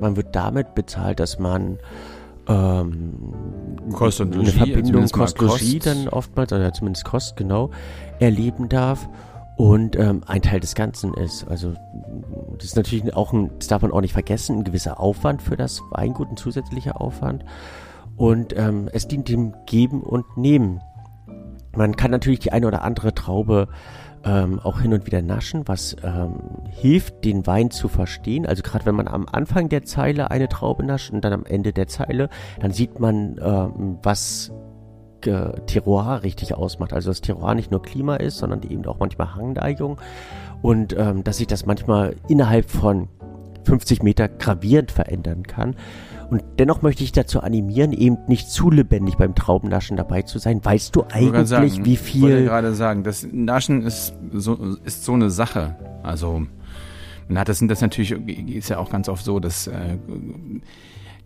Man 0.00 0.16
wird 0.16 0.34
damit 0.34 0.74
bezahlt, 0.74 1.20
dass 1.20 1.38
man 1.38 1.78
ähm, 2.48 3.34
Kost 3.92 4.20
und 4.20 4.34
Logie, 4.34 4.50
eine 4.50 4.72
Verbindung 4.72 5.08
Kost, 5.08 5.40
Logie 5.40 5.78
dann 5.78 6.08
oftmals, 6.08 6.52
oder 6.52 6.72
zumindest 6.72 7.04
Kost, 7.04 7.36
genau, 7.36 7.70
erleben 8.18 8.68
darf 8.68 9.08
und 9.56 9.96
ähm, 9.96 10.22
ein 10.26 10.40
Teil 10.40 10.60
des 10.60 10.74
Ganzen 10.74 11.14
ist. 11.14 11.46
Also 11.48 11.74
das 12.56 12.64
ist 12.64 12.76
natürlich 12.76 13.14
auch 13.14 13.32
ein, 13.32 13.50
das 13.58 13.68
darf 13.68 13.82
man 13.82 13.92
auch 13.92 14.00
nicht 14.00 14.12
vergessen, 14.12 14.58
ein 14.58 14.64
gewisser 14.64 15.00
Aufwand 15.00 15.42
für 15.42 15.56
das 15.56 15.82
Weingut, 15.90 16.30
ein 16.30 16.36
zusätzlicher 16.36 17.00
Aufwand. 17.00 17.44
Und 18.18 18.54
ähm, 18.56 18.90
es 18.92 19.08
dient 19.08 19.28
dem 19.28 19.54
Geben 19.64 20.02
und 20.02 20.36
Nehmen. 20.36 20.80
Man 21.74 21.96
kann 21.96 22.10
natürlich 22.10 22.40
die 22.40 22.52
eine 22.52 22.66
oder 22.66 22.82
andere 22.82 23.14
Traube 23.14 23.68
ähm, 24.24 24.58
auch 24.60 24.80
hin 24.80 24.92
und 24.92 25.06
wieder 25.06 25.22
naschen, 25.22 25.66
was 25.66 25.96
ähm, 26.02 26.40
hilft, 26.68 27.24
den 27.24 27.46
Wein 27.46 27.70
zu 27.70 27.88
verstehen. 27.88 28.46
Also 28.46 28.62
gerade 28.62 28.84
wenn 28.84 28.96
man 28.96 29.08
am 29.08 29.26
Anfang 29.30 29.68
der 29.68 29.84
Zeile 29.84 30.30
eine 30.30 30.48
Traube 30.48 30.84
nascht 30.84 31.12
und 31.12 31.24
dann 31.24 31.32
am 31.32 31.44
Ende 31.44 31.72
der 31.72 31.86
Zeile, 31.86 32.28
dann 32.60 32.72
sieht 32.72 32.98
man, 33.00 33.38
ähm, 33.40 33.98
was 34.02 34.52
äh, 35.24 35.60
Terroir 35.66 36.22
richtig 36.22 36.54
ausmacht. 36.54 36.92
Also 36.92 37.10
dass 37.10 37.20
Terroir 37.20 37.54
nicht 37.54 37.70
nur 37.70 37.82
Klima 37.82 38.16
ist, 38.16 38.38
sondern 38.38 38.62
eben 38.62 38.84
auch 38.86 38.98
manchmal 38.98 39.34
Hangneigung 39.34 40.00
und 40.62 40.96
ähm, 40.96 41.24
dass 41.24 41.38
sich 41.38 41.46
das 41.46 41.66
manchmal 41.66 42.16
innerhalb 42.28 42.68
von 42.70 43.08
50 43.64 44.02
Meter 44.02 44.28
gravierend 44.28 44.90
verändern 44.90 45.42
kann. 45.42 45.76
Und 46.30 46.42
dennoch 46.58 46.82
möchte 46.82 47.04
ich 47.04 47.12
dazu 47.12 47.40
animieren, 47.40 47.92
eben 47.92 48.18
nicht 48.26 48.50
zu 48.50 48.70
lebendig 48.70 49.16
beim 49.16 49.34
Traubennaschen 49.34 49.96
dabei 49.96 50.22
zu 50.22 50.38
sein. 50.38 50.62
Weißt 50.62 50.94
du 50.94 51.04
eigentlich, 51.10 51.48
sagen, 51.48 51.84
wie 51.84 51.96
viel. 51.96 52.16
Ich 52.16 52.22
wollte 52.22 52.44
gerade 52.44 52.74
sagen, 52.74 53.02
das 53.02 53.26
Naschen 53.30 53.82
ist 53.82 54.14
so, 54.32 54.76
ist 54.84 55.04
so 55.04 55.14
eine 55.14 55.30
Sache. 55.30 55.76
Also, 56.02 56.46
hat 57.34 57.48
das, 57.48 57.62
das 57.66 57.80
natürlich, 57.80 58.12
ist 58.12 58.68
ja 58.68 58.78
auch 58.78 58.90
ganz 58.90 59.08
oft 59.08 59.24
so, 59.24 59.40
dass 59.40 59.68
äh, 59.68 59.98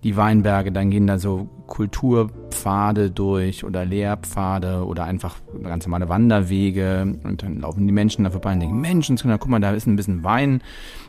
die 0.05 0.17
Weinberge, 0.17 0.73
dann 0.73 0.91
gehen 0.91 1.07
da 1.07 1.19
so 1.19 1.49
Kulturpfade 1.67 3.11
durch 3.11 3.65
oder 3.65 3.85
Lehrpfade 3.85 4.85
oder 4.85 5.05
einfach 5.05 5.37
ganz 5.63 5.87
normale 5.87 6.09
Wanderwege 6.09 7.19
und 7.23 7.43
dann 7.43 7.61
laufen 7.61 7.87
die 7.87 7.93
Menschen 7.93 8.25
da 8.25 8.31
vorbei 8.31 8.53
und 8.53 8.61
denken, 8.61 8.81
Menschen, 8.81 9.17
guck 9.17 9.49
mal, 9.49 9.61
da 9.61 9.73
ist 9.73 9.87
ein 9.87 9.97
bisschen 9.97 10.25
Wein, 10.25 10.61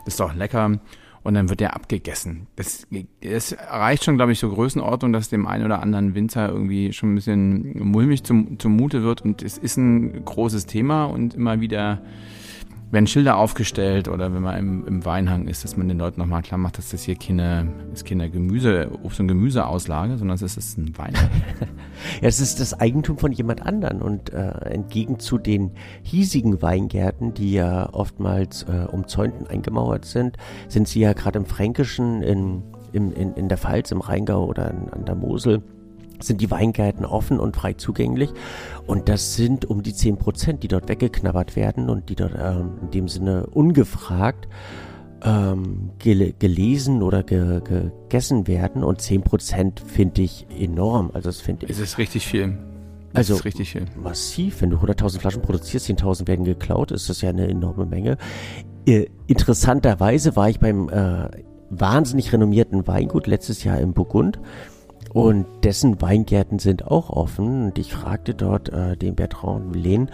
das 0.05 0.13
ist 0.13 0.19
doch 0.19 0.35
lecker 0.35 0.79
und 1.23 1.33
dann 1.33 1.49
wird 1.49 1.61
der 1.61 1.75
abgegessen. 1.75 2.47
Das, 2.55 2.85
das 3.21 3.53
erreicht 3.53 4.03
schon, 4.03 4.17
glaube 4.17 4.33
ich, 4.33 4.39
so 4.39 4.49
Größenordnung, 4.49 5.13
dass 5.13 5.29
dem 5.29 5.47
einen 5.47 5.65
oder 5.65 5.81
anderen 5.81 6.15
Winter 6.15 6.49
irgendwie 6.49 6.91
schon 6.93 7.13
ein 7.13 7.15
bisschen 7.15 7.79
mulmig 7.91 8.23
zum, 8.23 8.59
zumute 8.59 9.03
wird 9.03 9.21
und 9.21 9.41
es 9.41 9.57
ist 9.57 9.77
ein 9.77 10.25
großes 10.25 10.65
Thema 10.65 11.05
und 11.05 11.33
immer 11.33 11.61
wieder 11.61 12.01
werden 12.93 13.07
Schilder 13.07 13.37
aufgestellt 13.37 14.07
oder 14.07 14.33
wenn 14.33 14.43
man 14.43 14.57
im, 14.57 14.87
im 14.87 15.03
Weinhang 15.03 15.47
ist, 15.47 15.63
dass 15.63 15.75
man 15.75 15.87
den 15.87 15.97
Leuten 15.97 16.21
nochmal 16.21 16.43
klar 16.43 16.59
macht, 16.59 16.77
dass 16.77 16.89
das 16.89 17.01
hier 17.01 17.15
keine, 17.15 17.67
ist 17.91 18.05
keine 18.05 18.29
Gemüse, 18.29 18.87
Obst- 19.01 19.19
und 19.19 19.27
Gemüseauslage, 19.27 20.17
sondern 20.17 20.35
es 20.35 20.43
ist 20.43 20.77
ein 20.77 20.95
Weinhang. 20.95 21.29
ja, 22.21 22.27
es 22.27 22.39
ist 22.39 22.59
das 22.59 22.79
Eigentum 22.79 23.17
von 23.17 23.31
jemand 23.31 23.65
anderen 23.65 24.03
und 24.03 24.31
äh, 24.31 24.51
entgegen 24.69 25.17
zu 25.17 25.39
den 25.39 25.71
hiesigen 26.03 26.61
Weingärten, 26.61 27.33
die 27.33 27.53
ja 27.53 27.91
oftmals 27.91 28.63
äh, 28.63 28.85
umzäunt 28.85 29.49
eingemauert 29.49 30.05
sind, 30.05 30.37
sind 30.67 30.87
sie 30.87 30.99
ja 30.99 31.13
gerade 31.13 31.39
im 31.39 31.45
Fränkischen, 31.45 32.21
in, 32.21 32.61
in, 32.91 33.11
in, 33.11 33.33
in 33.33 33.49
der 33.49 33.57
Pfalz, 33.57 33.91
im 33.91 34.01
Rheingau 34.01 34.45
oder 34.45 34.69
in, 34.69 34.89
an 34.89 35.05
der 35.05 35.15
Mosel 35.15 35.63
sind 36.27 36.41
die 36.41 36.51
Weingärten 36.51 37.05
offen 37.05 37.39
und 37.39 37.55
frei 37.55 37.73
zugänglich. 37.73 38.31
Und 38.85 39.09
das 39.09 39.35
sind 39.35 39.65
um 39.65 39.83
die 39.83 39.93
10 39.93 40.17
Prozent, 40.17 40.63
die 40.63 40.67
dort 40.67 40.89
weggeknabbert 40.89 41.55
werden 41.55 41.89
und 41.89 42.09
die 42.09 42.15
dort 42.15 42.33
ähm, 42.37 42.79
in 42.81 42.91
dem 42.91 43.07
Sinne 43.07 43.47
ungefragt 43.47 44.47
ähm, 45.23 45.91
gel 45.99 46.33
gelesen 46.37 47.01
oder 47.01 47.23
ge 47.23 47.61
gegessen 47.61 48.47
werden 48.47 48.83
und 48.83 49.01
10% 49.01 49.85
finde 49.85 50.21
ich 50.21 50.45
enorm. 50.59 51.11
Also 51.13 51.29
das 51.29 51.41
finde 51.41 51.65
ich. 51.65 51.71
Es 51.71 51.79
ist 51.79 51.97
richtig 51.97 52.27
viel. 52.27 52.57
Das 53.13 53.29
also 53.29 53.43
richtig 53.43 53.71
viel. 53.71 53.85
massiv, 53.95 54.61
wenn 54.61 54.71
du 54.71 54.77
100.000 54.77 55.19
Flaschen 55.19 55.41
produzierst, 55.43 55.87
10.000 55.87 56.27
werden 56.27 56.45
geklaut, 56.45 56.91
ist 56.91 57.09
das 57.09 57.21
ja 57.21 57.29
eine 57.29 57.47
enorme 57.47 57.85
Menge. 57.85 58.17
Äh, 58.87 59.05
interessanterweise 59.27 60.35
war 60.35 60.49
ich 60.49 60.59
beim 60.59 60.89
äh, 60.89 61.29
wahnsinnig 61.69 62.33
renommierten 62.33 62.87
Weingut 62.87 63.27
letztes 63.27 63.63
Jahr 63.63 63.79
im 63.79 63.93
Burgund 63.93 64.39
und 65.13 65.45
dessen 65.63 66.01
Weingärten 66.01 66.57
sind 66.57 66.87
auch 66.87 67.09
offen. 67.11 67.65
Und 67.65 67.77
ich 67.77 67.93
fragte 67.93 68.33
dort 68.33 68.69
äh, 68.69 68.97
den 68.97 69.15
Bertrand 69.15 69.75
Lehn, 69.75 70.09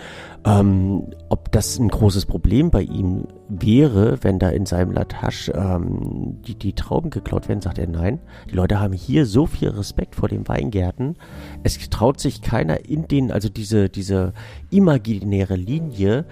ähm, 0.46 1.08
ob 1.30 1.52
das 1.52 1.80
ein 1.80 1.88
großes 1.88 2.26
Problem 2.26 2.70
bei 2.70 2.82
ihm 2.82 3.26
wäre, 3.48 4.22
wenn 4.22 4.40
da 4.40 4.50
in 4.50 4.66
seinem 4.66 4.92
Latache 4.92 5.54
ähm, 5.54 6.40
die, 6.46 6.56
die 6.56 6.74
Trauben 6.74 7.10
geklaut 7.10 7.48
werden. 7.48 7.62
Sagt 7.62 7.78
er, 7.78 7.88
nein. 7.88 8.20
Die 8.52 8.56
Leute 8.56 8.80
haben 8.80 8.94
hier 8.94 9.26
so 9.26 9.46
viel 9.46 9.70
Respekt 9.70 10.16
vor 10.16 10.28
den 10.28 10.48
Weingärten. 10.48 11.16
Es 11.64 11.78
traut 11.90 12.20
sich 12.20 12.42
keiner 12.42 12.86
in 12.86 13.08
den, 13.08 13.32
also 13.32 13.48
diese, 13.48 13.90
diese 13.90 14.34
imaginäre 14.70 15.56
Linie, 15.56 16.26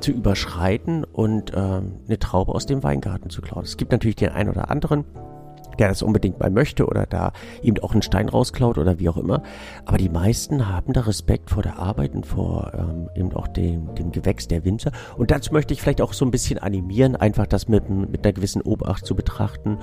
zu 0.00 0.12
überschreiten 0.12 1.02
und 1.02 1.52
ähm, 1.56 1.94
eine 2.06 2.18
Traube 2.20 2.54
aus 2.54 2.66
dem 2.66 2.84
Weingarten 2.84 3.30
zu 3.30 3.42
klauen. 3.42 3.64
Es 3.64 3.76
gibt 3.76 3.90
natürlich 3.90 4.14
den 4.14 4.28
einen 4.28 4.48
oder 4.50 4.70
anderen, 4.70 5.04
der 5.78 5.88
das 5.88 6.02
unbedingt 6.02 6.40
mal 6.40 6.50
möchte 6.50 6.86
oder 6.86 7.06
da 7.06 7.32
eben 7.62 7.78
auch 7.82 7.92
einen 7.92 8.02
Stein 8.02 8.28
rausklaut 8.28 8.78
oder 8.78 8.98
wie 8.98 9.08
auch 9.08 9.16
immer. 9.16 9.42
Aber 9.84 9.98
die 9.98 10.08
meisten 10.08 10.68
haben 10.68 10.92
da 10.92 11.02
Respekt 11.02 11.50
vor 11.50 11.62
der 11.62 11.78
Arbeit 11.78 12.14
und 12.14 12.26
vor 12.26 12.72
ähm, 12.74 13.08
eben 13.14 13.32
auch 13.34 13.48
dem, 13.48 13.94
dem 13.94 14.12
Gewächs 14.12 14.48
der 14.48 14.64
Winzer. 14.64 14.92
Und 15.16 15.30
dazu 15.30 15.52
möchte 15.52 15.74
ich 15.74 15.80
vielleicht 15.80 16.00
auch 16.00 16.12
so 16.12 16.24
ein 16.24 16.30
bisschen 16.30 16.58
animieren, 16.58 17.16
einfach 17.16 17.46
das 17.46 17.68
mit, 17.68 17.88
mit 17.88 18.24
einer 18.24 18.32
gewissen 18.32 18.62
Obacht 18.62 19.06
zu 19.06 19.14
betrachten 19.14 19.78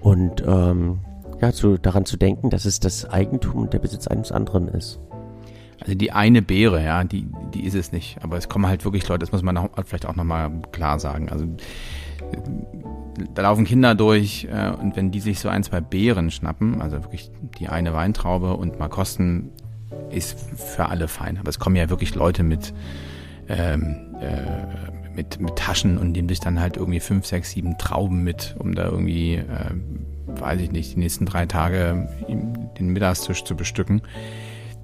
und 0.00 0.42
ähm, 0.46 1.00
ja, 1.40 1.52
zu, 1.52 1.76
daran 1.78 2.04
zu 2.04 2.16
denken, 2.16 2.50
dass 2.50 2.64
es 2.64 2.80
das 2.80 3.08
Eigentum 3.08 3.62
und 3.62 3.72
der 3.72 3.80
Besitz 3.80 4.06
eines 4.06 4.30
anderen 4.30 4.68
ist. 4.68 5.00
Also 5.80 5.94
die 5.96 6.12
eine 6.12 6.42
Beere, 6.42 6.84
ja, 6.84 7.02
die, 7.02 7.26
die 7.52 7.64
ist 7.64 7.74
es 7.74 7.90
nicht. 7.90 8.22
Aber 8.22 8.36
es 8.36 8.48
kommen 8.48 8.66
halt 8.66 8.84
wirklich 8.84 9.08
Leute, 9.08 9.20
das 9.20 9.32
muss 9.32 9.42
man 9.42 9.56
auch, 9.56 9.68
vielleicht 9.84 10.06
auch 10.06 10.14
nochmal 10.14 10.52
klar 10.70 11.00
sagen. 11.00 11.28
Also 11.28 11.44
da 13.34 13.42
laufen 13.42 13.64
Kinder 13.64 13.94
durch 13.94 14.48
äh, 14.50 14.70
und 14.70 14.96
wenn 14.96 15.10
die 15.10 15.20
sich 15.20 15.40
so 15.40 15.48
ein, 15.48 15.62
zwei 15.62 15.80
Beeren 15.80 16.30
schnappen, 16.30 16.80
also 16.80 17.02
wirklich 17.02 17.30
die 17.58 17.68
eine 17.68 17.92
Weintraube 17.92 18.54
und 18.54 18.78
mal 18.78 18.88
kosten, 18.88 19.50
ist 20.10 20.38
für 20.56 20.86
alle 20.86 21.08
fein. 21.08 21.38
Aber 21.38 21.48
es 21.48 21.58
kommen 21.58 21.76
ja 21.76 21.90
wirklich 21.90 22.14
Leute 22.14 22.42
mit, 22.42 22.72
ähm, 23.48 24.14
äh, 24.20 25.14
mit, 25.14 25.40
mit 25.40 25.56
Taschen 25.56 25.98
und 25.98 26.12
nehmen 26.12 26.28
sich 26.28 26.40
dann 26.40 26.60
halt 26.60 26.76
irgendwie 26.76 27.00
fünf, 27.00 27.26
sechs, 27.26 27.50
sieben 27.50 27.78
Trauben 27.78 28.22
mit, 28.22 28.56
um 28.58 28.74
da 28.74 28.84
irgendwie, 28.84 29.36
äh, 29.36 29.74
weiß 30.26 30.60
ich 30.60 30.72
nicht, 30.72 30.94
die 30.94 30.98
nächsten 30.98 31.26
drei 31.26 31.46
Tage 31.46 32.08
den 32.78 32.88
Mittagstisch 32.88 33.44
zu 33.44 33.54
bestücken. 33.54 34.02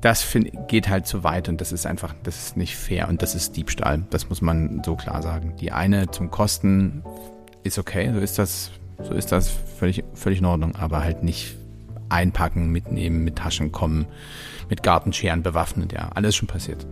Das 0.00 0.22
find, 0.22 0.68
geht 0.68 0.88
halt 0.88 1.06
zu 1.06 1.24
weit 1.24 1.48
und 1.48 1.61
das 1.61 1.72
ist 1.72 1.84
einfach, 1.87 2.14
das 2.22 2.37
ist 2.37 2.56
nicht 2.56 2.76
fair 2.76 3.08
und 3.08 3.22
das 3.22 3.34
ist 3.34 3.56
Diebstahl. 3.56 4.04
Das 4.11 4.28
muss 4.28 4.40
man 4.42 4.82
so 4.84 4.94
klar 4.94 5.22
sagen. 5.22 5.54
Die 5.61 5.72
eine 5.72 6.11
zum 6.11 6.30
Kosten 6.30 7.02
ist 7.68 7.78
okay, 7.78 8.11
so 8.12 8.18
ist 8.18 8.38
das, 8.38 8.70
so 9.02 9.14
ist 9.14 9.31
das 9.31 9.48
völlig, 9.48 10.02
völlig 10.14 10.40
in 10.40 10.46
Ordnung, 10.46 10.74
aber 10.74 11.04
halt 11.04 11.22
nicht 11.22 11.57
einpacken, 12.09 12.70
mitnehmen, 12.70 13.22
mit 13.22 13.37
Taschen 13.37 13.70
kommen, 13.70 14.07
mit 14.68 14.83
Gartenscheren 14.83 15.42
bewaffnet, 15.42 15.92
ja, 15.92 16.11
alles 16.14 16.35
schon 16.35 16.48
passiert. 16.48 16.87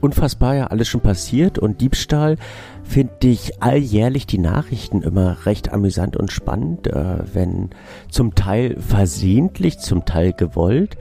Unfassbar, 0.00 0.54
ja, 0.54 0.66
alles 0.68 0.88
schon 0.88 1.02
passiert 1.02 1.58
und 1.58 1.82
Diebstahl 1.82 2.36
finde 2.84 3.28
ich 3.28 3.62
alljährlich 3.62 4.26
die 4.26 4.38
Nachrichten 4.38 5.02
immer 5.02 5.44
recht 5.44 5.72
amüsant 5.72 6.16
und 6.16 6.32
spannend, 6.32 6.86
äh, 6.86 7.18
wenn 7.34 7.70
zum 8.10 8.34
Teil 8.34 8.76
versehentlich, 8.80 9.78
zum 9.78 10.06
Teil 10.06 10.32
gewollt, 10.32 10.96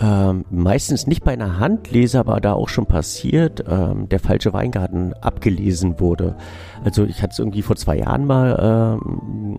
ähm, 0.00 0.44
meistens 0.50 1.06
nicht 1.06 1.22
bei 1.22 1.32
einer 1.32 1.58
Handlese, 1.58 2.18
aber 2.18 2.40
da 2.40 2.54
auch 2.54 2.68
schon 2.68 2.86
passiert, 2.86 3.64
ähm, 3.68 4.08
der 4.08 4.20
falsche 4.20 4.52
Weingarten 4.52 5.12
abgelesen 5.14 6.00
wurde. 6.00 6.36
Also 6.84 7.04
ich 7.04 7.22
hatte 7.22 7.32
es 7.32 7.38
irgendwie 7.38 7.62
vor 7.62 7.76
zwei 7.76 7.98
Jahren 7.98 8.24
mal 8.24 8.98
ähm, 8.98 9.58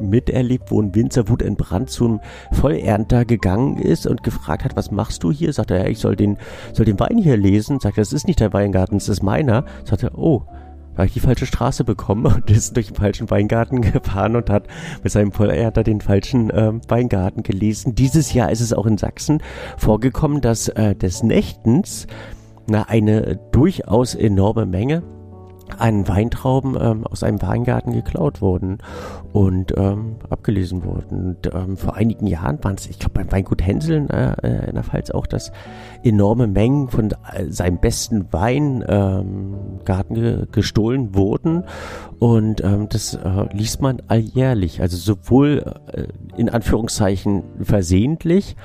miterlebt, 0.00 0.70
wo 0.70 0.80
ein 0.80 0.94
Winzer 0.94 1.28
Wut 1.28 1.42
in 1.42 1.56
Brand 1.56 1.90
zum 1.90 2.20
Vollernter 2.52 3.24
gegangen 3.24 3.78
ist 3.78 4.06
und 4.06 4.22
gefragt 4.22 4.64
hat, 4.64 4.76
was 4.76 4.90
machst 4.90 5.22
du 5.22 5.32
hier? 5.32 5.52
Sagt 5.52 5.70
er, 5.70 5.78
ja, 5.78 5.86
ich 5.86 5.98
soll 5.98 6.16
den, 6.16 6.38
soll 6.72 6.86
den 6.86 7.00
Wein 7.00 7.18
hier 7.18 7.36
lesen. 7.36 7.80
Sagt 7.80 7.98
er, 7.98 8.02
das 8.02 8.12
ist 8.12 8.26
nicht 8.26 8.40
der 8.40 8.52
Weingarten, 8.52 8.98
das 8.98 9.08
ist 9.08 9.22
meiner. 9.22 9.64
Sagt 9.84 10.02
er, 10.02 10.16
oh, 10.18 10.42
habe 10.94 11.06
ich 11.06 11.12
die 11.12 11.20
falsche 11.20 11.46
Straße 11.46 11.84
bekommen 11.84 12.26
und 12.34 12.50
ist 12.50 12.76
durch 12.76 12.88
den 12.88 12.96
falschen 12.96 13.30
Weingarten 13.30 13.82
gefahren 13.82 14.36
und 14.36 14.50
hat 14.50 14.68
mit 15.02 15.12
seinem 15.12 15.32
Vollernter 15.32 15.84
den 15.84 16.00
falschen 16.00 16.50
äh, 16.50 16.72
Weingarten 16.88 17.42
gelesen. 17.42 17.94
Dieses 17.94 18.32
Jahr 18.32 18.50
ist 18.50 18.60
es 18.60 18.72
auch 18.72 18.86
in 18.86 18.98
Sachsen 18.98 19.42
vorgekommen, 19.76 20.40
dass 20.40 20.68
äh, 20.68 20.94
des 20.94 21.22
Nächtens 21.22 22.06
na, 22.66 22.82
eine 22.88 23.38
durchaus 23.52 24.14
enorme 24.14 24.66
Menge 24.66 25.02
an 25.78 26.06
Weintrauben 26.06 26.76
ähm, 26.80 27.06
aus 27.06 27.22
einem 27.22 27.40
Weingarten 27.42 27.92
geklaut 27.92 28.40
wurden 28.40 28.78
und 29.32 29.76
ähm, 29.76 30.16
abgelesen 30.30 30.84
wurden. 30.84 31.36
Und, 31.36 31.54
ähm, 31.54 31.76
vor 31.76 31.94
einigen 31.96 32.26
Jahren 32.26 32.62
waren 32.62 32.76
es, 32.76 32.86
ich 32.86 32.98
glaube 32.98 33.20
beim 33.20 33.32
Weingut 33.32 33.62
Hänseln 33.62 34.08
äh, 34.10 34.34
äh, 34.42 34.68
in 34.68 34.74
der 34.74 34.84
Pfalz 34.84 35.10
auch, 35.10 35.26
dass 35.26 35.52
enorme 36.02 36.46
Mengen 36.46 36.88
von 36.88 37.10
äh, 37.10 37.46
seinem 37.48 37.78
besten 37.78 38.32
Weingarten 38.32 40.14
ge 40.14 40.46
gestohlen 40.52 41.14
wurden. 41.14 41.64
Und 42.18 42.62
ähm, 42.62 42.88
das 42.88 43.14
äh, 43.14 43.46
liest 43.52 43.80
man 43.80 44.02
alljährlich. 44.08 44.80
Also 44.80 44.96
sowohl 44.96 45.74
äh, 45.92 46.06
in 46.36 46.48
Anführungszeichen 46.48 47.42
versehentlich, 47.60 48.56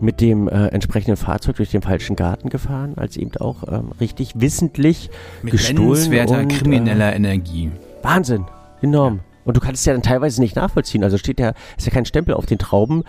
mit 0.00 0.20
dem 0.20 0.48
äh, 0.48 0.68
entsprechenden 0.68 1.16
Fahrzeug 1.16 1.56
durch 1.56 1.70
den 1.70 1.82
falschen 1.82 2.16
Garten 2.16 2.48
gefahren, 2.48 2.94
als 2.96 3.16
eben 3.16 3.36
auch 3.38 3.64
ähm, 3.68 3.92
richtig 4.00 4.40
wissentlich 4.40 5.10
mit 5.42 5.52
gestohlen 5.52 6.28
und, 6.28 6.48
krimineller 6.48 7.12
äh, 7.12 7.16
Energie. 7.16 7.70
Wahnsinn, 8.02 8.44
enorm. 8.80 9.20
Und 9.44 9.56
du 9.56 9.60
kannst 9.60 9.80
es 9.80 9.86
ja 9.86 9.94
dann 9.94 10.02
teilweise 10.02 10.42
nicht 10.42 10.56
nachvollziehen. 10.56 11.02
Also 11.02 11.16
steht 11.16 11.40
ja, 11.40 11.54
ist 11.78 11.86
ja 11.86 11.92
kein 11.92 12.04
Stempel 12.04 12.34
auf 12.34 12.44
den 12.44 12.58
Trauben, 12.58 13.02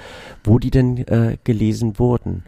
wo 0.45 0.58
die 0.58 0.71
denn 0.71 1.06
äh, 1.08 1.38
gelesen 1.43 1.99
wurden. 1.99 2.43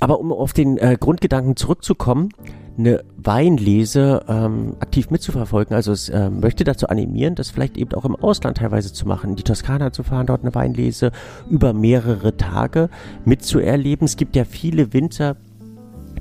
Aber 0.00 0.20
um 0.20 0.32
auf 0.32 0.52
den 0.52 0.76
äh, 0.78 0.96
Grundgedanken 0.98 1.56
zurückzukommen, 1.56 2.30
eine 2.78 3.02
Weinlese 3.16 4.24
ähm, 4.28 4.76
aktiv 4.80 5.10
mitzuverfolgen. 5.10 5.74
Also 5.74 5.92
es 5.92 6.08
äh, 6.08 6.28
möchte 6.28 6.64
dazu 6.64 6.88
animieren, 6.88 7.34
das 7.34 7.50
vielleicht 7.50 7.76
eben 7.76 7.94
auch 7.94 8.04
im 8.04 8.14
Ausland 8.16 8.58
teilweise 8.58 8.92
zu 8.92 9.06
machen, 9.06 9.36
die 9.36 9.42
Toskana 9.42 9.92
zu 9.92 10.02
fahren, 10.02 10.26
dort 10.26 10.42
eine 10.42 10.54
Weinlese 10.54 11.12
über 11.48 11.72
mehrere 11.72 12.36
Tage 12.36 12.90
mitzuerleben. 13.24 14.04
Es 14.04 14.16
gibt 14.16 14.36
ja 14.36 14.44
viele 14.44 14.92
Winzer, 14.92 15.36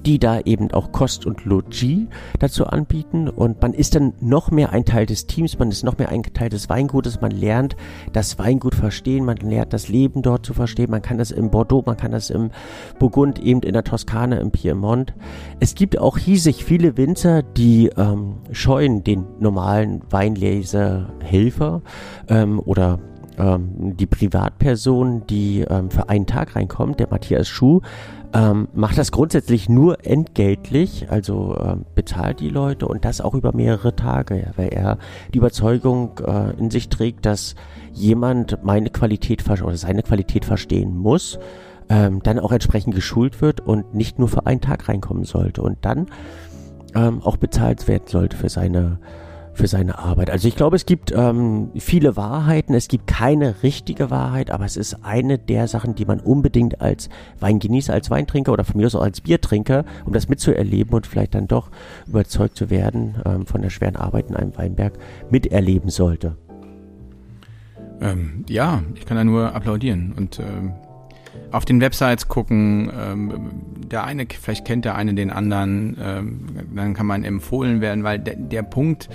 die 0.05 0.19
da 0.19 0.39
eben 0.41 0.71
auch 0.71 0.91
Kost 0.91 1.25
und 1.25 1.45
Logis 1.45 2.08
dazu 2.39 2.65
anbieten 2.65 3.29
und 3.29 3.62
man 3.62 3.73
ist 3.73 3.95
dann 3.95 4.13
noch 4.19 4.51
mehr 4.51 4.71
ein 4.71 4.86
Teil 4.86 5.05
des 5.05 5.27
Teams, 5.27 5.58
man 5.60 5.69
ist 5.69 5.84
noch 5.84 5.97
mehr 5.97 6.10
ein 6.10 6.23
Teil 6.23 6.49
des 6.49 6.69
Weingutes, 6.69 7.21
man 7.21 7.31
lernt 7.31 7.75
das 8.13 8.38
Weingut 8.39 8.75
verstehen, 8.75 9.25
man 9.25 9.38
lernt 9.38 9.73
das 9.73 9.88
Leben 9.88 10.21
dort 10.21 10.45
zu 10.45 10.53
verstehen, 10.53 10.91
man 10.91 11.01
kann 11.01 11.17
das 11.17 11.31
im 11.31 11.49
Bordeaux, 11.49 11.84
man 11.86 11.97
kann 11.97 12.12
das 12.12 12.29
im 12.29 12.51
Burgund, 12.99 13.39
eben 13.39 13.62
in 13.62 13.73
der 13.73 13.84
Toskana, 13.84 14.38
im 14.38 14.51
Piemont. 14.51 15.13
Es 15.60 15.75
gibt 15.75 15.99
auch 15.99 16.17
hiesig 16.17 16.63
viele 16.63 16.97
Winzer, 16.97 17.43
die 17.43 17.89
ähm, 17.97 18.36
scheuen 18.51 19.03
den 19.03 19.25
normalen 19.39 20.01
Weinleserhelfer 20.10 21.81
ähm, 22.29 22.60
oder 22.60 22.99
ähm, 23.38 23.95
die 23.97 24.05
Privatperson, 24.05 25.25
die 25.27 25.62
ähm, 25.62 25.89
für 25.89 26.10
einen 26.10 26.25
Tag 26.25 26.55
reinkommt, 26.55 26.99
der 26.99 27.10
Matthias 27.10 27.47
Schuh, 27.47 27.81
ähm, 28.36 28.67
macht 28.74 28.98
das 28.98 29.13
grundsätzlich 29.13 29.69
nur 29.69 30.06
entgeltlich, 30.06 31.10
also 31.10 31.58
ähm, 31.58 31.86
bezahlt 31.95 32.41
die 32.41 32.50
Leute 32.50 32.86
und 32.86 33.06
das 33.06 33.21
auch 33.21 33.34
über 33.34 33.56
mehrere 33.56 33.95
Tage, 33.95 34.52
weil 34.58 34.67
er 34.69 34.98
die 35.34 35.38
Überzeugung 35.38 36.19
äh, 36.19 36.52
in 36.60 36.69
sich 36.69 36.89
trägt, 36.89 37.26
dass 37.26 37.56
jemand 37.93 38.62
meine 38.62 38.89
Qualität 38.89 39.50
oder 39.50 39.78
seine 39.78 40.04
Qualität 40.04 40.43
verstehen 40.43 40.98
muss, 40.98 41.39
ähm, 41.88 42.21
dann 42.24 42.39
auch 42.39 42.52
entsprechend 42.52 42.93
geschult 42.93 43.41
wird 43.41 43.62
und 43.62 43.95
nicht 43.95 44.19
nur 44.19 44.28
für 44.28 44.45
einen 44.45 44.60
Tag 44.60 44.89
reinkommen 44.89 45.24
sollte 45.24 45.62
und 45.62 45.78
dann 45.86 46.08
ähm, 46.93 47.21
auch 47.21 47.38
bezahlt 47.38 47.88
werden 47.88 48.08
sollte 48.08 48.36
für 48.36 48.50
seine 48.50 49.00
für 49.56 49.68
seine 49.68 49.98
Arbeit. 49.98 50.30
Also 50.30 50.48
ich 50.48 50.56
glaube, 50.56 50.76
es 50.76 50.86
gibt 50.86 51.12
ähm, 51.15 51.72
viele 51.76 52.15
Wahrheiten, 52.15 52.74
es 52.74 52.88
gibt 52.88 53.08
keine 53.08 53.63
richtige 53.63 54.12
Wahrheit, 54.12 54.52
aber 54.52 54.65
es 54.65 54.78
ist 54.78 55.04
eine 55.04 55.39
der 55.39 55.68
Sachen, 55.68 55.96
die 55.96 56.06
man 56.06 56.20
unbedingt 56.20 56.82
als 56.82 57.10
Weingenießer, 57.39 57.94
als 57.94 58.12
Weintrinker 58.12 58.52
oder 58.52 58.65
von 58.65 58.78
mir 58.78 58.86
aus 58.86 58.96
auch 58.96 59.02
als 59.02 59.22
Biertrinker, 59.22 59.86
um 60.06 60.13
das 60.13 60.28
mitzuerleben 60.30 60.94
und 60.94 61.08
vielleicht 61.08 61.36
dann 61.36 61.48
doch 61.48 61.72
überzeugt 62.06 62.58
zu 62.58 62.70
werden 62.70 63.15
ähm, 63.26 63.46
von 63.46 63.62
der 63.62 63.70
schweren 63.70 63.96
Arbeit 63.96 64.30
in 64.30 64.36
einem 64.36 64.56
Weinberg, 64.58 64.94
miterleben 65.30 65.89
sollte. 65.89 66.36
Ähm, 68.02 68.44
ja, 68.50 68.84
ich 68.96 69.06
kann 69.06 69.15
da 69.15 69.24
nur 69.24 69.56
applaudieren 69.56 70.13
und 70.18 70.39
ähm, 70.39 70.74
auf 71.52 71.63
den 71.65 71.80
Websites 71.80 72.28
gucken. 72.28 72.91
Ähm, 72.98 73.52
der 73.89 74.04
eine, 74.04 74.26
vielleicht 74.30 74.65
kennt 74.65 74.84
der 74.86 74.96
eine 74.96 75.13
den 75.13 75.30
anderen, 75.30 75.98
ähm, 76.02 76.39
dann 76.76 76.94
kann 76.94 77.06
man 77.06 77.24
empfohlen 77.24 77.82
werden, 77.82 78.04
weil 78.04 78.20
der, 78.20 78.36
der 78.36 78.63
Punkt, 78.63 79.10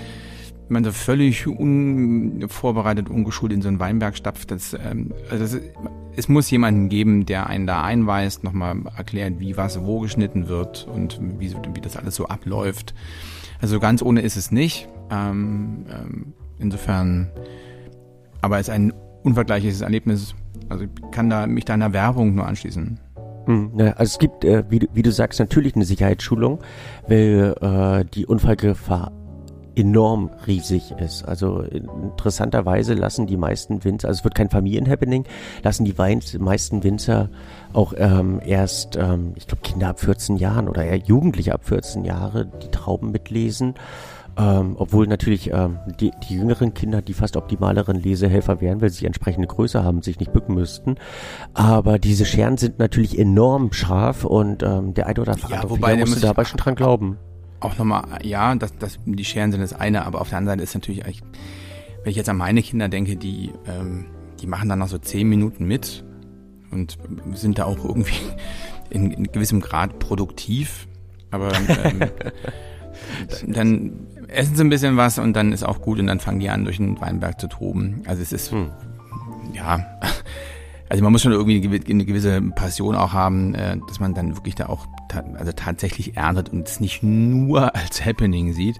man 0.71 0.83
so 0.83 0.91
völlig 0.91 1.47
unvorbereitet, 1.47 3.09
ungeschult 3.09 3.51
in 3.51 3.61
so 3.61 3.67
einen 3.67 3.79
Weinberg 3.79 4.15
stapft, 4.17 4.51
das, 4.51 4.73
ähm, 4.73 5.13
also 5.29 5.43
das, 5.43 5.61
es 6.15 6.27
muss 6.27 6.49
jemanden 6.49 6.89
geben, 6.89 7.25
der 7.25 7.47
einen 7.47 7.67
da 7.67 7.83
einweist, 7.83 8.43
nochmal 8.43 8.77
erklärt, 8.97 9.39
wie 9.39 9.57
was 9.57 9.83
wo 9.83 9.99
geschnitten 9.99 10.47
wird 10.47 10.87
und 10.93 11.19
wie, 11.39 11.53
wie 11.73 11.81
das 11.81 11.97
alles 11.97 12.15
so 12.15 12.27
abläuft. 12.27 12.93
Also 13.61 13.79
ganz 13.79 14.01
ohne 14.01 14.21
ist 14.21 14.35
es 14.35 14.51
nicht. 14.51 14.87
Ähm, 15.11 15.85
ähm, 15.89 16.33
insofern, 16.59 17.29
aber 18.41 18.59
es 18.59 18.67
ist 18.67 18.73
ein 18.73 18.93
unvergleichliches 19.23 19.81
Erlebnis. 19.81 20.33
Also 20.69 20.85
ich 20.85 21.11
kann 21.11 21.29
da 21.29 21.47
mich 21.47 21.65
deiner 21.65 21.93
Werbung 21.93 22.35
nur 22.35 22.47
anschließen. 22.47 22.99
Hm, 23.45 23.71
also 23.77 24.03
es 24.03 24.19
gibt, 24.19 24.43
äh, 24.43 24.63
wie, 24.69 24.79
du, 24.79 24.87
wie 24.93 25.01
du 25.01 25.11
sagst, 25.11 25.39
natürlich 25.39 25.75
eine 25.75 25.85
Sicherheitsschulung, 25.85 26.59
weil 27.07 27.55
äh, 27.61 28.05
die 28.13 28.25
Unfallgefahr 28.25 29.11
enorm 29.75 30.29
riesig 30.47 30.91
ist. 30.99 31.23
Also 31.23 31.61
interessanterweise 31.61 32.93
lassen 32.93 33.27
die 33.27 33.37
meisten 33.37 33.83
Winzer, 33.83 34.07
also 34.07 34.19
es 34.19 34.23
wird 34.23 34.35
kein 34.35 34.49
Familienhappening, 34.49 35.25
lassen 35.63 35.85
die 35.85 35.93
meisten 36.39 36.83
Winzer 36.83 37.29
auch 37.73 37.93
ähm, 37.97 38.41
erst, 38.45 38.97
ähm, 38.97 39.33
ich 39.35 39.47
glaube, 39.47 39.63
Kinder 39.63 39.89
ab 39.89 39.99
14 39.99 40.37
Jahren 40.37 40.67
oder 40.67 40.83
eher 40.83 40.97
Jugendliche 40.97 41.53
ab 41.53 41.65
14 41.65 42.03
Jahre 42.03 42.45
die 42.45 42.69
Trauben 42.69 43.11
mitlesen. 43.11 43.75
Ähm, 44.37 44.75
obwohl 44.77 45.07
natürlich 45.07 45.51
ähm, 45.51 45.77
die, 45.99 46.11
die 46.23 46.35
jüngeren 46.35 46.73
Kinder 46.73 47.01
die 47.01 47.13
fast 47.13 47.35
optimaleren 47.35 47.97
Lesehelfer 47.97 48.61
wären, 48.61 48.81
weil 48.81 48.89
sie 48.89 49.05
entsprechende 49.05 49.47
Größe 49.47 49.83
haben, 49.83 50.01
sich 50.01 50.19
nicht 50.19 50.31
bücken 50.31 50.55
müssten. 50.55 50.95
Aber 51.53 51.99
diese 51.99 52.25
Scheren 52.25 52.55
sind 52.57 52.79
natürlich 52.79 53.19
enorm 53.19 53.73
scharf 53.73 54.23
und 54.23 54.63
ähm, 54.63 54.93
der 54.93 55.07
eine 55.07 55.19
oder 55.19 55.33
andere 55.33 55.51
ja, 55.51 55.69
wobei, 55.69 55.97
musste 55.97 56.21
dabei 56.21 56.45
schon 56.45 56.57
dran 56.57 56.75
glauben 56.75 57.17
auch 57.61 57.77
nochmal, 57.77 58.03
ja, 58.23 58.53
das, 58.55 58.77
das, 58.77 58.99
die 59.05 59.25
Scheren 59.25 59.51
sind 59.51 59.61
das 59.61 59.73
eine, 59.73 60.05
aber 60.05 60.19
auf 60.21 60.29
der 60.29 60.39
anderen 60.39 60.59
Seite 60.59 60.63
ist 60.63 60.73
natürlich, 60.73 61.05
eigentlich, 61.05 61.23
wenn 62.03 62.11
ich 62.11 62.17
jetzt 62.17 62.29
an 62.29 62.37
meine 62.37 62.61
Kinder 62.61 62.89
denke, 62.89 63.15
die, 63.15 63.51
ähm, 63.67 64.05
die 64.41 64.47
machen 64.47 64.67
dann 64.67 64.79
noch 64.79 64.87
so 64.87 64.97
zehn 64.97 65.29
Minuten 65.29 65.65
mit 65.65 66.03
und 66.71 66.97
sind 67.33 67.59
da 67.59 67.65
auch 67.65 67.85
irgendwie 67.85 68.15
in, 68.89 69.11
in 69.11 69.31
gewissem 69.31 69.61
Grad 69.61 69.99
produktiv. 69.99 70.87
Aber 71.29 71.51
ähm, 71.53 72.01
dann 73.53 74.07
essen 74.27 74.55
sie 74.55 74.63
ein 74.63 74.69
bisschen 74.69 74.97
was 74.97 75.19
und 75.19 75.33
dann 75.33 75.53
ist 75.53 75.63
auch 75.63 75.81
gut 75.81 75.99
und 75.99 76.07
dann 76.07 76.19
fangen 76.19 76.39
die 76.39 76.49
an, 76.49 76.65
durch 76.65 76.77
den 76.77 76.99
Weinberg 76.99 77.39
zu 77.39 77.47
toben. 77.47 78.01
Also 78.05 78.21
es 78.21 78.33
ist, 78.33 78.51
hm. 78.51 78.71
ja, 79.53 79.85
also 80.91 81.03
man 81.05 81.13
muss 81.13 81.21
schon 81.21 81.31
irgendwie 81.31 81.63
eine 81.89 82.05
gewisse 82.05 82.41
Passion 82.41 82.95
auch 82.95 83.13
haben, 83.13 83.55
äh, 83.55 83.77
dass 83.87 84.01
man 84.01 84.13
dann 84.13 84.35
wirklich 84.35 84.55
da 84.55 84.65
auch 84.65 84.87
ta 85.07 85.23
also 85.37 85.53
tatsächlich 85.53 86.17
erntet 86.17 86.49
und 86.49 86.67
es 86.67 86.81
nicht 86.81 87.01
nur 87.01 87.73
als 87.75 88.05
Happening 88.05 88.51
sieht 88.51 88.77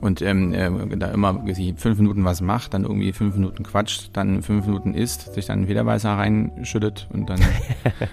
und 0.00 0.20
ähm, 0.20 0.52
äh, 0.52 0.96
da 0.96 1.12
immer 1.12 1.44
sich 1.54 1.74
fünf 1.76 1.98
Minuten 1.98 2.24
was 2.24 2.40
macht, 2.40 2.74
dann 2.74 2.82
irgendwie 2.82 3.12
fünf 3.12 3.36
Minuten 3.36 3.62
quatscht, 3.62 4.10
dann 4.14 4.42
fünf 4.42 4.66
Minuten 4.66 4.94
isst, 4.94 5.32
sich 5.32 5.46
dann 5.46 5.68
Federweißer 5.68 6.10
reinschüttet 6.10 7.06
und 7.12 7.30
dann 7.30 7.38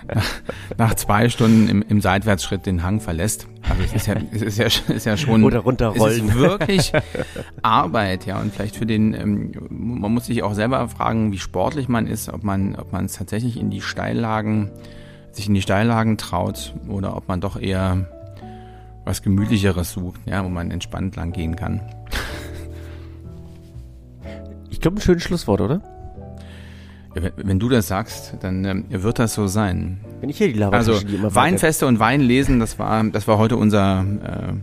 nach, 0.08 0.26
nach, 0.78 0.94
zwei 0.94 1.28
Stunden 1.30 1.68
im, 1.68 1.84
im 1.88 2.02
Seitwärtsschritt 2.02 2.68
den 2.68 2.84
Hang 2.84 3.00
verlässt. 3.00 3.48
Also 3.78 3.84
es 3.84 3.94
ist 3.94 4.08
ja, 4.08 4.16
es 4.32 4.42
ist 4.42 4.58
ja, 4.58 4.94
ist 4.94 5.06
ja 5.06 5.18
schon 5.18 5.44
oder 5.44 5.60
runterrollen. 5.60 6.30
Es 6.30 6.34
ist 6.34 6.36
wirklich 6.36 6.94
Arbeit, 7.62 8.26
ja 8.26 8.40
und 8.40 8.54
vielleicht 8.54 8.78
für 8.78 8.86
den, 8.86 9.14
ähm, 9.14 9.52
man 9.70 10.14
muss 10.14 10.28
sich 10.28 10.44
auch 10.44 10.54
selber 10.54 10.88
fragen, 10.88 11.34
wie 11.34 11.38
sportlich 11.38 11.90
man 11.90 12.08
ist, 12.08 12.30
ob 12.30 12.44
man, 12.44 12.76
ob 12.76 12.94
man 12.94 13.06
es 13.06 13.14
tatsächlich 13.14 13.60
in 13.60 13.70
die 13.70 13.82
Steillagen 13.82 14.72
sich 15.32 15.48
in 15.48 15.54
die 15.54 15.62
Steillagen 15.62 16.18
traut 16.18 16.74
oder 16.88 17.18
ob 17.18 17.28
man 17.28 17.42
doch 17.42 17.60
eher 17.60 18.10
was 19.04 19.22
Gemütlicheres 19.22 19.92
sucht, 19.92 20.22
ja, 20.26 20.44
wo 20.44 20.50
man 20.50 20.72
entspannt 20.72 21.18
lang 21.18 21.34
gehen 21.34 21.58
kann. 21.58 21.82
Ich 24.70 24.80
glaube, 24.80 24.98
ein 24.98 25.02
schönes 25.02 25.24
Schlusswort, 25.24 25.62
oder? 25.62 25.82
Wenn, 27.16 27.60
du 27.60 27.70
das 27.70 27.88
sagst, 27.88 28.36
dann 28.42 28.66
ähm, 28.66 28.86
wird 28.90 29.20
das 29.20 29.34
so 29.34 29.48
sein. 29.48 30.02
Wenn 30.20 30.30
ich 30.30 30.38
hier 30.38 30.48
die 30.48 30.60
Lava 30.60 30.76
Also 30.76 31.00
die 31.00 31.22
Weinfeste 31.22 31.88
und 31.88 32.00
Weinlesen, 32.00 32.60
das 32.60 32.78
war, 32.78 33.04
das 33.06 33.26
war 33.28 33.38
heute 33.38 33.56
unser, 33.56 34.02
äh, 34.02 34.54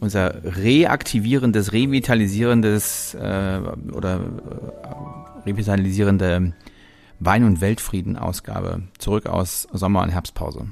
unser 0.00 0.34
reaktivierendes, 0.44 1.72
revitalisierendes 1.72 3.14
äh, 3.14 3.60
oder 3.92 4.14
äh, 4.14 5.48
revitalisierende 5.48 6.54
Wein- 7.20 7.44
und 7.44 7.60
Weltfrieden-Ausgabe. 7.60 8.82
Zurück 8.98 9.26
aus 9.26 9.68
Sommer- 9.72 10.02
und 10.02 10.10
Herbstpause. 10.10 10.66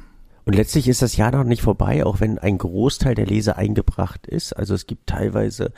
Und 0.45 0.55
letztlich 0.55 0.89
ist 0.89 1.01
das 1.01 1.17
Jahr 1.17 1.31
noch 1.31 1.45
nicht 1.45 1.63
vorbei, 1.63 2.05
auch 2.05 2.21
wenn 2.21 2.39
ein 2.39 2.59
Großteil 2.59 3.15
der 3.15 3.27
Leser 3.27 3.57
eingebracht 3.57 4.27
ist. 4.27 4.53
Also 4.53 4.75
es 4.75 4.87
gibt 4.87 5.07
teilweise 5.07 5.73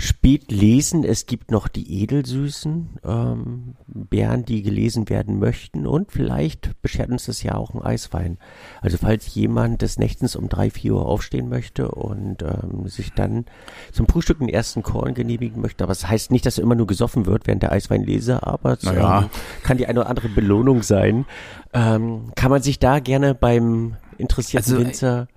spät 0.00 0.50
lesen. 0.50 1.04
Es 1.04 1.26
gibt 1.26 1.50
noch 1.50 1.68
die 1.68 2.02
edelsüßen 2.02 2.98
ähm, 3.04 3.74
Bären, 3.86 4.44
die 4.44 4.62
gelesen 4.62 5.08
werden 5.08 5.38
möchten. 5.38 5.86
Und 5.86 6.10
vielleicht 6.10 6.80
beschert 6.82 7.10
uns 7.10 7.26
das 7.26 7.42
ja 7.42 7.54
auch 7.54 7.74
ein 7.74 7.82
Eiswein. 7.82 8.38
Also 8.80 8.96
falls 8.96 9.34
jemand 9.34 9.82
des 9.82 9.98
Nächtens 9.98 10.36
um 10.36 10.48
drei, 10.48 10.70
vier 10.70 10.94
Uhr 10.94 11.06
aufstehen 11.06 11.48
möchte 11.48 11.90
und 11.90 12.42
ähm, 12.42 12.88
sich 12.88 13.12
dann 13.12 13.44
zum 13.92 14.06
Frühstück 14.08 14.38
den 14.38 14.48
ersten 14.48 14.82
Korn 14.82 15.14
genehmigen 15.14 15.60
möchte. 15.60 15.84
Aber 15.84 15.92
es 15.92 16.00
das 16.00 16.10
heißt 16.10 16.30
nicht, 16.30 16.46
dass 16.46 16.58
er 16.58 16.64
immer 16.64 16.74
nur 16.74 16.86
gesoffen 16.86 17.26
wird 17.26 17.46
während 17.46 17.62
der 17.62 17.72
Eiswein 17.72 18.02
lese, 18.02 18.42
aber 18.42 18.72
es 18.72 18.82
naja. 18.82 19.22
ähm, 19.22 19.30
kann 19.62 19.76
die 19.76 19.86
eine 19.86 20.00
oder 20.00 20.08
andere 20.08 20.28
Belohnung 20.28 20.82
sein. 20.82 21.26
Ähm, 21.74 22.32
kann 22.34 22.50
man 22.50 22.62
sich 22.62 22.78
da 22.78 23.00
gerne 23.00 23.34
beim 23.34 23.96
interessierten 24.16 24.72
also, 24.72 24.84
Winzer 24.84 25.28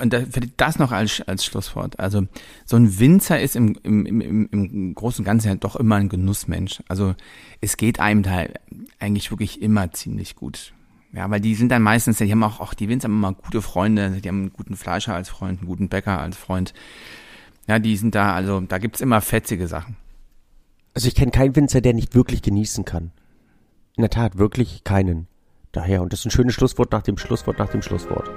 und 0.00 0.12
da, 0.12 0.22
das 0.56 0.78
noch 0.78 0.92
als, 0.92 1.20
als 1.22 1.44
Schlusswort. 1.44 1.98
Also 1.98 2.26
so 2.64 2.76
ein 2.76 2.98
Winzer 2.98 3.40
ist 3.40 3.56
im, 3.56 3.76
im, 3.82 4.06
im, 4.06 4.48
im 4.50 4.94
Großen 4.94 5.22
und 5.22 5.26
Ganzen 5.26 5.48
ja 5.48 5.54
doch 5.54 5.76
immer 5.76 5.96
ein 5.96 6.08
Genussmensch. 6.08 6.82
Also 6.88 7.14
es 7.60 7.76
geht 7.76 8.00
einem 8.00 8.22
da 8.22 8.44
eigentlich 8.98 9.30
wirklich 9.30 9.62
immer 9.62 9.90
ziemlich 9.92 10.36
gut. 10.36 10.72
Ja, 11.12 11.30
weil 11.30 11.40
die 11.40 11.54
sind 11.54 11.68
dann 11.68 11.82
meistens, 11.82 12.18
die 12.18 12.30
haben 12.30 12.42
auch, 12.42 12.60
auch 12.60 12.74
die 12.74 12.88
Winzer 12.88 13.04
haben 13.04 13.14
immer 13.14 13.32
gute 13.32 13.62
Freunde, 13.62 14.20
die 14.20 14.28
haben 14.28 14.40
einen 14.40 14.52
guten 14.52 14.76
Fleischer 14.76 15.14
als 15.14 15.28
Freund, 15.28 15.60
einen 15.60 15.68
guten 15.68 15.88
Bäcker 15.88 16.18
als 16.18 16.36
Freund. 16.36 16.74
Ja, 17.68 17.78
die 17.78 17.96
sind 17.96 18.14
da, 18.14 18.34
also 18.34 18.60
da 18.60 18.78
gibt's 18.78 19.00
immer 19.00 19.20
fetzige 19.20 19.68
Sachen. 19.68 19.96
Also 20.92 21.08
ich 21.08 21.14
kenne 21.14 21.30
keinen 21.30 21.56
Winzer, 21.56 21.80
der 21.80 21.94
nicht 21.94 22.14
wirklich 22.14 22.42
genießen 22.42 22.84
kann. 22.84 23.12
In 23.96 24.02
der 24.02 24.10
Tat, 24.10 24.38
wirklich 24.38 24.82
keinen. 24.84 25.28
Daher, 25.70 26.02
und 26.02 26.12
das 26.12 26.20
ist 26.20 26.26
ein 26.26 26.30
schönes 26.30 26.54
Schlusswort 26.54 26.92
nach 26.92 27.02
dem 27.02 27.16
Schlusswort 27.16 27.58
nach 27.58 27.70
dem 27.70 27.82
Schlusswort. 27.82 28.30